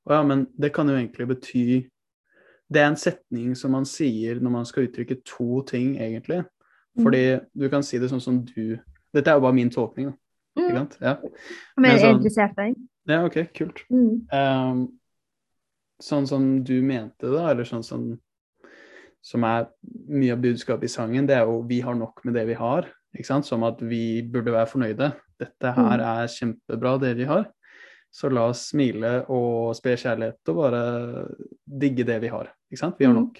Å 0.07 0.17
ja, 0.17 0.23
men 0.23 0.47
det 0.59 0.73
kan 0.75 0.89
jo 0.89 0.95
egentlig 0.95 1.27
bety 1.27 1.89
Det 2.73 2.81
er 2.81 2.89
en 2.89 2.99
setning 2.99 3.55
som 3.55 3.71
man 3.71 3.85
sier 3.85 4.39
når 4.41 4.51
man 4.51 4.65
skal 4.65 4.87
uttrykke 4.87 5.21
to 5.23 5.61
ting, 5.67 5.97
egentlig. 6.01 6.43
Fordi 6.99 7.39
du 7.53 7.69
kan 7.69 7.83
si 7.83 7.99
det 7.99 8.09
sånn 8.09 8.21
som 8.23 8.39
du 8.45 8.79
Dette 9.13 9.29
er 9.29 9.37
jo 9.37 9.45
bare 9.45 9.53
min 9.53 9.69
tolkning, 9.69 10.09
da. 10.09 10.17
Ikke 10.57 10.69
Mm. 10.69 10.75
sant? 10.77 10.97
Ja. 11.01 11.15
Men 11.77 11.99
sånn- 11.99 12.17
interessert, 12.19 12.53
jeg. 12.57 12.75
ja, 13.07 13.23
OK, 13.25 13.53
kult. 13.53 13.83
Mm. 13.91 14.27
Um, 14.31 14.99
sånn 16.01 16.27
som 16.27 16.63
du 16.63 16.81
mente 16.81 17.21
det, 17.31 17.39
eller 17.51 17.63
sånn 17.63 17.83
som 17.83 18.19
som 19.25 19.41
er 19.45 19.69
mye 20.09 20.33
av 20.33 20.41
budskapet 20.41 20.83
i 20.83 20.87
sangen, 20.91 21.25
det 21.25 21.37
er 21.37 21.45
jo 21.45 21.61
'vi 21.63 21.79
har 21.79 21.95
nok 21.95 22.25
med 22.25 22.33
det 22.33 22.45
vi 22.47 22.53
har'. 22.55 22.89
ikke 23.15 23.25
sant? 23.25 23.45
Som 23.45 23.63
at 23.63 23.79
vi 23.79 24.21
burde 24.21 24.51
være 24.51 24.67
fornøyde. 24.67 25.15
Dette 25.39 25.71
her 25.73 25.97
Mm. 25.97 26.01
er 26.01 26.27
kjempebra, 26.27 26.99
det 26.99 27.15
vi 27.15 27.23
har. 27.23 27.45
Så 28.11 28.29
la 28.29 28.49
oss 28.49 28.67
smile 28.71 29.25
og 29.29 29.73
spre 29.75 29.95
kjærlighet 29.95 30.49
og 30.49 30.55
bare 30.55 31.27
digge 31.79 32.03
det 32.05 32.19
vi 32.21 32.27
har. 32.27 32.49
ikke 32.71 32.77
sant? 32.79 32.97
Vi 32.99 33.05
har 33.05 33.13
Mm. 33.13 33.19
nok. 33.23 33.39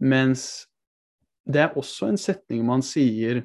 Mens 0.00 0.66
det 1.46 1.56
er 1.56 1.74
også 1.74 2.08
en 2.08 2.16
setning 2.16 2.64
man 2.64 2.80
sier 2.80 3.42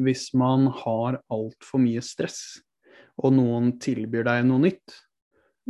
hvis 0.00 0.30
man 0.38 0.66
har 0.82 1.20
altfor 1.32 1.82
mye 1.82 2.02
stress, 2.04 2.60
og 3.20 3.34
noen 3.36 3.74
tilbyr 3.82 4.24
deg 4.24 4.46
noe 4.48 4.62
nytt 4.64 4.94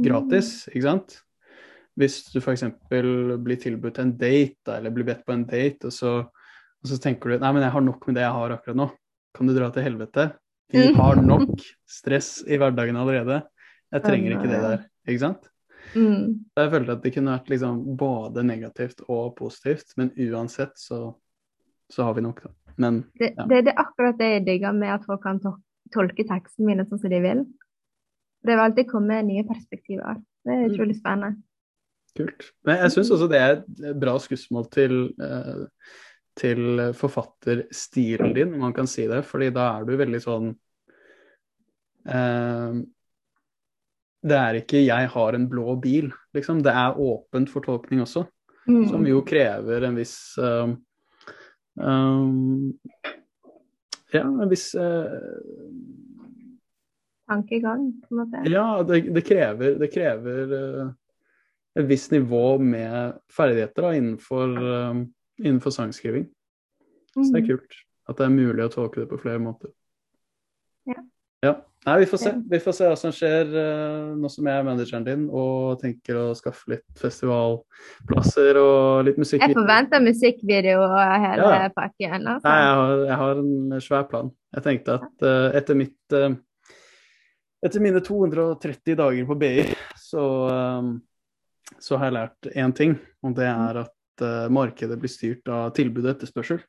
gratis, 0.01 0.69
ikke 0.71 0.87
sant? 0.87 1.17
Hvis 1.99 2.21
du 2.33 2.39
f.eks. 2.41 2.63
blir 2.89 3.59
tilbudt 3.61 3.99
en 4.01 4.13
date, 4.17 4.77
eller 4.77 4.91
blir 4.95 5.05
bedt 5.09 5.25
på 5.27 5.35
en 5.35 5.45
date, 5.45 5.91
og 5.91 5.93
så, 5.93 6.13
og 6.81 6.87
så 6.89 6.97
tenker 7.03 7.35
du 7.35 7.43
nei, 7.43 7.51
men 7.53 7.63
jeg 7.67 7.75
har 7.75 7.85
nok 7.85 8.07
med 8.07 8.17
det 8.17 8.23
jeg 8.25 8.37
har 8.39 8.55
akkurat 8.55 8.79
nå. 8.79 8.87
Kan 9.37 9.51
du 9.51 9.55
dra 9.57 9.69
til 9.75 9.85
helvete? 9.85 10.31
Vi 10.71 10.87
Mm. 10.87 10.95
har 10.95 11.17
nok 11.19 11.59
stress 11.87 12.45
i 12.47 12.57
hverdagen 12.57 12.97
allerede. 12.97 13.43
Jeg 13.93 14.03
trenger 14.03 14.37
ikke 14.37 14.49
det 14.51 14.61
der. 14.63 14.85
Ikke 15.09 15.21
sant? 15.25 15.49
Mm. 15.97 16.45
Jeg 16.57 16.71
følte 16.71 16.93
at 16.93 17.03
det 17.03 17.13
kunne 17.15 17.35
vært 17.35 17.51
liksom 17.51 17.97
både 17.99 18.45
negativt 18.47 19.03
og 19.09 19.35
positivt, 19.37 19.93
men 19.99 20.13
uansett 20.15 20.79
så, 20.79 21.17
så 21.91 22.05
har 22.07 22.15
vi 22.15 22.23
nok, 22.23 22.45
da. 22.45 22.51
Men 22.81 23.03
Det, 23.19 23.35
Ja. 23.37 23.45
det, 23.47 23.65
det 23.67 23.75
er 23.75 23.83
akkurat 23.85 24.19
det 24.19 24.29
jeg 24.33 24.45
digger 24.47 24.73
med 24.73 24.89
at 24.95 25.05
folk 25.07 25.23
kan 25.23 25.41
tol- 25.43 25.61
tolke 25.93 26.25
teksten 26.27 26.65
mine 26.67 26.87
sånn 26.89 27.01
som 27.03 27.11
de 27.13 27.21
vil. 27.21 27.45
Det 28.43 28.55
vil 28.55 28.63
alltid 28.65 28.89
komme 28.89 29.19
nye 29.27 29.45
perspektiver. 29.45 30.17
Det 30.45 30.53
er 30.55 30.63
Mm. 30.65 30.71
utrolig 30.73 30.97
spennende. 30.97 31.43
Kult. 32.17 32.47
Men 32.65 32.79
jeg 32.79 32.91
syns 32.95 33.11
også 33.13 33.29
det 33.31 33.39
er 33.41 33.51
et 33.91 34.01
bra 34.01 34.17
skussmål 34.19 34.71
til, 34.71 35.13
eh, 35.21 35.67
til 36.37 36.57
forfatterstilen 36.97 38.35
din, 38.35 38.55
om 38.55 38.61
man 38.61 38.73
kan 38.73 38.87
si 38.87 39.07
det. 39.07 39.25
Fordi 39.27 39.51
da 39.53 39.79
er 39.81 39.85
du 39.85 39.97
veldig 39.97 40.21
sånn 40.25 40.57
eh, 42.07 42.83
Det 44.23 44.37
er 44.37 44.55
ikke 44.61 44.85
'jeg 44.87 45.09
har 45.09 45.33
en 45.35 45.49
blå 45.49 45.81
bil', 45.81 46.13
liksom. 46.35 46.63
Det 46.63 46.73
er 46.73 46.95
åpent 46.99 47.49
for 47.49 47.61
tolkning 47.63 48.01
også. 48.03 48.27
Mm. 48.69 48.89
Som 48.91 49.07
jo 49.07 49.23
krever 49.23 49.83
en 49.85 49.95
viss 49.97 50.37
eh, 50.39 50.75
um, 51.81 52.79
Ja, 54.13 54.25
en 54.27 54.49
viss 54.51 54.75
eh, 54.75 55.05
Tankegang, 57.31 57.93
på 58.03 58.15
en 58.15 58.19
måte. 58.25 58.43
Ja, 58.51 58.83
det, 58.83 59.01
det 59.15 59.23
krever, 59.23 59.77
det 59.79 59.89
krever 59.95 60.55
eh, 60.57 60.89
et 61.79 61.87
visst 61.87 62.11
nivå 62.11 62.59
med 62.59 63.21
ferdigheter 63.31 63.87
da, 63.87 63.93
innenfor, 63.95 64.57
eh, 64.59 65.05
innenfor 65.45 65.71
sangskriving. 65.77 66.27
Så 67.15 67.29
det 67.31 67.43
er 67.43 67.47
Mm. 67.47 67.49
kult 67.53 67.79
at 68.11 68.17
det 68.19 68.25
er 68.27 68.35
mulig 68.35 68.65
å 68.65 68.73
tolke 68.75 69.01
det 69.05 69.09
på 69.13 69.21
flere 69.23 69.39
måter. 69.39 69.71
Ja. 70.91 70.99
Ja. 71.45 71.55
Nei, 71.87 71.95
vi 72.03 72.07
får 72.11 72.21
se. 72.21 72.31
Vi 72.51 72.59
får 72.61 72.75
se 72.77 72.89
hva 72.91 72.97
som 73.01 73.13
skjer 73.17 73.55
eh, 73.57 74.09
nå 74.21 74.29
som 74.29 74.49
jeg 74.51 74.61
er 74.61 74.65
manageren 74.67 75.05
din 75.07 75.23
og 75.33 75.79
tenker 75.81 76.19
å 76.21 76.25
skaffe 76.37 76.75
litt 76.75 77.01
festivalplasser 77.01 78.59
og 78.61 79.07
litt 79.09 79.17
musikk. 79.21 79.41
Jeg 79.47 79.57
forventer 79.57 80.03
musikkvideo 80.05 80.83
og 80.85 80.99
hele 81.01 81.47
Ja. 81.55 81.71
pakken. 81.73 82.19
Altså. 82.21 82.45
Nei, 82.45 82.59
jeg 82.61 82.75
har, 82.81 82.93
jeg 83.09 83.19
har 83.23 83.41
en 83.41 83.81
svær 83.81 84.05
plan. 84.11 84.29
Jeg 84.59 84.67
tenkte 84.67 84.99
at 85.01 85.25
uh, 85.25 85.57
etter 85.57 85.79
mitt 85.79 86.17
uh, 86.17 86.35
Etter 87.61 87.83
mine 87.85 88.01
230 88.01 88.97
dager 88.97 89.27
på 89.29 89.35
BI, 89.37 89.65
så, 90.01 90.23
så 91.77 91.99
har 92.01 92.09
jeg 92.09 92.15
lært 92.17 92.47
én 92.57 92.73
ting, 92.73 92.95
og 93.21 93.35
det 93.37 93.51
er 93.51 93.83
at 93.83 94.25
eh, 94.25 94.47
markedet 94.49 94.97
blir 94.97 95.13
styrt 95.13 95.51
av 95.53 95.67
tilbud 95.77 96.07
og 96.07 96.15
etterspørsel. 96.15 96.63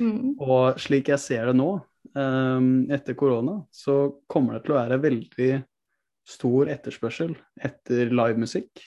Mm. 0.00 0.38
Og 0.40 0.80
slik 0.80 1.10
jeg 1.12 1.20
ser 1.20 1.50
det 1.50 1.56
nå, 1.60 1.74
etter 2.12 3.16
korona, 3.16 3.60
så 3.72 3.94
kommer 4.28 4.58
det 4.58 4.66
til 4.66 4.74
å 4.74 4.80
være 4.80 4.98
veldig 5.00 5.52
stor 6.28 6.70
etterspørsel 6.70 7.34
etter 7.64 8.12
livemusikk. 8.12 8.82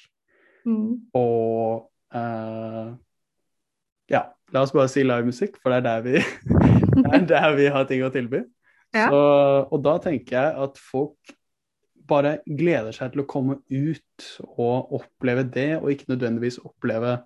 Mm. 0.65 1.09
Og 1.17 1.88
uh, 2.15 2.91
ja, 4.11 4.21
la 4.53 4.65
oss 4.65 4.73
bare 4.76 4.91
si 4.91 5.05
livemusikk, 5.05 5.57
for 5.61 5.73
det 5.73 5.82
er 5.82 5.88
der 5.88 6.05
vi, 6.05 6.19
det 7.01 7.15
er 7.19 7.26
der 7.32 7.57
vi 7.57 7.71
har 7.73 7.89
ting 7.89 8.05
å 8.05 8.11
tilby. 8.13 8.43
Ja. 8.95 9.09
Så, 9.11 9.23
og 9.73 9.82
da 9.84 9.97
tenker 10.03 10.38
jeg 10.38 10.67
at 10.67 10.80
folk 10.80 11.36
bare 12.05 12.38
gleder 12.45 12.93
seg 12.95 13.13
til 13.13 13.23
å 13.23 13.30
komme 13.30 13.57
ut 13.71 14.28
og 14.45 14.93
oppleve 14.99 15.45
det, 15.49 15.71
og 15.82 15.89
ikke 15.91 16.13
nødvendigvis 16.13 16.61
oppleve 16.63 17.17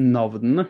navnene. 0.00 0.66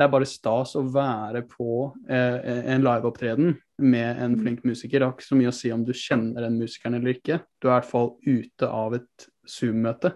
Det 0.00 0.06
er 0.06 0.12
bare 0.14 0.24
stas 0.24 0.70
å 0.80 0.80
være 0.88 1.42
på 1.44 1.90
eh, 2.08 2.36
en 2.72 2.80
liveopptreden 2.80 3.50
med 3.84 4.22
en 4.24 4.36
flink 4.40 4.62
musiker. 4.64 4.94
Det 4.96 5.04
har 5.04 5.12
ikke 5.12 5.26
så 5.26 5.36
mye 5.36 5.50
å 5.50 5.56
si 5.58 5.68
om 5.74 5.82
du 5.84 5.90
kjenner 5.92 6.46
den 6.46 6.56
musikeren 6.56 6.96
eller 6.96 7.18
ikke. 7.18 7.36
Du 7.60 7.66
er 7.68 7.74
i 7.74 7.74
hvert 7.74 7.88
fall 7.90 8.08
ute 8.24 8.70
av 8.70 8.96
et 8.96 9.26
Zoom-møte 9.44 10.14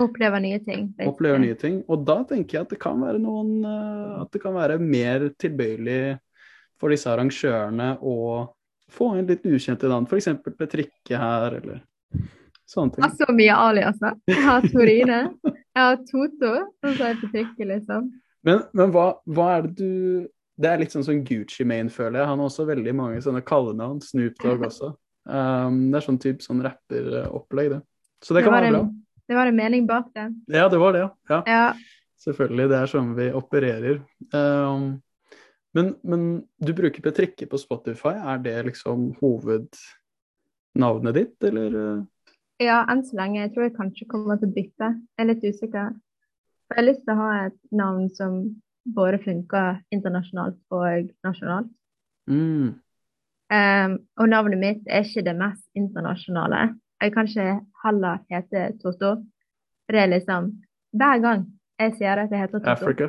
Opplever 0.00 0.40
nye 0.40 0.60
ting. 0.64 0.86
opplever 1.04 1.42
nye 1.42 1.58
ting. 1.60 1.82
Og 1.92 2.06
da 2.08 2.22
tenker 2.30 2.56
jeg 2.56 2.64
at 2.64 2.72
det 2.72 2.78
kan 2.80 2.96
være 3.04 3.20
noen 3.20 3.50
eh, 3.68 4.14
At 4.22 4.32
det 4.32 4.40
kan 4.40 4.56
være 4.56 4.78
mer 4.80 5.26
tilbøyelig 5.36 6.16
for 6.80 6.96
disse 6.96 7.12
arrangørene 7.12 7.90
å 8.00 8.16
få 8.88 9.10
inn 9.20 9.28
litt 9.28 9.44
ukjente 9.44 9.92
navn, 9.92 10.08
f.eks. 10.08 10.30
Petrikke 10.56 11.20
her, 11.20 11.58
eller 11.60 11.84
sånne 12.64 12.96
ting. 12.96 13.04
Jeg 13.04 13.10
har 13.10 13.20
så 13.20 13.36
mye 13.36 13.60
aliaser. 13.68 14.16
Jeg 14.32 14.48
har 14.48 14.72
Torine. 14.72 15.20
Jeg 15.44 15.84
har 15.84 16.00
Toto. 16.08 16.56
Og 16.64 16.96
så 16.96 17.10
er 17.12 17.20
trykket, 17.20 17.66
liksom. 17.74 18.08
Men, 18.46 18.62
men 18.76 18.92
hva, 18.94 19.10
hva 19.28 19.48
er 19.56 19.66
det 19.66 19.74
du 19.76 20.28
Det 20.60 20.68
er 20.68 20.80
litt 20.80 20.92
sånn 20.92 21.04
som 21.04 21.20
Gucci 21.24 21.64
Mane, 21.64 21.92
føler 21.92 22.20
jeg. 22.20 22.28
Han 22.28 22.40
har 22.42 22.50
også 22.50 22.66
veldig 22.68 22.92
mange 22.96 23.20
sånne 23.24 23.40
kallenavn. 23.48 24.00
Snoop 24.04 24.36
Dogg 24.42 24.66
også. 24.66 24.90
Um, 25.24 25.86
det 25.88 26.00
er 26.00 26.04
sånn 26.04 26.18
type 26.20 26.44
sånn 26.44 26.60
rapperopplegg, 26.64 27.70
det. 27.72 27.80
Så 28.20 28.36
det 28.36 28.42
kan 28.44 28.52
var 28.52 28.66
være 28.66 28.72
en, 28.72 28.76
bra. 28.76 29.22
det 29.30 29.38
var 29.38 29.48
en 29.48 29.56
mening 29.56 29.86
bak 29.88 30.10
det. 30.16 30.26
Ja, 30.52 30.66
det 30.68 30.80
var 30.82 30.92
det, 30.92 31.06
ja. 31.06 31.38
ja. 31.48 31.62
Selvfølgelig, 32.20 32.66
det 32.68 32.76
er 32.76 32.92
sånn 32.92 33.14
vi 33.16 33.30
opererer. 33.36 34.02
Um, 34.36 35.00
men, 35.76 35.94
men 36.04 36.26
du 36.60 36.74
bruker 36.76 37.04
Petrikke 37.04 37.48
på 37.48 37.60
Spotify, 37.62 38.12
er 38.18 38.44
det 38.44 38.56
liksom 38.68 39.14
hovednavnet 39.22 41.16
ditt, 41.16 41.36
eller? 41.48 42.04
ja, 42.60 42.82
enn 42.90 43.02
så 43.06 43.16
lenge. 43.16 43.40
Jeg 43.46 43.54
tror 43.54 43.64
jeg 43.66 43.76
kanskje 43.78 44.08
kommer 44.10 44.40
til 44.40 44.50
å 44.50 44.54
bytte. 44.56 44.88
Jeg 45.16 45.24
er 45.24 45.30
litt 45.30 45.46
usikker. 45.46 45.94
For 46.70 46.78
jeg 46.78 46.84
har 46.84 46.86
lyst 46.92 47.00
til 47.02 47.16
å 47.16 47.18
ha 47.18 47.30
et 47.48 47.56
navn 47.74 48.04
som 48.14 48.34
både 48.94 49.18
funker 49.24 49.80
internasjonalt 49.90 50.58
og 50.70 51.08
nasjonalt. 51.26 51.72
Mm. 52.30 52.76
Um, 53.50 53.96
og 54.22 54.28
navnet 54.30 54.60
mitt 54.60 54.84
er 54.86 55.02
ikke 55.02 55.24
det 55.26 55.34
mest 55.34 55.64
internasjonale. 55.74 56.68
Jeg 57.02 57.14
kan 57.16 57.26
ikke 57.26 57.56
heller 57.82 58.20
hete 58.30 58.68
Toto. 58.78 59.16
For 59.82 59.96
det 59.96 60.04
er 60.04 60.12
liksom 60.12 60.52
Hver 60.94 61.18
gang 61.22 61.42
jeg 61.80 61.96
sier 61.98 62.22
at 62.22 62.30
jeg 62.30 62.44
heter 62.44 62.60
Toto 62.60 62.70
Africa. 62.70 63.08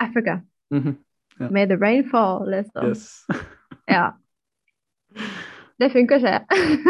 Africa. 0.00 0.40
Mm 0.70 0.82
-hmm. 0.82 0.94
yeah. 1.40 1.52
May 1.52 1.66
the 1.66 1.76
rain 1.76 2.08
fall, 2.10 2.50
liksom. 2.50 2.88
Yes. 2.88 3.26
Ja. 3.88 4.10
Det 5.78 5.92
funker 5.92 6.16
ikke. 6.16 6.44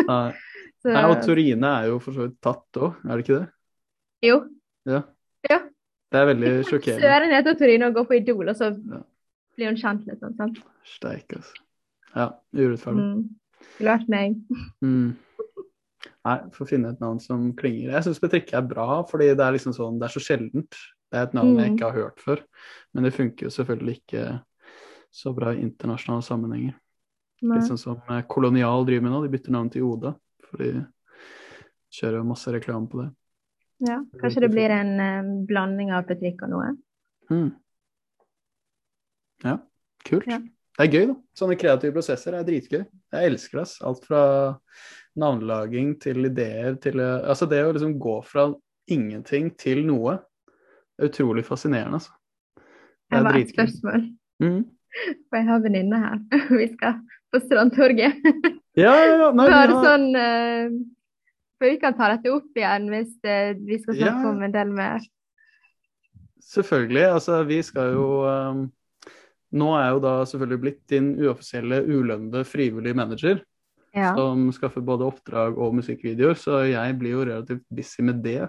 Nei. 0.08 0.32
Så, 0.82 0.88
Nei, 0.88 1.04
og 1.04 1.22
Torine 1.26 1.66
er 1.66 1.84
jo 1.90 1.98
for 1.98 2.12
så 2.12 2.20
vidt 2.26 2.40
tatt 2.42 2.76
òg, 2.76 2.92
er 3.04 3.16
det 3.16 3.18
ikke 3.18 3.38
det? 3.38 3.48
jo. 4.22 4.36
Ja. 4.86 5.00
Ja. 5.50 5.58
Det 6.10 6.18
er 6.22 6.26
veldig 6.30 6.50
sjokkerende. 6.64 7.02
Søren 7.04 7.32
heter 7.36 7.54
Torino 7.60 7.86
og 7.90 7.94
går 7.98 8.04
på 8.08 8.16
Idol, 8.16 8.48
og 8.48 8.56
så 8.56 8.70
Ja. 8.72 9.00
blir 9.58 9.66
hun 9.66 9.76
kjent, 9.76 10.06
liksom. 10.08 10.36
sant? 10.36 10.58
Steik, 10.84 11.26
altså. 11.36 11.54
Ja, 12.16 12.28
urettferdig. 12.54 13.04
Mm. 13.04 13.28
Skulle 13.74 13.90
vært 13.98 14.08
meg. 14.08 14.36
Mm. 14.82 15.16
Nei, 16.24 16.36
får 16.52 16.68
finne 16.68 16.90
et 16.92 17.00
navn 17.00 17.20
som 17.20 17.52
klinger. 17.56 17.90
Jeg 17.92 18.04
syns 18.04 18.20
Betrikke 18.20 18.54
er 18.56 18.62
bra, 18.68 19.02
fordi 19.08 19.28
det 19.36 19.40
er 19.44 19.52
liksom 19.52 19.74
sånn, 19.76 19.98
det 20.00 20.08
er 20.08 20.14
så 20.18 20.20
sjeldent. 20.24 20.70
Det 21.10 21.18
er 21.18 21.22
et 21.28 21.34
navn 21.34 21.56
jeg 21.56 21.70
Mm. 21.70 21.76
ikke 21.76 21.90
har 21.92 21.98
hørt 22.02 22.16
før. 22.20 22.42
Men 22.94 23.04
det 23.04 23.14
funker 23.14 23.42
jo 23.46 23.48
selvfølgelig 23.50 24.00
ikke 24.00 24.42
så 25.12 25.34
bra 25.34 25.52
i 25.52 25.60
internasjonale 25.62 26.22
sammenhenger. 26.22 26.74
Nei. 27.42 27.58
Litt 27.58 27.68
sånn 27.68 27.78
som 27.78 28.02
eh, 28.10 28.22
Kolonial 28.22 28.84
driver 28.84 29.02
med 29.02 29.12
nå, 29.12 29.22
de 29.22 29.38
bytter 29.38 29.50
navn 29.52 29.70
til 29.70 29.82
Oda. 29.82 30.14
For 30.42 30.56
de 30.58 30.86
kjører 31.92 32.16
jo 32.18 32.24
masse 32.24 32.46
reklame 32.52 32.88
på 32.88 33.02
det. 33.04 33.12
Ja. 33.86 34.00
Kanskje 34.20 34.40
det 34.42 34.50
blir 34.50 34.70
en 34.74 34.94
eh, 35.00 35.28
blanding 35.46 35.92
av 35.94 36.06
Petrikk 36.08 36.42
og 36.46 36.50
noe. 36.50 36.70
Mm. 37.30 37.50
Ja, 39.44 39.58
kult. 40.08 40.26
Ja. 40.26 40.38
Det 40.78 40.86
er 40.86 40.92
gøy, 40.94 41.06
da. 41.10 41.14
Sånne 41.38 41.56
kreative 41.58 41.94
prosesser 41.96 42.36
er 42.38 42.44
dritgøy. 42.46 42.84
Jeg 43.14 43.30
elsker 43.32 43.58
det. 43.58 43.64
ass. 43.66 43.76
Alt 43.86 44.04
fra 44.06 44.22
navnlaging 45.18 45.96
til 46.02 46.28
ideer 46.28 46.76
til 46.82 47.00
eh, 47.02 47.24
Altså, 47.28 47.48
det 47.50 47.64
å 47.66 47.72
liksom 47.74 47.96
gå 48.02 48.18
fra 48.26 48.48
ingenting 48.88 49.50
til 49.58 49.82
noe 49.86 50.16
er 50.98 51.10
utrolig 51.10 51.44
fascinerende, 51.46 51.98
altså. 52.00 52.14
Det 53.08 53.16
Jeg 53.16 53.20
er 53.20 53.26
har 53.32 53.38
et 53.42 53.54
spørsmål, 53.54 54.08
Mm. 54.38 54.60
for 55.28 55.36
jeg 55.40 55.46
har 55.48 55.60
venninne 55.64 55.98
her. 55.98 56.18
Vi 56.60 56.66
skal 56.76 57.00
på 57.34 57.40
Strandtorget. 57.42 58.20
Ja, 58.78 58.92
ja, 58.94 59.16
ja. 59.18 59.30
Nei, 59.34 59.48
Bare 59.50 59.72
har- 59.74 59.84
sånn 59.84 60.06
eh, 60.16 60.76
For 61.58 61.68
vi 61.72 61.78
kan 61.82 61.96
ta 61.98 62.12
dette 62.14 62.30
opp 62.32 62.58
igjen 62.58 62.88
hvis 62.92 63.14
eh, 63.26 63.52
vi 63.58 63.78
skal 63.82 63.96
snakke 63.98 64.24
Ja. 64.24 64.30
om 64.30 64.42
en 64.46 64.54
del 64.54 64.70
mer. 64.74 65.02
Selvfølgelig. 66.48 67.04
Altså, 67.18 67.42
vi 67.48 67.60
skal 67.66 67.92
jo 67.96 68.08
um, 68.24 68.66
Nå 69.58 69.68
er 69.78 69.90
jo 69.94 70.00
da 70.04 70.14
selvfølgelig 70.28 70.60
blitt 70.60 70.82
din 70.92 71.14
uoffisielle, 71.24 71.80
ulønnede 71.88 72.44
frivillige 72.44 72.94
manager. 72.94 73.40
Ja. 73.96 74.12
som 74.14 74.50
skaffer 74.52 74.82
både 74.84 75.06
oppdrag 75.08 75.56
og 75.58 75.72
musikkvideoer, 75.74 76.36
så 76.36 76.58
jeg 76.68 76.92
blir 77.00 77.14
jo 77.16 77.22
relativt 77.24 77.62
busy 77.72 78.02
med 78.04 78.20
det 78.22 78.44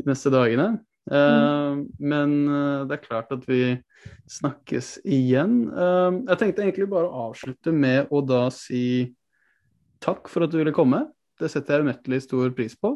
de 0.00 0.06
neste 0.08 0.32
dagene. 0.32 0.80
Eh, 1.12 1.76
Men 2.00 2.32
uh, 2.48 2.88
det 2.88 2.96
er 2.96 3.04
klart 3.04 3.30
at 3.30 3.44
vi 3.46 3.76
snakkes 4.26 4.98
igjen. 5.04 5.68
Uh, 5.68 6.24
jeg 6.32 6.40
tenkte 6.40 6.64
egentlig 6.64 6.88
bare 6.90 7.06
å 7.06 7.28
avslutte 7.28 7.72
med 7.76 8.08
å 8.10 8.22
da 8.24 8.48
si 8.50 9.14
takk 10.00 10.32
for 10.32 10.48
at 10.48 10.50
du 10.50 10.58
ville 10.58 10.74
komme. 10.74 11.04
Det 11.40 11.48
setter 11.52 11.78
jeg 11.78 11.86
umettelig 11.88 12.22
stor 12.26 12.50
pris 12.56 12.76
på. 12.76 12.94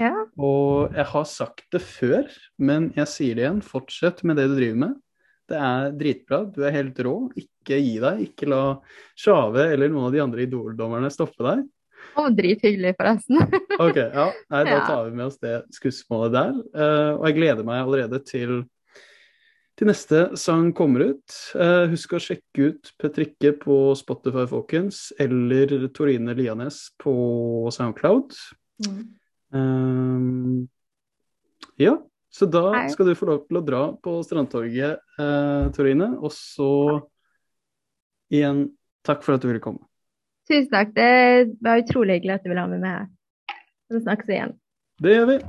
ja. 0.00 0.12
Og 0.38 0.94
jeg 0.96 1.06
har 1.12 1.24
sagt 1.28 1.64
det 1.74 1.82
før, 1.84 2.28
men 2.58 2.90
jeg 2.96 3.10
sier 3.10 3.36
det 3.36 3.44
igjen. 3.46 3.62
Fortsett 3.66 4.22
med 4.24 4.38
det 4.40 4.48
du 4.50 4.56
driver 4.56 4.80
med. 4.86 4.98
Det 5.50 5.58
er 5.58 5.92
dritbra. 5.98 6.38
Du 6.48 6.62
er 6.64 6.72
helt 6.72 6.98
rå. 7.04 7.14
Ikke 7.36 7.76
gi 7.82 7.96
deg. 8.00 8.20
Ikke 8.30 8.48
la 8.48 8.62
Sjave 9.18 9.66
eller 9.74 9.90
noen 9.92 10.08
av 10.08 10.14
de 10.14 10.22
andre 10.24 10.46
Idol-dommerne 10.46 11.10
stoppe 11.12 11.44
deg. 11.44 11.64
Og 12.18 12.34
drithyggelig, 12.36 12.94
forresten. 12.98 13.42
Ok, 13.78 13.98
ja. 14.00 14.28
Nei, 14.52 14.62
da 14.66 14.78
tar 14.88 15.04
vi 15.06 15.16
med 15.18 15.28
oss 15.28 15.38
det 15.42 15.58
skussmålet 15.76 16.34
der. 16.34 16.56
Eh, 16.74 17.10
og 17.18 17.26
jeg 17.28 17.36
gleder 17.38 17.68
meg 17.68 17.82
allerede 17.84 18.22
til, 18.26 18.62
til 19.82 19.90
neste 19.90 20.18
sang 20.38 20.68
kommer 20.76 21.02
ut. 21.10 21.34
Eh, 21.58 21.90
husk 21.90 22.14
å 22.14 22.20
sjekke 22.22 22.68
ut 22.70 22.90
Petrikke 23.02 23.50
på 23.58 23.78
Spotify, 23.98 24.44
folkens, 24.46 25.08
eller 25.20 25.88
Torine 25.96 26.36
Lianes 26.38 26.84
på 27.02 27.14
Soundcloud. 27.74 28.36
Um, 29.52 30.68
ja, 31.82 31.96
så 32.30 32.46
da 32.46 32.84
skal 32.92 33.10
du 33.10 33.16
få 33.18 33.28
lov 33.32 33.40
til 33.48 33.58
å 33.58 33.64
dra 33.66 33.80
på 33.98 34.14
Strandtorget, 34.22 35.02
eh, 35.18 35.64
Torine. 35.74 36.12
Og 36.22 36.30
så 36.36 36.70
igjen, 38.30 38.68
takk 39.02 39.26
for 39.26 39.34
at 39.34 39.42
du 39.42 39.50
ville 39.50 39.64
komme. 39.64 39.82
Tusen 40.46 40.70
takk. 40.70 40.94
Det 40.94 41.58
var 41.62 41.82
utrolig 41.82 42.20
hyggelig 42.20 42.38
at 42.38 42.46
du 42.46 42.52
ville 42.52 42.62
ha 42.62 42.70
meg 42.70 42.86
med 42.86 42.94
her. 43.00 43.10
Så 43.90 44.04
snakkes 44.06 44.30
vi 44.30 44.38
igjen. 44.38 44.54
Det 45.02 45.18
gjør 45.18 45.28
vi. 45.32 45.40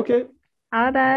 OK. 0.00 0.12
Ha 0.74 0.84
det. 0.94 1.08